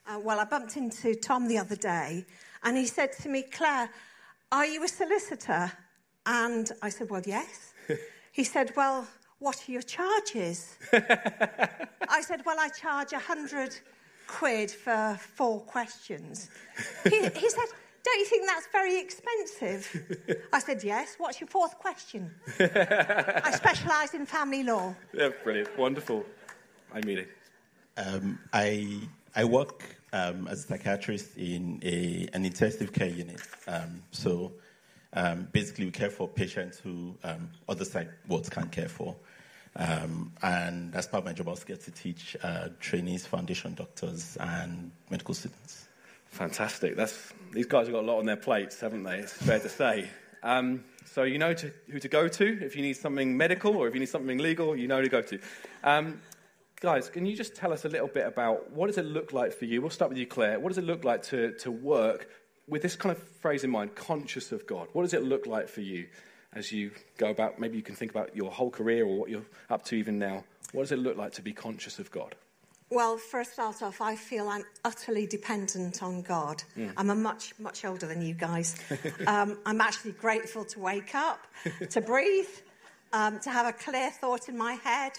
Uh, 0.07 0.19
well, 0.19 0.39
I 0.39 0.45
bumped 0.45 0.77
into 0.77 1.15
Tom 1.15 1.47
the 1.47 1.57
other 1.57 1.75
day 1.75 2.25
and 2.63 2.77
he 2.77 2.85
said 2.85 3.11
to 3.21 3.29
me, 3.29 3.43
Claire, 3.43 3.89
are 4.51 4.65
you 4.65 4.83
a 4.83 4.87
solicitor? 4.87 5.71
And 6.25 6.71
I 6.81 6.89
said, 6.89 7.09
Well, 7.09 7.23
yes. 7.25 7.73
he 8.31 8.43
said, 8.43 8.71
Well, 8.75 9.07
what 9.39 9.67
are 9.67 9.71
your 9.71 9.81
charges? 9.81 10.77
I 10.93 12.21
said, 12.21 12.43
Well, 12.45 12.57
I 12.59 12.69
charge 12.69 13.13
a 13.13 13.19
hundred 13.19 13.75
quid 14.27 14.71
for 14.71 15.19
four 15.19 15.61
questions. 15.61 16.49
He, 17.03 17.27
he 17.29 17.49
said, 17.49 17.67
don't 18.05 18.19
you 18.19 18.25
think 18.25 18.47
that's 18.47 18.67
very 18.71 18.99
expensive? 18.99 20.47
I 20.53 20.59
said, 20.59 20.83
Yes. 20.83 21.15
What's 21.17 21.41
your 21.41 21.47
fourth 21.47 21.77
question? 21.79 22.31
I 22.59 23.51
specialise 23.55 24.13
in 24.13 24.25
family 24.25 24.63
law. 24.63 24.95
Yeah, 25.13 25.29
brilliant. 25.43 25.77
Wonderful. 25.77 26.23
I 26.93 27.01
mean 27.01 27.17
it. 27.19 27.29
Um, 27.97 28.39
I, 28.53 29.01
I 29.35 29.43
work 29.45 29.83
um, 30.13 30.47
as 30.47 30.63
a 30.63 30.67
psychiatrist 30.67 31.35
in 31.37 31.79
a, 31.83 32.27
an 32.33 32.45
intensive 32.45 32.93
care 32.93 33.09
unit. 33.09 33.41
Um, 33.67 34.03
so 34.11 34.53
um, 35.13 35.47
basically, 35.51 35.85
we 35.85 35.91
care 35.91 36.09
for 36.09 36.27
patients 36.27 36.77
who 36.77 37.15
um, 37.23 37.49
other 37.67 37.85
side 37.85 38.09
wards 38.27 38.49
can't 38.49 38.71
care 38.71 38.89
for. 38.89 39.15
Um, 39.77 40.31
and 40.41 40.93
that's 40.93 41.07
part 41.07 41.23
of 41.23 41.25
my 41.25 41.33
job. 41.33 41.47
I 41.47 41.51
also 41.51 41.65
get 41.65 41.81
to 41.81 41.91
teach 41.91 42.37
uh, 42.43 42.69
trainees, 42.79 43.25
foundation 43.25 43.73
doctors, 43.73 44.37
and 44.39 44.91
medical 45.09 45.33
students. 45.33 45.84
Fantastic. 46.35 46.97
That's, 46.97 47.31
these 47.53 47.65
guys 47.65 47.87
have 47.87 47.93
got 47.93 48.03
a 48.03 48.07
lot 48.07 48.19
on 48.19 48.25
their 48.25 48.35
plates, 48.35 48.81
haven't 48.81 49.03
they? 49.03 49.19
It's 49.19 49.31
fair 49.31 49.59
to 49.59 49.69
say. 49.69 50.09
Um, 50.43 50.83
so 51.05 51.23
you 51.23 51.37
know 51.37 51.53
to, 51.53 51.71
who 51.89 51.97
to 51.99 52.09
go 52.09 52.27
to 52.27 52.63
if 52.63 52.75
you 52.75 52.81
need 52.81 52.97
something 52.97 53.37
medical 53.37 53.75
or 53.77 53.87
if 53.87 53.93
you 53.93 54.01
need 54.01 54.09
something 54.09 54.37
legal, 54.37 54.75
you 54.75 54.89
know 54.89 54.97
who 54.97 55.03
to 55.03 55.09
go 55.09 55.21
to. 55.21 55.39
Um, 55.83 56.21
guys, 56.81 57.09
can 57.09 57.25
you 57.25 57.37
just 57.37 57.55
tell 57.55 57.71
us 57.71 57.85
a 57.85 57.89
little 57.89 58.09
bit 58.09 58.27
about 58.27 58.69
what 58.71 58.87
does 58.87 58.97
it 58.97 59.05
look 59.05 59.31
like 59.31 59.53
for 59.53 59.63
you? 59.63 59.81
We'll 59.81 59.91
start 59.91 60.09
with 60.09 60.17
you, 60.17 60.27
Claire. 60.27 60.59
What 60.59 60.69
does 60.69 60.77
it 60.77 60.83
look 60.83 61.05
like 61.05 61.23
to, 61.23 61.53
to 61.59 61.71
work 61.71 62.29
with 62.67 62.81
this 62.81 62.97
kind 62.97 63.15
of 63.15 63.23
phrase 63.39 63.63
in 63.63 63.69
mind, 63.69 63.95
conscious 63.95 64.51
of 64.51 64.67
God? 64.67 64.89
What 64.91 65.03
does 65.03 65.13
it 65.13 65.23
look 65.23 65.47
like 65.47 65.69
for 65.69 65.81
you 65.81 66.07
as 66.55 66.71
you 66.71 66.91
go 67.17 67.29
about, 67.29 67.59
maybe 67.59 67.75
you 67.75 67.83
can 67.83 67.95
think 67.95 68.11
about 68.11 68.35
your 68.35 68.49
whole 68.49 68.71
career 68.71 69.05
or 69.05 69.17
what 69.17 69.29
you're 69.29 69.45
up 69.69 69.83
to 69.85 69.95
even 69.95 70.17
now. 70.17 70.43
What 70.71 70.83
does 70.83 70.93
it 70.93 70.99
look 70.99 71.17
like 71.17 71.33
to 71.33 71.41
be 71.41 71.53
conscious 71.53 71.99
of 71.99 72.09
God? 72.11 72.35
Well, 72.91 73.17
first 73.17 73.53
start 73.53 73.81
off, 73.81 73.99
I 73.99 74.15
feel 74.15 74.47
I'm 74.47 74.63
utterly 74.83 75.25
dependent 75.25 76.03
on 76.03 76.21
God. 76.21 76.61
Mm. 76.77 76.93
I'm 76.95 77.09
a 77.09 77.15
much, 77.15 77.53
much 77.59 77.83
older 77.83 78.05
than 78.05 78.21
you 78.21 78.35
guys. 78.35 78.75
um, 79.27 79.57
I'm 79.65 79.81
actually 79.81 80.11
grateful 80.11 80.63
to 80.65 80.79
wake 80.79 81.15
up, 81.15 81.39
to 81.89 81.99
breathe, 81.99 82.47
um, 83.11 83.39
to 83.39 83.49
have 83.49 83.65
a 83.65 83.73
clear 83.73 84.11
thought 84.11 84.49
in 84.49 84.57
my 84.57 84.73
head, 84.73 85.13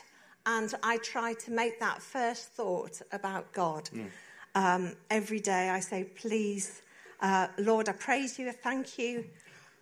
and 0.46 0.72
I 0.84 0.98
try 0.98 1.34
to 1.34 1.50
make 1.50 1.80
that 1.80 2.00
first 2.00 2.50
thought 2.52 3.02
about 3.10 3.52
God. 3.52 3.90
Mm. 3.92 4.10
Um, 4.54 4.96
every 5.10 5.40
day 5.40 5.68
I 5.68 5.80
say, 5.80 6.04
please, 6.04 6.82
uh, 7.20 7.48
Lord, 7.58 7.88
I 7.88 7.92
praise 7.92 8.38
you, 8.38 8.48
I 8.48 8.52
thank 8.52 8.96
you. 8.96 9.24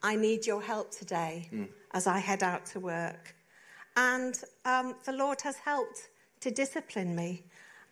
I 0.02 0.16
need 0.16 0.46
your 0.46 0.62
help 0.62 0.90
today 0.90 1.48
mm. 1.52 1.68
as 1.92 2.06
I 2.06 2.18
head 2.18 2.42
out 2.42 2.64
to 2.66 2.80
work. 2.80 3.34
And 3.94 4.38
um, 4.64 4.94
the 5.04 5.12
Lord 5.12 5.42
has 5.42 5.56
helped 5.56 6.08
to 6.40 6.50
discipline 6.50 7.14
me. 7.14 7.44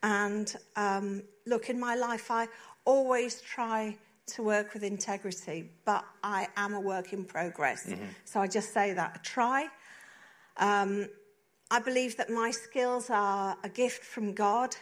And 0.02 0.54
um, 0.76 1.22
look, 1.46 1.70
in 1.70 1.78
my 1.78 1.94
life, 1.94 2.30
I 2.30 2.48
always 2.84 3.40
try 3.40 3.96
to 4.26 4.42
work 4.42 4.74
with 4.74 4.82
integrity, 4.82 5.70
but 5.84 6.04
I 6.22 6.48
am 6.56 6.74
a 6.74 6.80
work 6.80 7.12
in 7.12 7.24
progress. 7.24 7.86
Mm-hmm. 7.86 8.04
So 8.24 8.40
I 8.40 8.46
just 8.46 8.72
say 8.72 8.92
that. 8.92 9.12
I 9.14 9.18
try. 9.18 9.68
Um, 10.56 11.08
I 11.70 11.80
believe 11.80 12.16
that 12.16 12.30
my 12.30 12.50
skills 12.50 13.10
are 13.10 13.56
a 13.64 13.68
gift 13.68 14.04
from 14.04 14.34
God, 14.34 14.76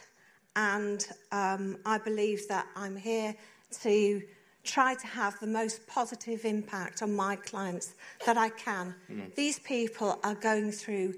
and 0.55 1.07
um, 1.31 1.77
I 1.85 1.97
believe 1.97 2.47
that 2.49 2.67
I'm 2.75 2.95
here 2.95 3.35
to 3.81 4.21
try 4.63 4.93
to 4.93 5.07
have 5.07 5.39
the 5.39 5.47
most 5.47 5.87
positive 5.87 6.45
impact 6.45 7.01
on 7.01 7.15
my 7.15 7.35
clients 7.35 7.95
that 8.25 8.37
I 8.37 8.49
can. 8.49 8.93
Mm. 9.09 9.33
These 9.35 9.59
people 9.59 10.19
are 10.23 10.35
going 10.35 10.71
through 10.71 11.15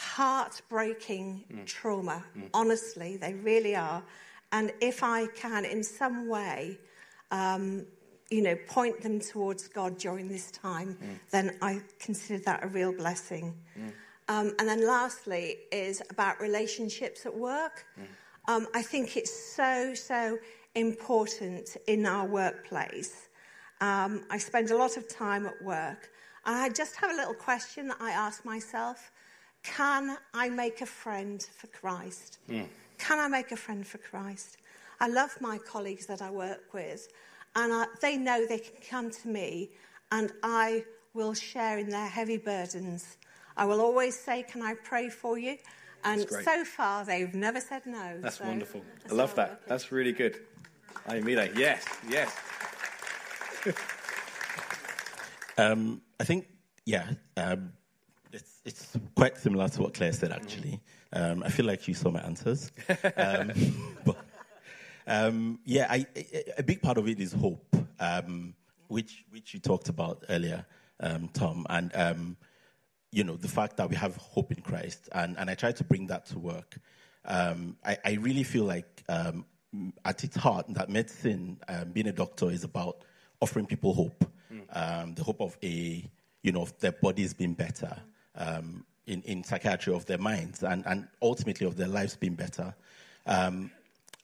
heartbreaking 0.00 1.44
mm. 1.52 1.66
trauma. 1.66 2.24
Mm. 2.34 2.48
Honestly, 2.54 3.18
they 3.18 3.34
really 3.34 3.76
are. 3.76 4.02
And 4.50 4.72
if 4.80 5.02
I 5.02 5.26
can, 5.26 5.66
in 5.66 5.82
some 5.82 6.26
way, 6.26 6.78
um, 7.30 7.84
you 8.30 8.40
know, 8.42 8.56
point 8.66 9.02
them 9.02 9.20
towards 9.20 9.68
God 9.68 9.98
during 9.98 10.26
this 10.26 10.50
time, 10.50 10.96
mm. 11.02 11.18
then 11.30 11.56
I 11.60 11.82
consider 11.98 12.42
that 12.44 12.64
a 12.64 12.68
real 12.68 12.92
blessing. 12.92 13.54
Mm. 13.78 13.92
Um, 14.28 14.54
and 14.58 14.66
then 14.66 14.86
lastly 14.86 15.58
is 15.70 16.00
about 16.08 16.40
relationships 16.40 17.26
at 17.26 17.36
work. 17.36 17.84
Mm. 17.98 18.04
Um, 18.48 18.66
I 18.74 18.80
think 18.80 19.18
it's 19.18 19.54
so, 19.54 19.92
so 19.94 20.38
important 20.76 21.76
in 21.86 22.06
our 22.06 22.26
workplace. 22.26 23.28
Um, 23.82 24.24
I 24.30 24.38
spend 24.38 24.70
a 24.70 24.76
lot 24.78 24.96
of 24.96 25.08
time 25.08 25.46
at 25.46 25.60
work, 25.62 26.10
and 26.46 26.56
I 26.56 26.70
just 26.70 26.96
have 26.96 27.10
a 27.10 27.14
little 27.14 27.34
question 27.34 27.88
that 27.88 27.98
I 28.00 28.12
ask 28.12 28.46
myself 28.46 29.10
Can 29.62 30.16
I 30.34 30.48
make 30.48 30.80
a 30.80 30.86
friend 30.86 31.42
for 31.56 31.66
Christ? 31.68 32.38
Mm. 32.48 32.66
Can 32.98 33.18
I 33.18 33.28
make 33.28 33.52
a 33.52 33.56
friend 33.56 33.86
for 33.86 33.98
Christ? 33.98 34.56
I 35.00 35.08
love 35.08 35.36
my 35.40 35.58
colleagues 35.58 36.06
that 36.06 36.20
I 36.20 36.30
work 36.30 36.74
with, 36.74 37.08
and 37.56 37.72
I, 37.72 37.86
they 38.00 38.16
know 38.16 38.46
they 38.46 38.58
can 38.58 38.76
come 38.88 39.10
to 39.10 39.28
me, 39.28 39.70
and 40.12 40.32
I 40.42 40.84
will 41.14 41.34
share 41.34 41.78
in 41.78 41.88
their 41.88 42.08
heavy 42.08 42.36
burdens. 42.36 43.16
I 43.56 43.64
will 43.64 43.80
always 43.80 44.18
say, 44.18 44.42
Can 44.42 44.62
I 44.62 44.74
pray 44.74 45.08
for 45.08 45.38
you? 45.38 45.56
And 46.04 46.26
so 46.28 46.64
far, 46.64 47.04
they've 47.04 47.34
never 47.34 47.60
said 47.60 47.82
no. 47.84 48.18
That's 48.20 48.38
so 48.38 48.46
wonderful. 48.46 48.82
That's 49.02 49.12
I 49.12 49.16
love 49.16 49.34
that. 49.34 49.66
That's 49.66 49.92
really 49.92 50.12
good. 50.12 50.40
Ayomide, 51.08 51.56
yes, 51.58 51.84
yes. 52.08 52.34
Um, 55.58 56.00
I 56.18 56.24
think, 56.24 56.46
yeah, 56.86 57.10
um, 57.36 57.74
it's, 58.32 58.60
it's 58.64 58.96
quite 59.14 59.36
similar 59.36 59.68
to 59.68 59.82
what 59.82 59.94
Claire 59.94 60.12
said, 60.12 60.32
actually. 60.32 60.80
Um, 61.12 61.42
I 61.42 61.48
feel 61.48 61.66
like 61.66 61.86
you 61.88 61.94
saw 61.94 62.10
my 62.10 62.20
answers. 62.20 62.70
Um, 63.16 63.52
but, 64.04 64.16
um, 65.06 65.58
yeah, 65.64 65.86
I, 65.90 66.06
a 66.56 66.62
big 66.62 66.82
part 66.82 66.98
of 66.98 67.08
it 67.08 67.18
is 67.20 67.32
hope, 67.32 67.74
um, 67.98 68.54
which, 68.88 69.24
which 69.30 69.54
you 69.54 69.60
talked 69.60 69.88
about 69.88 70.24
earlier, 70.28 70.64
um, 71.00 71.28
Tom. 71.32 71.66
And, 71.68 71.90
um, 71.94 72.36
you 73.10 73.24
know, 73.24 73.36
the 73.36 73.48
fact 73.48 73.76
that 73.78 73.88
we 73.88 73.96
have 73.96 74.16
hope 74.16 74.52
in 74.52 74.62
Christ. 74.62 75.08
And, 75.12 75.36
and 75.38 75.50
I 75.50 75.54
try 75.54 75.72
to 75.72 75.84
bring 75.84 76.06
that 76.08 76.26
to 76.26 76.38
work. 76.38 76.78
I, 77.26 77.98
I 78.04 78.12
really 78.20 78.44
feel 78.44 78.64
like 78.64 79.02
at 79.08 80.24
its 80.24 80.36
heart 80.36 80.66
that 80.70 80.88
medicine, 80.88 81.58
being 81.92 82.06
a 82.06 82.12
doctor, 82.12 82.50
is 82.50 82.64
about 82.64 83.04
offering 83.40 83.66
people 83.66 83.94
hope. 83.94 84.24
Mm. 84.52 85.14
the 85.14 85.22
hope 85.22 85.40
of 85.40 85.56
a, 85.62 86.10
you 86.42 86.52
know, 86.52 86.66
their 86.80 86.90
bodies 86.90 87.34
being 87.34 87.54
better 87.54 87.96
um, 88.40 88.84
in, 89.06 89.22
in 89.22 89.44
psychiatry 89.44 89.94
of 89.94 90.06
their 90.06 90.18
minds 90.18 90.62
and, 90.62 90.84
and 90.86 91.06
ultimately 91.22 91.66
of 91.66 91.76
their 91.76 91.88
lives 91.88 92.16
being 92.16 92.34
better. 92.34 92.74
Um, 93.26 93.70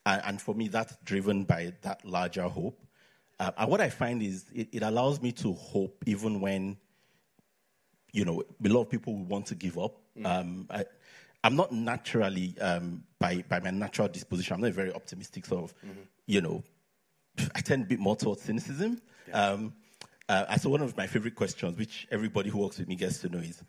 and, 0.05 0.23
and, 0.25 0.43
for 0.43 0.55
me, 0.55 0.69
that's 0.69 0.97
driven 1.05 1.45
by 1.45 1.73
that 1.83 2.05
larger 2.05 2.49
hope. 2.49 2.81
Uh, 3.39 3.51
and 3.59 3.71
what 3.71 3.81
I 3.81 3.91
find 3.91 4.23
is 4.23 4.47
it, 4.55 4.69
it, 4.73 4.83
allows 4.83 5.21
me 5.21 5.33
to 5.33 5.53
hope 5.53 6.03
even 6.07 6.41
when, 6.41 6.79
you 8.12 8.25
know, 8.25 8.43
a 8.64 8.69
lot 8.69 8.83
of 8.83 8.91
people 8.91 9.14
want 9.14 9.47
to 9.47 9.55
give 9.55 9.79
up. 9.79 10.01
Mm. 10.19 10.27
Um, 10.27 10.67
I, 10.71 10.85
am 11.45 11.57
not 11.57 11.73
naturally, 11.73 12.55
um, 12.61 13.03
by, 13.19 13.45
by 13.49 13.61
my 13.61 13.71
natural 13.71 14.09
disposition, 14.09 14.55
I'm 14.55 14.61
not 14.62 14.73
very 14.73 14.93
optimistic 14.93 15.45
sort 15.45 15.64
of, 15.64 15.77
mm-hmm. 15.79 16.01
you 16.27 16.41
know, 16.41 16.64
I 17.55 17.61
tend 17.61 17.83
a 17.83 17.87
bit 17.87 17.99
more 17.99 18.17
towards 18.17 18.43
cynicism. 18.43 19.03
Yeah. 19.29 19.49
Um, 19.49 19.75
uh, 20.29 20.57
so 20.57 20.71
one 20.71 20.81
of 20.81 20.97
my 20.97 21.07
favorite 21.07 21.35
questions, 21.35 21.77
which 21.77 22.07
everybody 22.11 22.49
who 22.51 22.59
works 22.59 22.79
with 22.79 22.89
me 22.89 22.97
gets 22.97 23.19
to 23.19 23.29
know, 23.29 23.39
is 23.39 23.62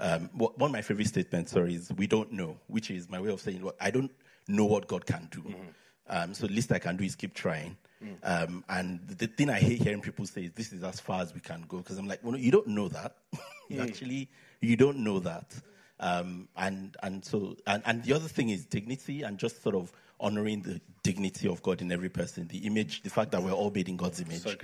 um, 0.00 0.30
one 0.34 0.52
of 0.58 0.72
my 0.72 0.82
favorite 0.82 1.08
statements, 1.08 1.52
sorry, 1.52 1.74
is 1.74 1.92
we 1.96 2.06
don't 2.06 2.32
know, 2.32 2.56
which 2.68 2.90
is 2.90 3.08
my 3.08 3.20
way 3.20 3.30
of 3.30 3.40
saying, 3.40 3.62
well, 3.62 3.74
I 3.80 3.90
don't 3.90 4.10
know 4.48 4.64
what 4.64 4.88
God 4.88 5.06
can 5.06 5.28
do. 5.30 5.40
Mm-hmm. 5.40 5.62
Um, 6.08 6.34
so 6.34 6.46
the 6.46 6.54
least 6.54 6.72
I 6.72 6.78
can 6.78 6.96
do 6.96 7.04
is 7.04 7.14
keep 7.14 7.34
trying. 7.34 7.76
Mm. 8.04 8.16
Um, 8.22 8.64
and 8.68 9.00
the 9.06 9.26
thing 9.26 9.50
I 9.50 9.60
hate 9.60 9.82
hearing 9.82 10.00
people 10.00 10.26
say 10.26 10.44
is 10.44 10.52
this 10.52 10.72
is 10.72 10.82
as 10.82 10.98
far 11.00 11.22
as 11.22 11.34
we 11.34 11.40
can 11.40 11.64
go 11.68 11.78
because 11.78 11.98
I'm 11.98 12.08
like, 12.08 12.20
well, 12.22 12.36
you 12.36 12.50
don't 12.50 12.66
know 12.66 12.88
that. 12.88 13.16
you 13.68 13.78
mm. 13.78 13.86
actually, 13.86 14.28
you 14.60 14.76
don't 14.76 14.98
know 14.98 15.20
that. 15.20 15.54
Um, 16.00 16.48
and 16.56 16.96
and 17.02 17.22
so 17.24 17.56
and, 17.66 17.82
and 17.84 18.02
the 18.02 18.14
other 18.14 18.26
thing 18.26 18.48
is 18.48 18.64
dignity 18.64 19.22
and 19.22 19.38
just 19.38 19.62
sort 19.62 19.74
of 19.74 19.92
honoring 20.18 20.62
the 20.62 20.80
dignity 21.02 21.46
of 21.46 21.62
God 21.62 21.82
in 21.82 21.92
every 21.92 22.08
person, 22.08 22.48
the 22.48 22.58
image, 22.66 23.02
the 23.02 23.10
fact 23.10 23.32
that 23.32 23.42
we're 23.42 23.52
all 23.52 23.70
made 23.70 23.88
in 23.88 23.96
God's 23.96 24.20
image. 24.20 24.40
So. 24.40 24.54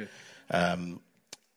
Um, 0.51 1.01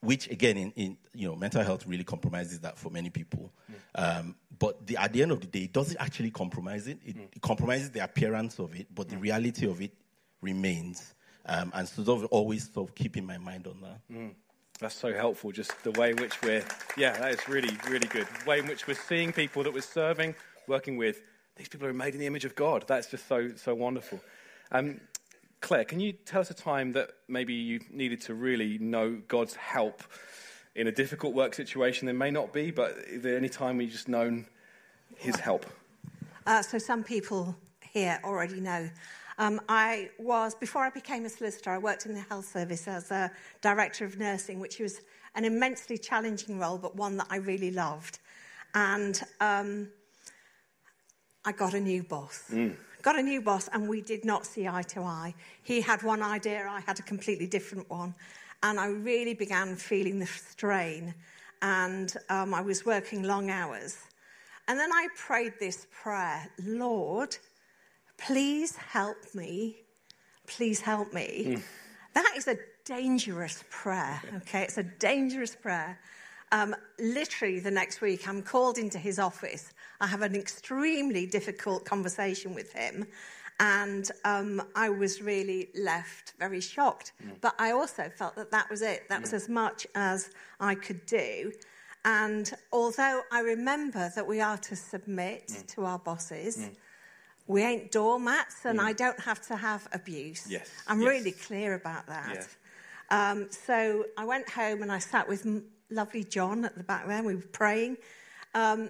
which 0.01 0.29
again, 0.29 0.57
in, 0.57 0.71
in, 0.71 0.97
you 1.13 1.27
know, 1.27 1.35
mental 1.35 1.63
health 1.63 1.85
really 1.85 2.03
compromises 2.03 2.59
that 2.59 2.77
for 2.77 2.89
many 2.89 3.09
people. 3.09 3.51
Mm. 3.69 4.19
Um, 4.19 4.35
but 4.57 4.85
the, 4.87 4.97
at 4.97 5.13
the 5.13 5.21
end 5.21 5.31
of 5.31 5.41
the 5.41 5.47
day, 5.47 5.63
it 5.63 5.73
doesn't 5.73 5.97
actually 5.99 6.31
compromise 6.31 6.87
it. 6.87 6.99
It, 7.05 7.17
mm. 7.17 7.27
it, 7.35 7.41
compromises 7.41 7.91
the 7.91 8.03
appearance 8.03 8.59
of 8.59 8.75
it, 8.75 8.87
but 8.93 9.07
mm. 9.07 9.11
the 9.11 9.17
reality 9.17 9.69
of 9.69 9.81
it 9.81 9.91
remains. 10.41 11.13
Um, 11.45 11.71
and 11.73 11.87
so 11.87 12.03
sort 12.03 12.23
of 12.23 12.29
always 12.31 12.71
sort 12.71 12.89
of 12.89 12.95
keeping 12.95 13.25
my 13.25 13.37
mind 13.37 13.67
on 13.67 13.81
that. 13.81 13.99
Mm. 14.11 14.31
That's 14.79 14.95
so 14.95 15.13
helpful. 15.13 15.51
Just 15.51 15.83
the 15.83 15.91
way 15.91 16.11
in 16.11 16.17
which 16.17 16.41
we're, 16.41 16.63
yeah, 16.95 17.17
that 17.19 17.33
is 17.33 17.47
really, 17.49 17.75
really 17.89 18.07
good. 18.07 18.27
The 18.43 18.49
way 18.49 18.59
in 18.59 18.67
which 18.67 18.87
we're 18.87 18.93
seeing 18.93 19.33
people 19.33 19.63
that 19.63 19.73
we're 19.73 19.81
serving, 19.81 20.35
working 20.67 20.95
with. 20.95 21.21
These 21.57 21.67
people 21.67 21.87
are 21.87 21.93
made 21.93 22.13
in 22.13 22.21
the 22.21 22.27
image 22.27 22.45
of 22.45 22.55
God. 22.55 22.85
That's 22.87 23.07
just 23.07 23.27
so, 23.27 23.49
so 23.57 23.75
wonderful. 23.75 24.21
Um, 24.71 25.01
Claire, 25.61 25.83
can 25.83 25.99
you 25.99 26.13
tell 26.13 26.41
us 26.41 26.49
a 26.49 26.53
time 26.53 26.93
that 26.93 27.11
maybe 27.27 27.53
you 27.53 27.81
needed 27.91 28.21
to 28.21 28.33
really 28.33 28.77
know 28.77 29.21
God's 29.27 29.55
help 29.55 30.03
in 30.75 30.87
a 30.87 30.91
difficult 30.91 31.33
work 31.33 31.53
situation? 31.53 32.05
There 32.05 32.15
may 32.15 32.31
not 32.31 32.53
be, 32.53 32.71
but 32.71 32.91
is 33.07 33.21
there 33.23 33.35
any 33.35 33.49
time 33.49 33.81
you 33.81 33.87
just 33.87 34.07
known 34.07 34.45
His 35.17 35.35
help? 35.35 35.65
Uh, 36.45 36.61
so 36.61 36.77
some 36.77 37.03
people 37.03 37.55
here 37.81 38.19
already 38.23 38.61
know. 38.61 38.89
Um, 39.37 39.59
I 39.69 40.09
was, 40.17 40.55
before 40.55 40.83
I 40.83 40.89
became 40.89 41.25
a 41.25 41.29
solicitor, 41.29 41.71
I 41.71 41.77
worked 41.77 42.05
in 42.05 42.13
the 42.13 42.21
health 42.21 42.45
service 42.45 42.87
as 42.87 43.11
a 43.11 43.31
director 43.61 44.05
of 44.05 44.17
nursing, 44.17 44.59
which 44.59 44.79
was 44.79 45.01
an 45.35 45.45
immensely 45.45 45.97
challenging 45.97 46.59
role, 46.59 46.77
but 46.77 46.95
one 46.95 47.17
that 47.17 47.27
I 47.29 47.37
really 47.37 47.71
loved. 47.71 48.19
And 48.73 49.21
um, 49.39 49.89
I 51.45 51.51
got 51.51 51.73
a 51.73 51.79
new 51.79 52.03
boss. 52.03 52.45
Mm 52.51 52.75
got 53.01 53.17
a 53.17 53.21
new 53.21 53.41
boss, 53.41 53.69
and 53.73 53.87
we 53.87 54.01
did 54.01 54.25
not 54.25 54.45
see 54.45 54.67
eye 54.67 54.83
to 54.89 55.01
eye. 55.01 55.33
He 55.63 55.81
had 55.81 56.03
one 56.03 56.21
idea, 56.21 56.67
I 56.69 56.81
had 56.81 56.99
a 56.99 57.03
completely 57.03 57.47
different 57.47 57.89
one. 57.89 58.13
And 58.61 58.79
I 58.79 58.87
really 58.87 59.33
began 59.33 59.75
feeling 59.75 60.19
the 60.19 60.25
strain, 60.25 61.13
and 61.61 62.13
um, 62.29 62.53
I 62.53 62.61
was 62.61 62.85
working 62.85 63.23
long 63.23 63.49
hours. 63.49 63.97
And 64.67 64.77
then 64.77 64.91
I 64.91 65.07
prayed 65.17 65.53
this 65.59 65.87
prayer 65.91 66.49
Lord, 66.63 67.37
please 68.17 68.75
help 68.75 69.17
me. 69.33 69.77
Please 70.45 70.81
help 70.81 71.13
me. 71.13 71.55
Mm. 71.57 71.61
That 72.15 72.33
is 72.35 72.47
a 72.47 72.57
dangerous 72.85 73.63
prayer, 73.69 74.21
okay? 74.37 74.63
It's 74.63 74.77
a 74.77 74.83
dangerous 74.83 75.55
prayer. 75.55 75.99
Um, 76.51 76.75
literally, 76.99 77.59
the 77.59 77.71
next 77.71 78.01
week, 78.01 78.27
I'm 78.27 78.41
called 78.41 78.77
into 78.77 78.97
his 78.97 79.19
office. 79.19 79.73
I 80.01 80.07
have 80.07 80.21
an 80.21 80.35
extremely 80.35 81.25
difficult 81.25 81.85
conversation 81.85 82.53
with 82.53 82.73
him. 82.73 83.05
And 83.59 84.09
um, 84.23 84.61
I 84.73 84.89
was 84.89 85.21
really 85.21 85.69
left 85.75 86.33
very 86.39 86.61
shocked. 86.61 87.11
Mm. 87.21 87.41
But 87.41 87.55
I 87.59 87.71
also 87.71 88.09
felt 88.09 88.35
that 88.35 88.51
that 88.51 88.69
was 88.69 88.81
it. 88.81 89.09
That 89.09 89.19
mm. 89.19 89.21
was 89.23 89.33
as 89.33 89.49
much 89.49 89.85
as 89.95 90.29
I 90.61 90.75
could 90.75 91.05
do. 91.05 91.51
And 92.05 92.49
although 92.71 93.21
I 93.31 93.41
remember 93.41 94.11
that 94.15 94.25
we 94.25 94.39
are 94.39 94.57
to 94.57 94.75
submit 94.75 95.47
mm. 95.47 95.67
to 95.75 95.83
our 95.83 95.99
bosses, 95.99 96.57
mm. 96.57 96.75
we 97.47 97.61
ain't 97.61 97.91
doormats 97.91 98.63
and 98.63 98.79
mm. 98.79 98.83
I 98.83 98.93
don't 98.93 99.19
have 99.19 99.45
to 99.47 99.57
have 99.57 99.87
abuse. 99.91 100.47
Yes. 100.49 100.69
I'm 100.87 101.01
yes. 101.01 101.09
really 101.09 101.31
clear 101.31 101.73
about 101.73 102.07
that. 102.07 102.31
Yes. 102.35 102.57
Um, 103.09 103.47
so 103.51 104.05
I 104.17 104.23
went 104.23 104.49
home 104.49 104.83
and 104.83 104.91
I 104.91 104.99
sat 104.99 105.27
with 105.27 105.45
lovely 105.89 106.23
John 106.23 106.63
at 106.63 106.77
the 106.77 106.83
back 106.83 107.07
there. 107.07 107.21
We 107.23 107.35
were 107.35 107.41
praying. 107.41 107.97
Um, 108.53 108.89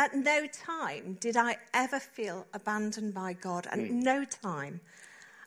at 0.00 0.14
no 0.14 0.46
time 0.46 1.18
did 1.20 1.36
I 1.36 1.58
ever 1.74 2.00
feel 2.00 2.46
abandoned 2.54 3.12
by 3.12 3.34
God. 3.34 3.66
At 3.66 3.78
mm. 3.78 3.90
no 3.90 4.24
time. 4.24 4.80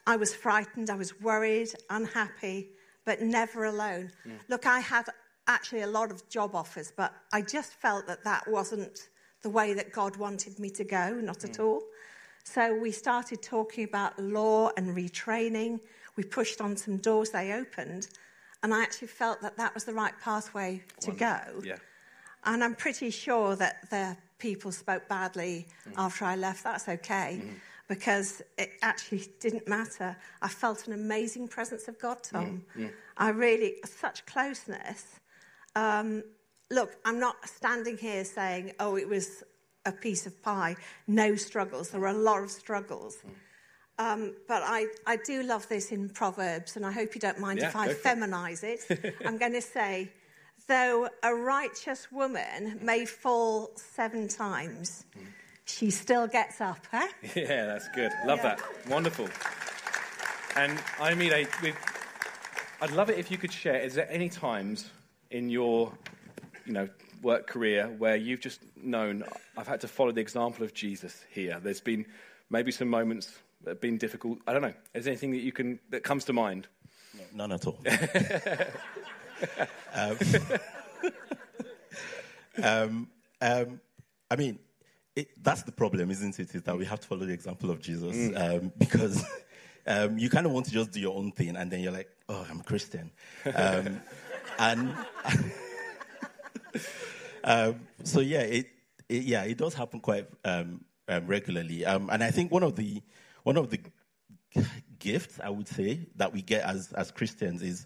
I 0.06 0.16
was 0.16 0.32
frightened, 0.36 0.92
I 0.92 0.96
was 0.96 1.20
worried, 1.22 1.70
unhappy, 1.90 2.70
but 3.04 3.20
never 3.20 3.66
alone. 3.66 4.12
Mm. 4.28 4.40
Look, 4.50 4.68
I 4.68 4.80
had 4.80 5.06
actually 5.48 5.82
a 5.82 5.88
lot 5.88 6.12
of 6.12 6.30
job 6.30 6.54
offers, 6.54 6.94
but 6.96 7.14
I 7.34 7.42
just 7.42 7.74
felt 7.74 8.06
that 8.06 8.24
that 8.26 8.48
wasn't 8.48 9.10
the 9.42 9.50
way 9.50 9.74
that 9.74 9.92
God 9.92 10.18
wanted 10.18 10.60
me 10.60 10.70
to 10.70 10.84
go, 10.84 11.16
not 11.16 11.40
mm. 11.40 11.50
at 11.50 11.56
hmm. 11.56 11.64
all. 11.64 11.82
So 12.44 12.78
we 12.78 12.92
started 12.92 13.42
talking 13.42 13.86
about 13.86 14.20
law 14.20 14.70
and 14.78 14.96
retraining. 14.96 15.80
We 16.16 16.24
pushed 16.24 16.62
on 16.62 16.78
some 16.78 16.98
doors, 16.98 17.32
they 17.32 17.54
opened. 17.54 18.08
And 18.62 18.72
I 18.74 18.84
actually 18.84 19.08
felt 19.08 19.42
that 19.42 19.58
that 19.58 19.74
was 19.74 19.84
the 19.84 19.94
right 19.94 20.14
pathway 20.22 20.84
to 21.00 21.12
Wonderful. 21.12 21.62
go. 21.62 21.68
Yeah. 21.68 21.78
And 22.46 22.64
I'm 22.64 22.76
pretty 22.76 23.10
sure 23.10 23.56
that 23.56 23.90
the 23.90 24.18
people 24.44 24.74
spoke 24.74 25.08
badly 25.08 25.66
mm. 25.88 25.94
after 25.98 26.26
I 26.26 26.36
left. 26.36 26.66
That's 26.66 26.90
okay. 26.90 27.42
Mm. 27.42 27.54
Because 27.88 28.42
it 28.58 28.72
actually 28.82 29.26
didn't 29.40 29.68
matter. 29.68 30.16
I 30.42 30.50
felt 30.50 30.86
an 30.88 30.94
amazing 30.94 31.48
presence 31.48 31.88
of 31.88 31.98
God, 32.00 32.18
Tom. 32.24 32.64
Mm. 32.78 32.92
I 33.18 33.30
really, 33.30 33.76
such 33.86 34.26
closeness. 34.26 35.20
Um, 35.76 36.24
look, 36.70 36.98
I'm 37.06 37.20
not 37.20 37.38
standing 37.48 37.98
here 37.98 38.26
saying, 38.26 38.74
oh, 38.80 38.98
it 38.98 39.08
was 39.08 39.44
a 39.86 39.92
piece 39.92 40.26
of 40.26 40.34
pie, 40.44 40.76
no 41.08 41.36
struggles. 41.36 41.90
There 41.90 42.02
were 42.02 42.08
a 42.08 42.24
lot 42.32 42.44
of 42.44 42.52
struggles. 42.52 43.18
Mm. 43.26 43.34
Um, 44.00 44.36
but 44.48 44.64
I, 44.66 44.88
I 45.06 45.18
do 45.18 45.44
love 45.44 45.70
this 45.70 45.92
in 45.92 46.10
Proverbs, 46.10 46.76
and 46.76 46.86
I 46.86 46.92
hope 46.92 47.16
you 47.16 47.22
don't 47.22 47.40
mind 47.40 47.60
yeah, 47.60 47.70
if 47.70 47.76
I 47.76 47.94
feminize 47.94 48.64
it. 48.64 48.82
it. 48.90 49.16
I'm 49.26 49.38
going 49.38 49.54
to 49.54 49.62
say, 49.62 50.12
though 50.68 51.10
a 51.22 51.34
righteous 51.34 52.12
woman 52.12 52.80
may 52.82 53.06
fall 53.06 53.72
seven 53.76 54.28
times, 54.28 55.06
she 55.66 55.90
still 55.90 56.28
gets 56.28 56.62
up, 56.62 56.80
eh? 56.92 57.08
Yeah, 57.36 57.66
that's 57.66 57.88
good. 57.90 58.12
Love 58.26 58.40
yeah. 58.44 58.56
that. 58.56 58.90
Wonderful. 58.90 59.30
And 60.56 60.80
I 61.00 61.16
mean, 61.16 61.34
I, 61.34 61.48
I'd 62.82 62.92
love 62.92 63.10
it 63.10 63.18
if 63.18 63.32
you 63.32 63.38
could 63.38 63.52
share. 63.52 63.80
Is 63.80 63.96
there 63.96 64.08
any 64.12 64.30
times 64.30 64.90
in 65.32 65.50
your, 65.50 65.92
you 66.66 66.74
know, 66.74 66.90
work 67.22 67.48
career 67.48 67.88
where 67.98 68.16
you've 68.16 68.42
just 68.42 68.62
known 68.76 69.24
I've 69.58 69.68
had 69.68 69.82
to 69.82 69.88
follow 69.88 70.12
the 70.12 70.22
example 70.22 70.64
of 70.64 70.74
Jesus 70.74 71.24
here? 71.32 71.60
There's 71.62 71.82
been 71.82 72.06
maybe 72.50 72.72
some 72.72 72.90
moments 72.90 73.34
that 73.64 73.72
have 73.72 73.82
been 73.82 73.98
difficult? 73.98 74.40
I 74.46 74.54
don't 74.54 74.62
know. 74.62 74.74
Is 74.94 75.06
there 75.06 75.12
anything 75.12 75.32
that 75.32 75.42
you 75.42 75.52
can 75.52 75.80
that 75.90 76.04
comes 76.04 76.26
to 76.26 76.34
mind? 76.34 76.68
No, 77.16 77.48
none 77.48 77.52
at 77.54 77.66
all. 77.66 77.80
um, 80.12 80.18
um, 82.64 83.08
um, 83.42 83.82
I 84.30 84.36
mean, 84.36 84.60
it, 85.16 85.30
that's 85.44 85.64
the 85.64 85.72
problem, 85.72 86.10
isn't 86.12 86.40
it? 86.40 86.56
Is 86.56 86.62
that 86.64 86.78
we 86.78 86.86
have 86.86 87.00
to 87.00 87.08
follow 87.08 87.26
the 87.26 87.34
example 87.34 87.70
of 87.70 87.82
Jesus 87.82 88.16
mm. 88.16 88.36
Um, 88.36 88.72
because 88.78 89.24
um, 89.86 90.18
you 90.18 90.30
kind 90.30 90.46
of 90.46 90.52
want 90.52 90.66
to 90.68 90.72
just 90.72 90.92
do 90.92 91.00
your 91.00 91.16
own 91.16 91.32
thing, 91.32 91.56
and 91.56 91.72
then 91.72 91.82
you're 91.82 91.92
like, 91.92 92.10
"Oh, 92.30 92.46
I'm 92.50 92.60
a 92.60 92.64
Christian." 92.64 93.12
Um, 93.54 94.02
and 94.60 94.96
um, 97.44 97.80
so 98.04 98.20
yeah, 98.20 98.42
it, 98.42 98.68
it, 99.10 99.24
yeah 99.24 99.44
it 99.44 99.58
does 99.58 99.74
happen 99.74 100.00
quite 100.00 100.28
um, 100.46 100.84
um, 101.08 101.28
regularly, 101.28 101.86
um, 101.86 102.10
and 102.12 102.24
I 102.24 102.32
think 102.32 102.52
one 102.52 102.64
of 102.64 102.76
the 102.76 103.02
one 103.44 103.58
of 103.58 103.70
the 103.70 103.80
gifts 105.00 105.40
I 105.44 105.50
would 105.50 105.68
say 105.68 106.08
that 106.16 106.34
we 106.34 106.42
get 106.42 106.64
as 106.64 106.94
as 106.94 107.12
Christians 107.12 107.62
is 107.62 107.86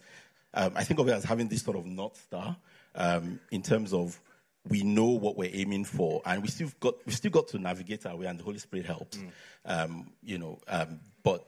um, 0.54 0.74
I 0.76 0.84
think 0.84 1.00
of 1.00 1.08
it 1.08 1.12
as 1.12 1.24
having 1.24 1.48
this 1.48 1.62
sort 1.62 1.78
of 1.78 1.86
north 1.86 2.22
star 2.22 2.58
um, 2.96 3.40
in 3.52 3.62
terms 3.62 3.94
of 3.94 4.20
we 4.68 4.84
know 4.84 5.12
what 5.12 5.38
we're 5.38 5.52
aiming 5.54 5.86
for, 5.86 6.22
and 6.26 6.42
we 6.42 6.50
still 6.50 6.70
got 6.80 6.96
we 7.06 7.14
still 7.14 7.32
got 7.32 7.48
to 7.50 7.60
navigate 7.60 8.06
our 8.06 8.16
way, 8.16 8.26
and 8.26 8.40
the 8.40 8.44
Holy 8.44 8.60
Spirit 8.60 8.86
helps. 8.86 9.20
Mm. 9.66 10.06
you 10.22 10.38
know, 10.38 10.60
but 11.24 11.48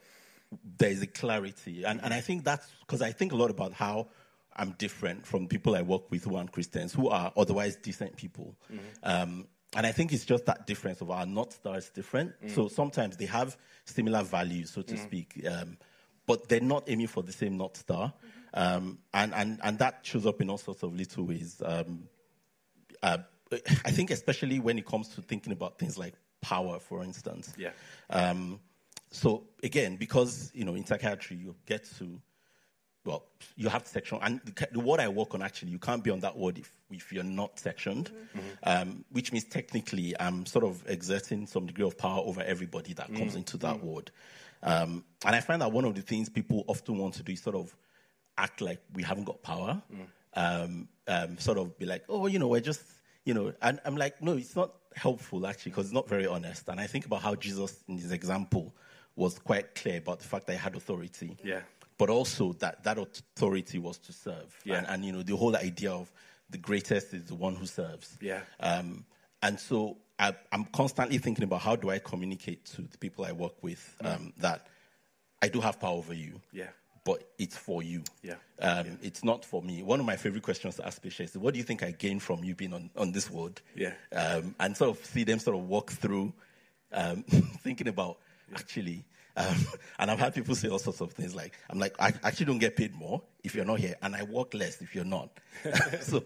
there 0.78 0.90
is 0.90 1.02
a 1.02 1.08
clarity, 1.08 1.84
and 1.84 2.00
and 2.04 2.14
I 2.14 2.22
think 2.22 2.44
that's 2.44 2.68
because 2.82 3.02
I 3.02 3.12
think 3.12 3.34
a 3.34 3.36
lot 3.36 3.50
about 3.50 3.74
how 3.74 4.08
I'm 4.56 4.72
different 4.78 5.26
from 5.26 5.48
people 5.48 5.76
I 5.76 5.82
work 5.82 6.12
with 6.12 6.26
who 6.26 6.36
aren't 6.36 6.52
Christians, 6.52 6.94
who 6.94 7.10
are 7.10 7.32
otherwise 7.38 7.78
decent 7.78 8.18
people. 8.18 8.56
Mm-hmm. 8.72 8.80
Um, 9.04 9.48
and 9.76 9.86
I 9.86 9.92
think 9.92 10.12
it's 10.12 10.26
just 10.26 10.46
that 10.48 10.66
difference 10.68 11.00
of 11.02 11.12
our 11.12 11.26
North 11.26 11.54
Star 11.54 11.78
is 11.78 11.90
different. 11.90 12.34
Mm. 12.44 12.52
So 12.56 12.68
sometimes 12.68 13.18
they 13.18 13.26
have 13.26 13.56
similar 13.86 14.24
values, 14.24 14.72
so 14.72 14.82
to 14.82 14.96
mm. 14.96 15.04
speak, 15.04 15.46
um, 15.50 15.78
but 16.26 16.50
they're 16.50 16.60
not 16.60 16.84
aiming 16.88 17.08
for 17.08 17.24
the 17.24 17.32
same 17.32 17.58
North 17.58 17.78
Star. 17.78 18.08
Mm-hmm. 18.08 18.39
Um, 18.54 19.00
and, 19.14 19.34
and, 19.34 19.60
and 19.64 19.80
that 19.80 20.00
shows 20.04 20.26
up 20.26 20.42
in 20.42 20.50
all 20.50 20.58
sorts 20.58 20.84
of 20.84 20.96
little 20.96 21.26
ways. 21.26 21.62
Um, 21.64 22.04
uh, 23.02 23.20
I 23.52 23.92
think, 23.92 24.12
especially 24.12 24.60
when 24.60 24.78
it 24.78 24.86
comes 24.86 25.10
to 25.10 25.22
thinking 25.22 25.54
about 25.54 25.80
things 25.80 25.98
like 25.98 26.14
power, 26.42 26.80
for 26.80 27.04
instance. 27.04 27.54
Yeah. 27.58 27.72
Um, 28.10 28.60
so, 29.12 29.46
again, 29.64 29.96
because, 29.96 30.52
you 30.54 30.66
know, 30.66 30.76
in 30.76 30.86
psychiatry, 30.86 31.38
you 31.38 31.56
get 31.66 31.86
to 31.98 32.22
well, 33.06 33.26
you 33.56 33.70
have 33.70 33.88
section, 33.88 34.20
and 34.22 34.42
the, 34.44 34.68
the, 34.72 34.80
word 34.80 35.00
I 35.00 35.08
work 35.08 35.34
on 35.34 35.42
actually, 35.42 35.72
you 35.72 35.80
can't 35.80 36.04
be 36.04 36.12
on 36.12 36.20
that 36.20 36.38
word 36.38 36.58
if, 36.58 36.72
if 36.92 37.12
you're 37.14 37.24
not 37.24 37.58
sectioned, 37.58 38.12
mm-hmm. 38.12 38.40
um, 38.64 39.06
which 39.12 39.32
means 39.32 39.46
technically 39.46 40.14
I'm 40.20 40.46
sort 40.46 40.66
of 40.66 40.84
exerting 40.86 41.48
some 41.48 41.66
degree 41.66 41.86
of 41.86 41.98
power 41.98 42.22
over 42.24 42.42
everybody 42.42 42.94
that 42.94 43.08
comes 43.08 43.30
mm-hmm. 43.30 43.38
into 43.38 43.58
that 43.58 43.78
mm-hmm. 43.78 43.88
word. 43.88 44.12
Um, 44.62 45.06
and 45.26 45.36
I 45.36 45.40
find 45.40 45.62
that 45.62 45.72
one 45.72 45.86
of 45.86 45.96
the 45.96 46.02
things 46.02 46.30
people 46.30 46.66
often 46.68 46.98
want 46.98 47.14
to 47.16 47.24
do 47.24 47.32
is 47.32 47.42
sort 47.42 47.56
of 47.56 47.76
act 48.40 48.62
like 48.62 48.80
we 48.94 49.04
haven't 49.04 49.26
got 49.26 49.42
power, 49.42 49.82
mm. 49.94 50.08
um, 50.34 50.88
um 51.08 51.38
sort 51.38 51.58
of 51.58 51.78
be 51.78 51.86
like, 51.86 52.04
oh, 52.10 52.28
you 52.28 52.40
know, 52.40 52.48
we're 52.48 52.60
just, 52.60 52.82
you 53.26 53.34
know, 53.34 53.54
and 53.62 53.80
I'm 53.86 53.98
like, 53.98 54.22
no, 54.22 54.34
it's 54.34 54.56
not 54.56 54.72
helpful 54.96 55.46
actually 55.46 55.72
because 55.72 55.86
it's 55.88 55.94
not 55.94 56.08
very 56.08 56.26
honest. 56.26 56.68
And 56.70 56.80
I 56.80 56.88
think 56.88 57.06
about 57.06 57.22
how 57.22 57.36
Jesus, 57.36 57.84
in 57.88 57.98
his 57.98 58.12
example, 58.12 58.74
was 59.16 59.38
quite 59.38 59.76
clear 59.76 59.98
about 59.98 60.20
the 60.20 60.26
fact 60.26 60.48
that 60.48 60.54
he 60.54 60.60
had 60.60 60.76
authority. 60.76 61.38
Yeah 61.44 61.62
but 62.00 62.10
also 62.10 62.54
that 62.54 62.82
that 62.86 62.98
authority 62.98 63.78
was 63.78 64.00
to 64.00 64.14
serve. 64.14 64.58
Yeah. 64.64 64.78
And, 64.78 64.88
and 64.88 65.06
you 65.06 65.12
know, 65.12 65.22
the 65.22 65.36
whole 65.36 65.56
idea 65.56 65.92
of 65.92 66.12
the 66.50 66.58
greatest 66.58 67.14
is 67.14 67.26
the 67.26 67.36
one 67.36 67.56
who 67.56 67.68
serves. 67.68 68.18
Yeah. 68.22 68.42
Um, 68.60 69.06
and 69.44 69.60
so 69.60 69.98
I, 70.18 70.34
am 70.52 70.66
constantly 70.66 71.18
thinking 71.20 71.44
about 71.44 71.62
how 71.62 71.76
do 71.76 71.90
I 71.90 72.00
communicate 72.00 72.66
to 72.68 72.82
the 72.82 72.98
people 72.98 73.26
I 73.26 73.34
work 73.34 73.62
with 73.62 73.98
mm. 74.02 74.16
um, 74.16 74.34
that 74.38 74.68
I 75.42 75.50
do 75.50 75.62
have 75.62 75.80
power 75.80 75.98
over 75.98 76.14
you. 76.14 76.42
Yeah. 76.52 76.70
But 77.04 77.24
it's 77.38 77.58
for 77.58 77.82
you. 77.82 78.04
Yeah. 78.22 78.36
Um, 78.62 78.86
yeah. 78.86 78.94
It's 79.02 79.24
not 79.24 79.46
for 79.46 79.62
me. 79.62 79.84
One 79.84 80.00
of 80.00 80.06
my 80.06 80.16
favorite 80.16 80.44
questions 80.44 80.76
to 80.76 80.86
ask 80.86 81.02
patients 81.02 81.32
is, 81.32 81.38
what 81.38 81.54
do 81.54 81.58
you 81.58 81.64
think 81.64 81.84
I 81.84 81.92
gain 81.92 82.20
from 82.20 82.44
you 82.44 82.56
being 82.56 82.74
on, 82.74 82.90
on 82.96 83.12
this 83.12 83.30
ward? 83.30 83.62
Yeah. 83.76 83.94
Um, 84.12 84.56
and 84.60 84.76
sort 84.76 84.98
of 84.98 85.06
see 85.06 85.24
them 85.24 85.40
sort 85.40 85.56
of 85.56 85.68
walk 85.68 85.92
through 85.92 86.34
um, 86.92 87.24
thinking 87.64 87.88
about, 87.88 88.18
yeah. 88.50 88.58
actually, 88.58 89.06
um, 89.36 89.56
and 90.00 90.12
I've 90.12 90.20
had 90.20 90.36
people 90.36 90.56
say 90.56 90.68
all 90.68 90.80
sorts 90.80 91.02
of 91.02 91.14
things 91.14 91.36
like, 91.36 91.54
I'm 91.70 91.80
like, 91.80 91.96
I 92.00 92.14
actually 92.24 92.48
don't 92.48 92.60
get 92.60 92.76
paid 92.76 92.94
more 92.94 93.22
if 93.44 93.56
you're 93.56 93.66
not 93.66 93.80
here, 93.80 93.96
and 94.02 94.16
I 94.16 94.24
work 94.24 94.54
less 94.54 94.82
if 94.82 94.94
you're 94.94 95.06
not. 95.06 95.30
so, 96.02 96.24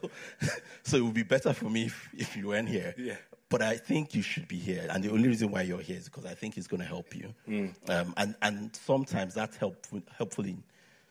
so 0.83 0.97
it 0.97 1.01
would 1.01 1.13
be 1.13 1.23
better 1.23 1.53
for 1.53 1.69
me 1.69 1.85
if, 1.85 2.09
if 2.17 2.37
you 2.37 2.47
weren't 2.47 2.69
here. 2.69 2.93
Yeah. 2.97 3.15
But 3.53 3.61
I 3.61 3.77
think 3.77 4.15
you 4.15 4.23
should 4.23 4.47
be 4.47 4.57
here, 4.57 4.87
and 4.89 5.03
the 5.03 5.11
only 5.11 5.27
reason 5.27 5.51
why 5.51 5.61
you're 5.61 5.79
here 5.79 5.97
is 5.97 6.05
because 6.05 6.25
I 6.25 6.33
think 6.33 6.57
it's 6.57 6.65
going 6.65 6.81
to 6.81 6.87
help 6.87 7.15
you. 7.15 7.35
Mm. 7.47 7.87
Um, 7.87 8.11
and 8.17 8.33
and 8.41 8.75
sometimes 8.75 9.35
that's 9.35 9.57
helpful, 9.57 10.01
helpful 10.17 10.43
in 10.43 10.63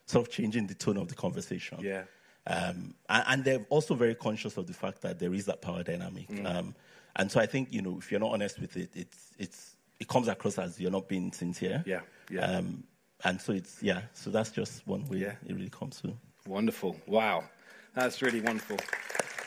sort 0.06 0.26
of 0.26 0.32
changing 0.32 0.66
the 0.66 0.74
tone 0.74 0.96
of 0.96 1.06
the 1.06 1.14
conversation. 1.14 1.78
Yeah. 1.80 2.02
Um, 2.48 2.96
and, 3.08 3.24
and, 3.28 3.44
they're 3.44 3.64
also 3.68 3.94
very 3.94 4.16
conscious 4.16 4.56
of 4.56 4.66
the 4.66 4.72
fact 4.72 5.02
that 5.02 5.20
there 5.20 5.32
is 5.32 5.46
that 5.46 5.62
power 5.62 5.84
dynamic. 5.84 6.26
Mm. 6.26 6.52
Um, 6.52 6.74
and 7.14 7.30
so 7.30 7.38
I 7.38 7.46
think 7.46 7.72
you 7.72 7.80
know 7.80 7.98
if 7.98 8.10
you're 8.10 8.18
not 8.18 8.32
honest 8.32 8.58
with 8.58 8.76
it, 8.76 8.90
it's 8.96 9.30
it's 9.38 9.76
it 10.00 10.08
comes 10.08 10.26
across 10.26 10.58
as 10.58 10.80
you're 10.80 10.90
not 10.90 11.06
being 11.06 11.30
sincere. 11.30 11.84
Yeah, 11.86 12.00
yeah. 12.28 12.40
Um, 12.40 12.82
and 13.22 13.40
so 13.40 13.52
it's 13.52 13.80
yeah. 13.84 14.00
So 14.14 14.30
that's 14.30 14.50
just 14.50 14.84
one 14.84 15.08
way 15.08 15.18
yeah. 15.18 15.34
it 15.46 15.54
really 15.54 15.70
comes 15.70 16.00
through. 16.00 16.16
Wonderful! 16.48 16.96
Wow, 17.06 17.44
that's 17.94 18.20
really 18.20 18.40
wonderful. 18.40 18.78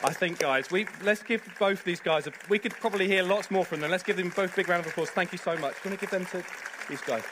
I 0.06 0.14
think, 0.14 0.39
guys, 0.39 0.70
we 0.70 0.88
let's 1.03 1.24
give 1.24 1.41
both 1.60 1.84
these 1.84 1.99
guys. 1.99 2.28
A, 2.28 2.32
we 2.47 2.60
could 2.60 2.74
probably 2.74 3.08
hear 3.08 3.24
lots 3.24 3.49
more 3.49 3.66
from 3.66 3.80
them. 3.80 3.91
Let's 3.91 4.03
give 4.03 4.18
them 4.18 4.32
both 4.36 4.53
a 4.53 4.56
big 4.56 4.70
round 4.70 4.86
of 4.86 4.91
applause. 4.91 5.10
Thank 5.10 5.32
you 5.32 5.38
so 5.38 5.58
much. 5.58 5.74
You 5.84 5.89
want 5.89 5.99
to 5.99 6.06
give 6.06 6.12
them 6.12 6.26
to 6.28 6.43
these 6.88 7.01
guys? 7.01 7.24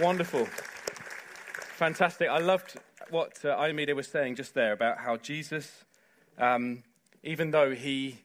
Wonderful, 0.00 0.46
fantastic. 1.76 2.28
I 2.28 2.38
loved 2.38 2.78
what 3.10 3.44
uh, 3.44 3.56
Ayomide 3.56 3.94
was 3.94 4.08
saying 4.08 4.34
just 4.34 4.54
there 4.54 4.72
about 4.72 4.98
how 4.98 5.16
Jesus, 5.16 5.84
um, 6.36 6.82
even 7.22 7.52
though 7.52 7.72
he 7.72 8.18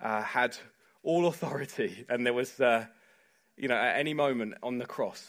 uh, 0.00 0.22
had 0.22 0.56
all 1.02 1.26
authority 1.26 2.06
and 2.08 2.26
there 2.26 2.34
was. 2.34 2.60
Uh, 2.60 2.86
you 3.56 3.68
know, 3.68 3.76
at 3.76 3.96
any 3.96 4.14
moment 4.14 4.54
on 4.62 4.78
the 4.78 4.86
cross, 4.86 5.28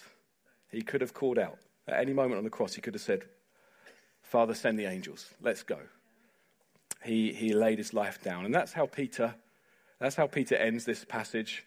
he 0.72 0.82
could 0.82 1.02
have 1.02 1.14
called 1.14 1.38
out. 1.38 1.60
At 1.88 2.00
any 2.00 2.14
moment 2.14 2.38
on 2.38 2.44
the 2.44 2.50
cross, 2.50 2.74
he 2.74 2.82
could 2.82 2.96
have 2.96 3.02
said, 3.02 3.24
Father, 4.22 4.56
send 4.56 4.80
the 4.80 4.86
angels. 4.86 5.30
Let's 5.42 5.64
go. 5.64 5.78
He, 7.06 7.34
he 7.34 7.54
laid 7.54 7.78
his 7.78 7.94
life 7.94 8.22
down. 8.24 8.46
And 8.46 8.54
that's 8.54 8.74
how 8.74 8.88
Peter, 8.88 9.36
that's 10.00 10.16
how 10.16 10.28
Peter 10.28 10.56
ends 10.56 10.86
this 10.86 11.06
passage 11.06 11.64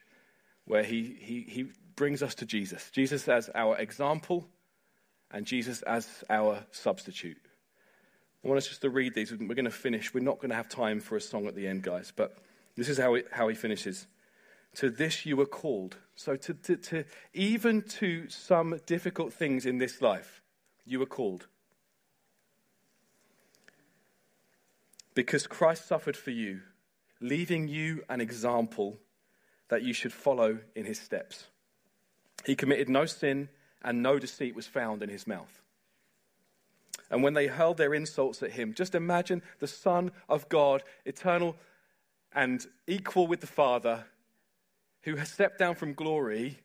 where 0.64 0.82
he, 0.82 1.16
he, 1.20 1.42
he 1.48 1.66
brings 1.94 2.22
us 2.22 2.34
to 2.36 2.46
Jesus. 2.46 2.90
Jesus 2.90 3.28
as 3.28 3.48
our 3.54 3.76
example 3.78 4.48
and 5.30 5.46
Jesus 5.46 5.82
as 5.82 6.24
our 6.28 6.64
substitute. 6.72 7.40
I 8.44 8.48
want 8.48 8.58
us 8.58 8.68
just 8.68 8.82
to 8.82 8.90
read 8.90 9.14
these. 9.14 9.32
We're 9.32 9.54
going 9.54 9.64
to 9.64 9.70
finish. 9.70 10.12
We're 10.12 10.20
not 10.20 10.38
going 10.38 10.50
to 10.50 10.56
have 10.56 10.68
time 10.68 11.00
for 11.00 11.16
a 11.16 11.20
song 11.20 11.46
at 11.46 11.54
the 11.54 11.66
end, 11.66 11.82
guys, 11.82 12.12
but 12.14 12.36
this 12.76 12.88
is 12.88 12.98
how, 12.98 13.14
it, 13.14 13.26
how 13.30 13.48
he 13.48 13.54
finishes. 13.54 14.06
To 14.76 14.90
this 14.90 15.24
you 15.24 15.36
were 15.36 15.46
called. 15.46 15.96
So, 16.14 16.36
to, 16.36 16.54
to, 16.54 16.76
to, 16.76 17.04
even 17.32 17.82
to 17.82 18.28
some 18.28 18.78
difficult 18.86 19.32
things 19.32 19.66
in 19.66 19.78
this 19.78 20.00
life, 20.00 20.42
you 20.84 20.98
were 20.98 21.06
called. 21.06 21.46
Because 25.18 25.48
Christ 25.48 25.88
suffered 25.88 26.16
for 26.16 26.30
you, 26.30 26.60
leaving 27.20 27.66
you 27.66 28.04
an 28.08 28.20
example 28.20 29.00
that 29.66 29.82
you 29.82 29.92
should 29.92 30.12
follow 30.12 30.60
in 30.76 30.84
his 30.84 31.00
steps. 31.00 31.48
He 32.46 32.54
committed 32.54 32.88
no 32.88 33.04
sin, 33.04 33.48
and 33.82 34.00
no 34.00 34.20
deceit 34.20 34.54
was 34.54 34.68
found 34.68 35.02
in 35.02 35.08
his 35.08 35.26
mouth. 35.26 35.60
And 37.10 37.24
when 37.24 37.34
they 37.34 37.48
hurled 37.48 37.78
their 37.78 37.94
insults 37.94 38.44
at 38.44 38.52
him, 38.52 38.74
just 38.74 38.94
imagine 38.94 39.42
the 39.58 39.66
Son 39.66 40.12
of 40.28 40.48
God, 40.48 40.84
eternal 41.04 41.56
and 42.32 42.64
equal 42.86 43.26
with 43.26 43.40
the 43.40 43.48
Father 43.48 44.04
who 45.02 45.16
has 45.16 45.32
stepped 45.32 45.58
down 45.58 45.74
from 45.74 45.94
glory, 45.94 46.60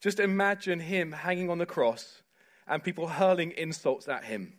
just 0.00 0.20
imagine 0.20 0.78
him 0.78 1.10
hanging 1.10 1.50
on 1.50 1.58
the 1.58 1.66
cross 1.66 2.22
and 2.68 2.84
people 2.84 3.08
hurling 3.08 3.50
insults 3.50 4.06
at 4.06 4.22
him. 4.22 4.52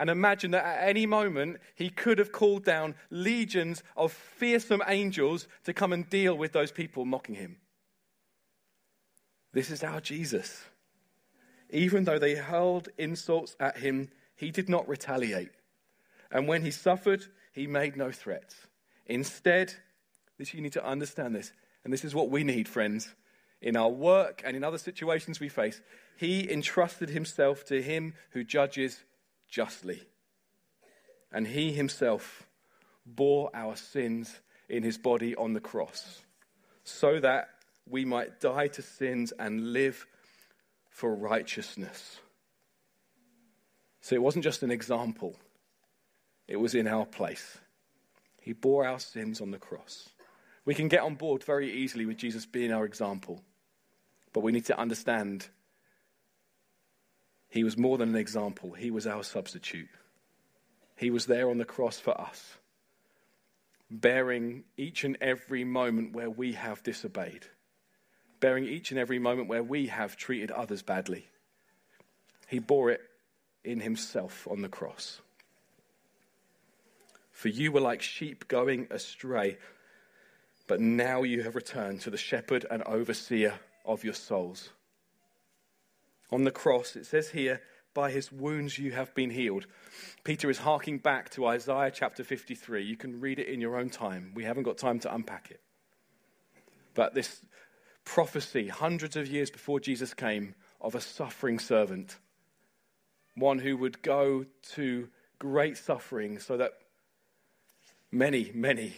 And 0.00 0.08
imagine 0.08 0.52
that 0.52 0.64
at 0.64 0.88
any 0.88 1.04
moment 1.04 1.58
he 1.74 1.90
could 1.90 2.18
have 2.18 2.32
called 2.32 2.64
down 2.64 2.94
legions 3.10 3.82
of 3.98 4.12
fearsome 4.12 4.82
angels 4.86 5.46
to 5.64 5.74
come 5.74 5.92
and 5.92 6.08
deal 6.08 6.34
with 6.34 6.52
those 6.52 6.72
people 6.72 7.04
mocking 7.04 7.34
him. 7.34 7.58
This 9.52 9.70
is 9.70 9.84
our 9.84 10.00
Jesus. 10.00 10.64
Even 11.68 12.04
though 12.04 12.18
they 12.18 12.34
hurled 12.34 12.88
insults 12.96 13.56
at 13.60 13.76
him, 13.76 14.08
he 14.34 14.50
did 14.50 14.70
not 14.70 14.88
retaliate. 14.88 15.50
And 16.32 16.48
when 16.48 16.62
he 16.62 16.70
suffered, 16.70 17.26
he 17.52 17.66
made 17.66 17.94
no 17.94 18.10
threats. 18.10 18.56
Instead, 19.04 19.74
this 20.38 20.54
you 20.54 20.62
need 20.62 20.72
to 20.72 20.86
understand 20.86 21.34
this. 21.34 21.52
And 21.84 21.92
this 21.92 22.06
is 22.06 22.14
what 22.14 22.30
we 22.30 22.42
need, 22.42 22.68
friends, 22.68 23.14
in 23.60 23.76
our 23.76 23.90
work 23.90 24.40
and 24.46 24.56
in 24.56 24.64
other 24.64 24.78
situations 24.78 25.40
we 25.40 25.50
face. 25.50 25.82
He 26.16 26.50
entrusted 26.50 27.10
himself 27.10 27.66
to 27.66 27.82
him 27.82 28.14
who 28.30 28.44
judges 28.44 29.04
justly. 29.50 30.00
And 31.32 31.46
he 31.46 31.72
himself 31.72 32.46
bore 33.04 33.50
our 33.54 33.76
sins 33.76 34.40
in 34.68 34.82
his 34.82 34.98
body 34.98 35.34
on 35.36 35.52
the 35.52 35.60
cross, 35.60 36.22
so 36.84 37.18
that 37.20 37.50
we 37.88 38.04
might 38.04 38.40
die 38.40 38.68
to 38.68 38.82
sins 38.82 39.32
and 39.38 39.72
live 39.72 40.06
for 40.88 41.14
righteousness. 41.14 42.18
So 44.00 44.14
it 44.14 44.22
wasn't 44.22 44.44
just 44.44 44.62
an 44.62 44.70
example, 44.70 45.36
it 46.48 46.56
was 46.56 46.74
in 46.74 46.86
our 46.86 47.04
place. 47.04 47.58
He 48.40 48.52
bore 48.52 48.86
our 48.86 48.98
sins 48.98 49.40
on 49.40 49.50
the 49.50 49.58
cross. 49.58 50.08
We 50.64 50.74
can 50.74 50.88
get 50.88 51.02
on 51.02 51.14
board 51.14 51.44
very 51.44 51.70
easily 51.72 52.06
with 52.06 52.16
Jesus 52.16 52.46
being 52.46 52.72
our 52.72 52.84
example, 52.84 53.42
but 54.32 54.40
we 54.40 54.52
need 54.52 54.66
to 54.66 54.78
understand 54.78 55.48
he 57.50 57.64
was 57.64 57.76
more 57.76 57.98
than 57.98 58.10
an 58.10 58.16
example, 58.16 58.72
he 58.72 58.90
was 58.90 59.06
our 59.06 59.24
substitute. 59.24 59.88
He 60.96 61.10
was 61.10 61.26
there 61.26 61.50
on 61.50 61.58
the 61.58 61.64
cross 61.64 61.98
for 61.98 62.18
us, 62.18 62.56
bearing 63.90 64.64
each 64.76 65.02
and 65.02 65.16
every 65.20 65.64
moment 65.64 66.12
where 66.14 66.30
we 66.30 66.52
have 66.52 66.82
disobeyed, 66.82 67.46
bearing 68.38 68.66
each 68.66 68.92
and 68.92 69.00
every 69.00 69.18
moment 69.18 69.48
where 69.48 69.62
we 69.62 69.88
have 69.88 70.16
treated 70.16 70.50
others 70.50 70.82
badly. 70.82 71.26
He 72.46 72.60
bore 72.60 72.90
it 72.90 73.00
in 73.64 73.80
himself 73.80 74.46
on 74.48 74.62
the 74.62 74.68
cross. 74.68 75.20
For 77.32 77.48
you 77.48 77.72
were 77.72 77.80
like 77.80 78.02
sheep 78.02 78.46
going 78.48 78.86
astray, 78.90 79.58
but 80.66 80.80
now 80.80 81.22
you 81.22 81.42
have 81.42 81.56
returned 81.56 82.02
to 82.02 82.10
the 82.10 82.16
shepherd 82.16 82.66
and 82.70 82.82
overseer 82.84 83.54
of 83.84 84.04
your 84.04 84.14
souls. 84.14 84.68
On 86.32 86.44
the 86.44 86.50
cross, 86.50 86.96
it 86.96 87.06
says 87.06 87.30
here, 87.30 87.60
by 87.94 88.10
his 88.10 88.30
wounds 88.30 88.78
you 88.78 88.92
have 88.92 89.14
been 89.14 89.30
healed. 89.30 89.66
Peter 90.22 90.48
is 90.48 90.58
harking 90.58 90.98
back 90.98 91.30
to 91.30 91.46
Isaiah 91.46 91.90
chapter 91.90 92.22
53. 92.22 92.84
You 92.84 92.96
can 92.96 93.20
read 93.20 93.38
it 93.38 93.48
in 93.48 93.60
your 93.60 93.76
own 93.76 93.90
time. 93.90 94.32
We 94.34 94.44
haven't 94.44 94.62
got 94.62 94.78
time 94.78 95.00
to 95.00 95.14
unpack 95.14 95.50
it. 95.50 95.60
But 96.94 97.14
this 97.14 97.44
prophecy, 98.04 98.68
hundreds 98.68 99.16
of 99.16 99.26
years 99.26 99.50
before 99.50 99.80
Jesus 99.80 100.14
came, 100.14 100.54
of 100.80 100.94
a 100.94 101.00
suffering 101.00 101.58
servant, 101.58 102.16
one 103.34 103.58
who 103.58 103.76
would 103.76 104.02
go 104.02 104.46
to 104.72 105.08
great 105.38 105.76
suffering 105.76 106.38
so 106.38 106.56
that 106.56 106.72
many, 108.10 108.50
many 108.54 108.94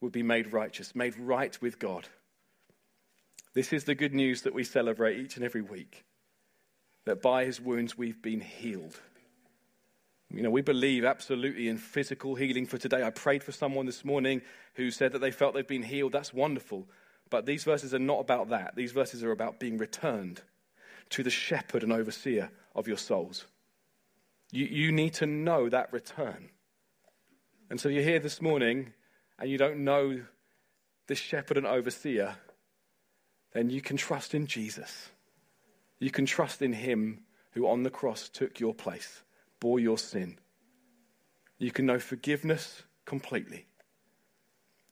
would 0.00 0.12
be 0.12 0.22
made 0.22 0.52
righteous, 0.52 0.94
made 0.94 1.18
right 1.18 1.60
with 1.60 1.78
God. 1.78 2.08
This 3.54 3.72
is 3.72 3.84
the 3.84 3.94
good 3.94 4.14
news 4.14 4.42
that 4.42 4.54
we 4.54 4.62
celebrate 4.64 5.18
each 5.18 5.36
and 5.36 5.44
every 5.44 5.62
week 5.62 6.04
that 7.08 7.22
by 7.22 7.44
his 7.44 7.60
wounds 7.60 7.96
we've 7.96 8.20
been 8.20 8.40
healed. 8.40 9.00
You 10.30 10.42
know, 10.42 10.50
we 10.50 10.60
believe 10.60 11.06
absolutely 11.06 11.68
in 11.68 11.78
physical 11.78 12.34
healing 12.34 12.66
for 12.66 12.76
today. 12.76 13.02
I 13.02 13.08
prayed 13.08 13.42
for 13.42 13.52
someone 13.52 13.86
this 13.86 14.04
morning 14.04 14.42
who 14.74 14.90
said 14.90 15.12
that 15.12 15.20
they 15.20 15.30
felt 15.30 15.54
they've 15.54 15.66
been 15.66 15.82
healed. 15.82 16.12
That's 16.12 16.34
wonderful. 16.34 16.86
But 17.30 17.46
these 17.46 17.64
verses 17.64 17.94
are 17.94 17.98
not 17.98 18.20
about 18.20 18.50
that. 18.50 18.76
These 18.76 18.92
verses 18.92 19.24
are 19.24 19.30
about 19.30 19.58
being 19.58 19.78
returned 19.78 20.42
to 21.10 21.22
the 21.22 21.30
shepherd 21.30 21.82
and 21.82 21.92
overseer 21.92 22.50
of 22.74 22.86
your 22.86 22.98
souls. 22.98 23.46
You, 24.52 24.66
you 24.66 24.92
need 24.92 25.14
to 25.14 25.26
know 25.26 25.70
that 25.70 25.92
return. 25.92 26.50
And 27.70 27.80
so 27.80 27.88
you're 27.88 28.02
here 28.02 28.20
this 28.20 28.42
morning 28.42 28.92
and 29.38 29.48
you 29.48 29.56
don't 29.56 29.78
know 29.78 30.20
this 31.06 31.18
shepherd 31.18 31.56
and 31.56 31.66
overseer, 31.66 32.36
then 33.54 33.70
you 33.70 33.80
can 33.80 33.96
trust 33.96 34.34
in 34.34 34.46
Jesus. 34.46 35.08
You 35.98 36.10
can 36.10 36.26
trust 36.26 36.62
in 36.62 36.72
Him 36.72 37.24
who 37.52 37.66
on 37.66 37.82
the 37.82 37.90
cross 37.90 38.28
took 38.28 38.60
your 38.60 38.74
place, 38.74 39.22
bore 39.60 39.80
your 39.80 39.98
sin. 39.98 40.38
You 41.58 41.72
can 41.72 41.86
know 41.86 41.98
forgiveness 41.98 42.82
completely. 43.04 43.66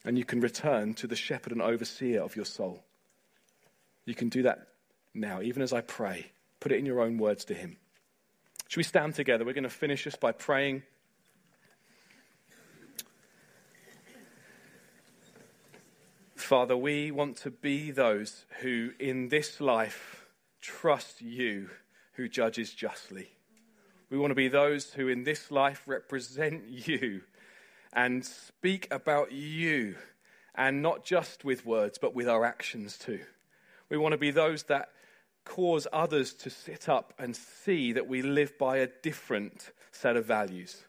And 0.04 0.18
you 0.18 0.24
can 0.24 0.40
return 0.40 0.94
to 0.94 1.06
the 1.06 1.16
shepherd 1.16 1.52
and 1.52 1.62
overseer 1.62 2.22
of 2.22 2.36
your 2.36 2.44
soul. 2.44 2.84
You 4.04 4.14
can 4.14 4.28
do 4.28 4.42
that 4.42 4.68
now, 5.14 5.40
even 5.42 5.62
as 5.62 5.72
I 5.72 5.80
pray. 5.80 6.26
Put 6.60 6.72
it 6.72 6.78
in 6.78 6.86
your 6.86 7.00
own 7.00 7.18
words 7.18 7.44
to 7.46 7.54
Him. 7.54 7.76
Should 8.68 8.78
we 8.78 8.84
stand 8.84 9.14
together? 9.14 9.44
We're 9.44 9.52
going 9.52 9.64
to 9.64 9.70
finish 9.70 10.04
this 10.04 10.16
by 10.16 10.32
praying. 10.32 10.82
Father, 16.34 16.76
we 16.76 17.10
want 17.10 17.36
to 17.38 17.50
be 17.50 17.90
those 17.90 18.44
who 18.60 18.90
in 19.00 19.28
this 19.28 19.60
life 19.60 20.25
trust 20.66 21.22
you 21.22 21.70
who 22.14 22.28
judges 22.28 22.72
justly. 22.72 23.28
We 24.10 24.18
want 24.18 24.32
to 24.32 24.34
be 24.34 24.48
those 24.48 24.92
who 24.92 25.06
in 25.06 25.22
this 25.22 25.50
life 25.50 25.82
represent 25.86 26.64
you 26.68 27.22
and 27.92 28.24
speak 28.24 28.88
about 28.90 29.30
you, 29.30 29.94
and 30.54 30.82
not 30.82 31.04
just 31.04 31.44
with 31.44 31.64
words, 31.64 31.98
but 31.98 32.14
with 32.14 32.28
our 32.28 32.44
actions 32.44 32.98
too. 32.98 33.20
We 33.88 33.96
want 33.96 34.12
to 34.12 34.18
be 34.18 34.32
those 34.32 34.64
that 34.64 34.88
cause 35.44 35.86
others 35.92 36.34
to 36.34 36.50
sit 36.50 36.88
up 36.88 37.14
and 37.16 37.36
see 37.36 37.92
that 37.92 38.08
we 38.08 38.22
live 38.22 38.58
by 38.58 38.78
a 38.78 38.88
different 39.02 39.70
set 39.92 40.16
of 40.16 40.26
values, 40.26 40.84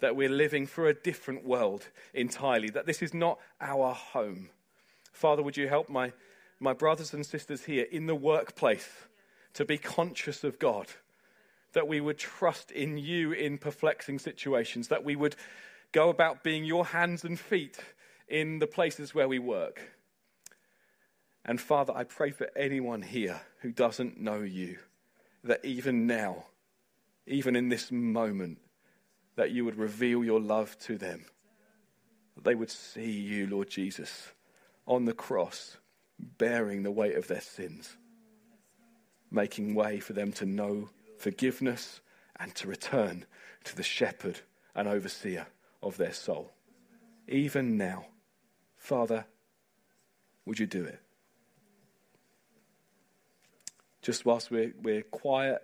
that 0.00 0.16
we're 0.16 0.30
living 0.30 0.66
for 0.66 0.88
a 0.88 0.94
different 0.94 1.44
world 1.44 1.88
entirely, 2.14 2.70
that 2.70 2.86
this 2.86 3.02
is 3.02 3.12
not 3.12 3.38
our 3.60 3.92
home. 3.92 4.48
Father, 5.12 5.42
would 5.42 5.56
you 5.56 5.68
help 5.68 5.88
my, 5.88 6.12
my 6.58 6.72
brothers 6.72 7.12
and 7.12 7.26
sisters 7.26 7.64
here 7.64 7.86
in 7.90 8.06
the 8.06 8.14
workplace? 8.14 8.88
To 9.58 9.64
be 9.64 9.76
conscious 9.76 10.44
of 10.44 10.56
God, 10.60 10.86
that 11.72 11.88
we 11.88 12.00
would 12.00 12.16
trust 12.16 12.70
in 12.70 12.96
you 12.96 13.32
in 13.32 13.58
perplexing 13.58 14.20
situations, 14.20 14.86
that 14.86 15.02
we 15.02 15.16
would 15.16 15.34
go 15.90 16.10
about 16.10 16.44
being 16.44 16.64
your 16.64 16.86
hands 16.86 17.24
and 17.24 17.40
feet 17.40 17.76
in 18.28 18.60
the 18.60 18.68
places 18.68 19.16
where 19.16 19.26
we 19.26 19.40
work. 19.40 19.80
And 21.44 21.60
Father, 21.60 21.92
I 21.92 22.04
pray 22.04 22.30
for 22.30 22.48
anyone 22.54 23.02
here 23.02 23.40
who 23.62 23.72
doesn't 23.72 24.20
know 24.20 24.42
you, 24.42 24.78
that 25.42 25.64
even 25.64 26.06
now, 26.06 26.44
even 27.26 27.56
in 27.56 27.68
this 27.68 27.90
moment, 27.90 28.58
that 29.34 29.50
you 29.50 29.64
would 29.64 29.76
reveal 29.76 30.22
your 30.22 30.38
love 30.38 30.78
to 30.82 30.96
them. 30.96 31.24
That 32.36 32.44
they 32.44 32.54
would 32.54 32.70
see 32.70 33.10
you, 33.10 33.48
Lord 33.48 33.70
Jesus, 33.70 34.28
on 34.86 35.04
the 35.04 35.12
cross, 35.12 35.78
bearing 36.16 36.84
the 36.84 36.92
weight 36.92 37.16
of 37.16 37.26
their 37.26 37.40
sins 37.40 37.96
making 39.30 39.74
way 39.74 40.00
for 40.00 40.12
them 40.12 40.32
to 40.32 40.46
know 40.46 40.90
forgiveness 41.18 42.00
and 42.38 42.54
to 42.54 42.68
return 42.68 43.26
to 43.64 43.76
the 43.76 43.82
shepherd 43.82 44.40
and 44.74 44.88
overseer 44.88 45.46
of 45.82 45.96
their 45.96 46.12
soul. 46.12 46.52
Even 47.26 47.76
now, 47.76 48.06
Father, 48.76 49.26
would 50.46 50.58
you 50.58 50.66
do 50.66 50.84
it? 50.84 51.00
Just 54.00 54.24
whilst 54.24 54.50
we're, 54.50 54.72
we're 54.80 55.02
quiet 55.02 55.60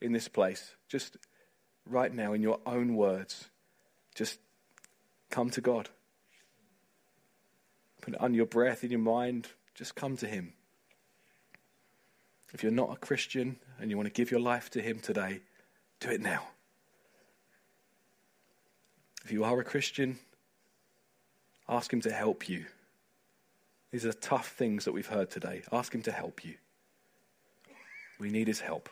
in 0.00 0.12
this 0.12 0.28
place, 0.28 0.74
just 0.88 1.16
right 1.86 2.12
now, 2.12 2.32
in 2.32 2.42
your 2.42 2.60
own 2.66 2.96
words, 2.96 3.48
just 4.14 4.38
come 5.30 5.50
to 5.50 5.60
God. 5.60 5.88
Put 8.02 8.14
it 8.14 8.20
on 8.20 8.34
your 8.34 8.46
breath, 8.46 8.82
in 8.82 8.90
your 8.90 9.00
mind, 9.00 9.48
just 9.74 9.94
come 9.94 10.16
to 10.16 10.26
Him. 10.26 10.54
If 12.52 12.62
you're 12.62 12.72
not 12.72 12.92
a 12.92 12.96
Christian 12.96 13.56
and 13.80 13.90
you 13.90 13.96
want 13.96 14.06
to 14.06 14.12
give 14.12 14.30
your 14.30 14.40
life 14.40 14.70
to 14.70 14.80
Him 14.80 15.00
today, 15.00 15.40
do 16.00 16.10
it 16.10 16.20
now. 16.20 16.42
If 19.24 19.32
you 19.32 19.44
are 19.44 19.60
a 19.60 19.64
Christian, 19.64 20.18
ask 21.68 21.92
Him 21.92 22.00
to 22.02 22.10
help 22.10 22.48
you. 22.48 22.64
These 23.90 24.06
are 24.06 24.12
tough 24.12 24.48
things 24.48 24.84
that 24.84 24.92
we've 24.92 25.06
heard 25.06 25.30
today. 25.30 25.62
Ask 25.72 25.94
Him 25.94 26.02
to 26.02 26.12
help 26.12 26.44
you. 26.44 26.54
We 28.18 28.30
need 28.30 28.48
His 28.48 28.60
help. 28.60 28.88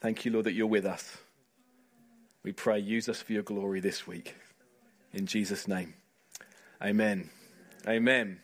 Thank 0.00 0.24
you, 0.24 0.32
Lord, 0.32 0.46
that 0.46 0.52
you're 0.52 0.66
with 0.66 0.84
us. 0.84 1.16
We 2.42 2.52
pray, 2.52 2.80
use 2.80 3.08
us 3.08 3.22
for 3.22 3.32
your 3.32 3.44
glory 3.44 3.78
this 3.78 4.06
week. 4.06 4.34
In 5.12 5.26
Jesus' 5.26 5.68
name. 5.68 5.94
Amen. 6.82 7.30
Amen. 7.86 8.40